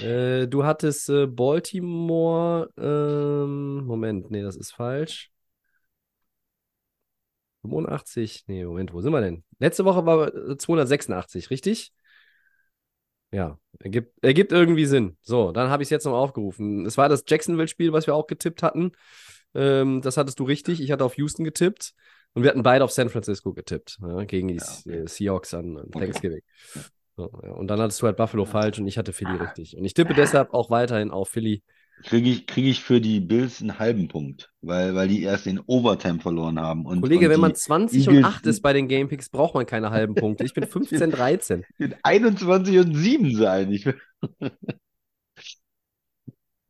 [0.00, 5.30] Äh, du hattest äh, Baltimore, ähm, Moment, nee, das ist falsch.
[7.62, 9.44] 85, nee, Moment, wo sind wir denn?
[9.58, 11.92] Letzte Woche war äh, 286, richtig?
[13.30, 15.18] Ja, ergibt, ergibt irgendwie Sinn.
[15.20, 16.86] So, dann habe ich es jetzt noch aufgerufen.
[16.86, 18.92] Es war das Jacksonville-Spiel, was wir auch getippt hatten.
[19.54, 20.80] Ähm, das hattest du richtig.
[20.80, 21.92] Ich hatte auf Houston getippt
[22.34, 24.98] und wir hatten beide auf San Francisco getippt, ja, gegen die Ja, okay.
[24.98, 26.00] äh, Seahawks an, an Okay.
[26.00, 26.40] Thanksgiving.
[27.16, 27.50] So, ja.
[27.50, 29.76] Und dann hattest du halt Buffalo falsch und ich hatte Philly richtig.
[29.76, 31.62] Und ich tippe deshalb auch weiterhin auf Philly.
[32.04, 35.60] Kriege ich, krieg ich für die Bills einen halben Punkt, weil, weil die erst in
[35.66, 36.86] Overtime verloren haben.
[36.86, 39.54] Und, Kollege, und wenn man die 20 und Eagles 8 ist bei den Gamepicks, braucht
[39.54, 40.44] man keine halben Punkte.
[40.44, 41.64] Ich bin 15, 13.
[41.76, 43.72] sind 21 und 7 sein.
[43.72, 43.84] Ich,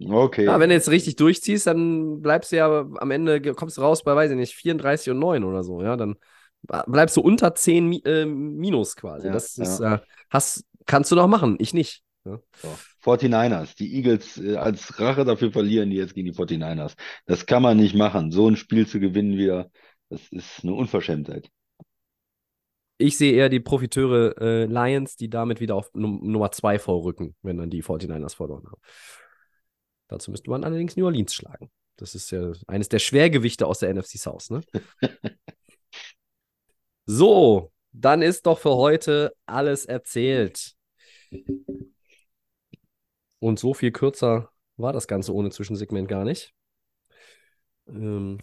[0.06, 0.44] okay.
[0.44, 4.02] Ja, wenn du jetzt richtig durchziehst, dann bleibst du ja am Ende, kommst du raus
[4.02, 5.82] bei, weiß ich nicht, 34 und 9 oder so.
[5.82, 6.16] Ja, dann
[6.62, 9.26] bleibst du unter 10 Mi äh, Minus quasi.
[9.26, 9.96] Ja, das ist, ja.
[9.96, 9.98] äh,
[10.30, 12.02] hast kannst du noch machen, ich nicht.
[12.24, 12.40] Ja.
[12.54, 12.68] So.
[13.04, 16.94] 49ers, die Eagles äh, als Rache dafür verlieren die jetzt gegen die 49ers.
[17.26, 18.32] Das kann man nicht machen.
[18.32, 19.70] So ein Spiel zu gewinnen wieder,
[20.08, 21.48] das ist eine Unverschämtheit.
[23.00, 27.36] Ich sehe eher die Profiteure äh, Lions, die damit wieder auf Num Nummer 2 vorrücken,
[27.42, 28.80] wenn dann die 49ers verloren haben.
[30.08, 31.70] Dazu müsste man allerdings New Orleans schlagen.
[31.96, 34.60] Das ist ja eines der Schwergewichte aus der NFC South, ne?
[37.06, 40.74] so, dann ist doch für heute alles erzählt.
[43.40, 46.52] Und so viel kürzer war das Ganze ohne Zwischensegment gar nicht.
[47.88, 48.38] Ähm,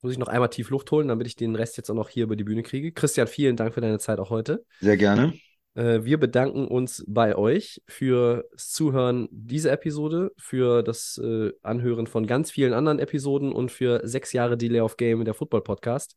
[0.00, 2.24] muss ich noch einmal tief Luft holen, damit ich den Rest jetzt auch noch hier
[2.24, 2.92] über die Bühne kriege.
[2.92, 4.64] Christian, vielen Dank für deine Zeit auch heute.
[4.80, 5.34] Sehr gerne.
[5.74, 12.26] Äh, wir bedanken uns bei euch fürs Zuhören dieser Episode, für das äh, Anhören von
[12.26, 16.16] ganz vielen anderen Episoden und für sechs Jahre Delay of Game, der Football Podcast.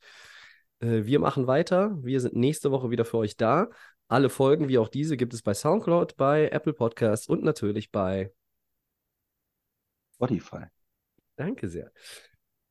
[0.79, 1.97] Äh, wir machen weiter.
[2.03, 3.69] Wir sind nächste Woche wieder für euch da.
[4.07, 8.31] Alle Folgen, wie auch diese, gibt es bei Soundcloud, bei Apple Podcasts und natürlich bei
[10.15, 10.65] Spotify.
[11.35, 11.91] Danke sehr.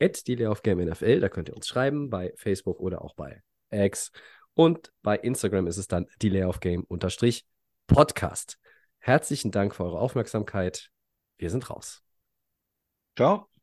[0.00, 3.42] At Delay of Game NFL, da könnt ihr uns schreiben, bei Facebook oder auch bei
[3.70, 4.12] X.
[4.56, 7.46] Und bei Instagram ist es dann Delay of Game unterstrich
[7.86, 8.58] Podcast.
[8.98, 10.90] Herzlichen Dank für eure Aufmerksamkeit.
[11.36, 12.02] Wir sind raus.
[13.16, 13.55] Ciao.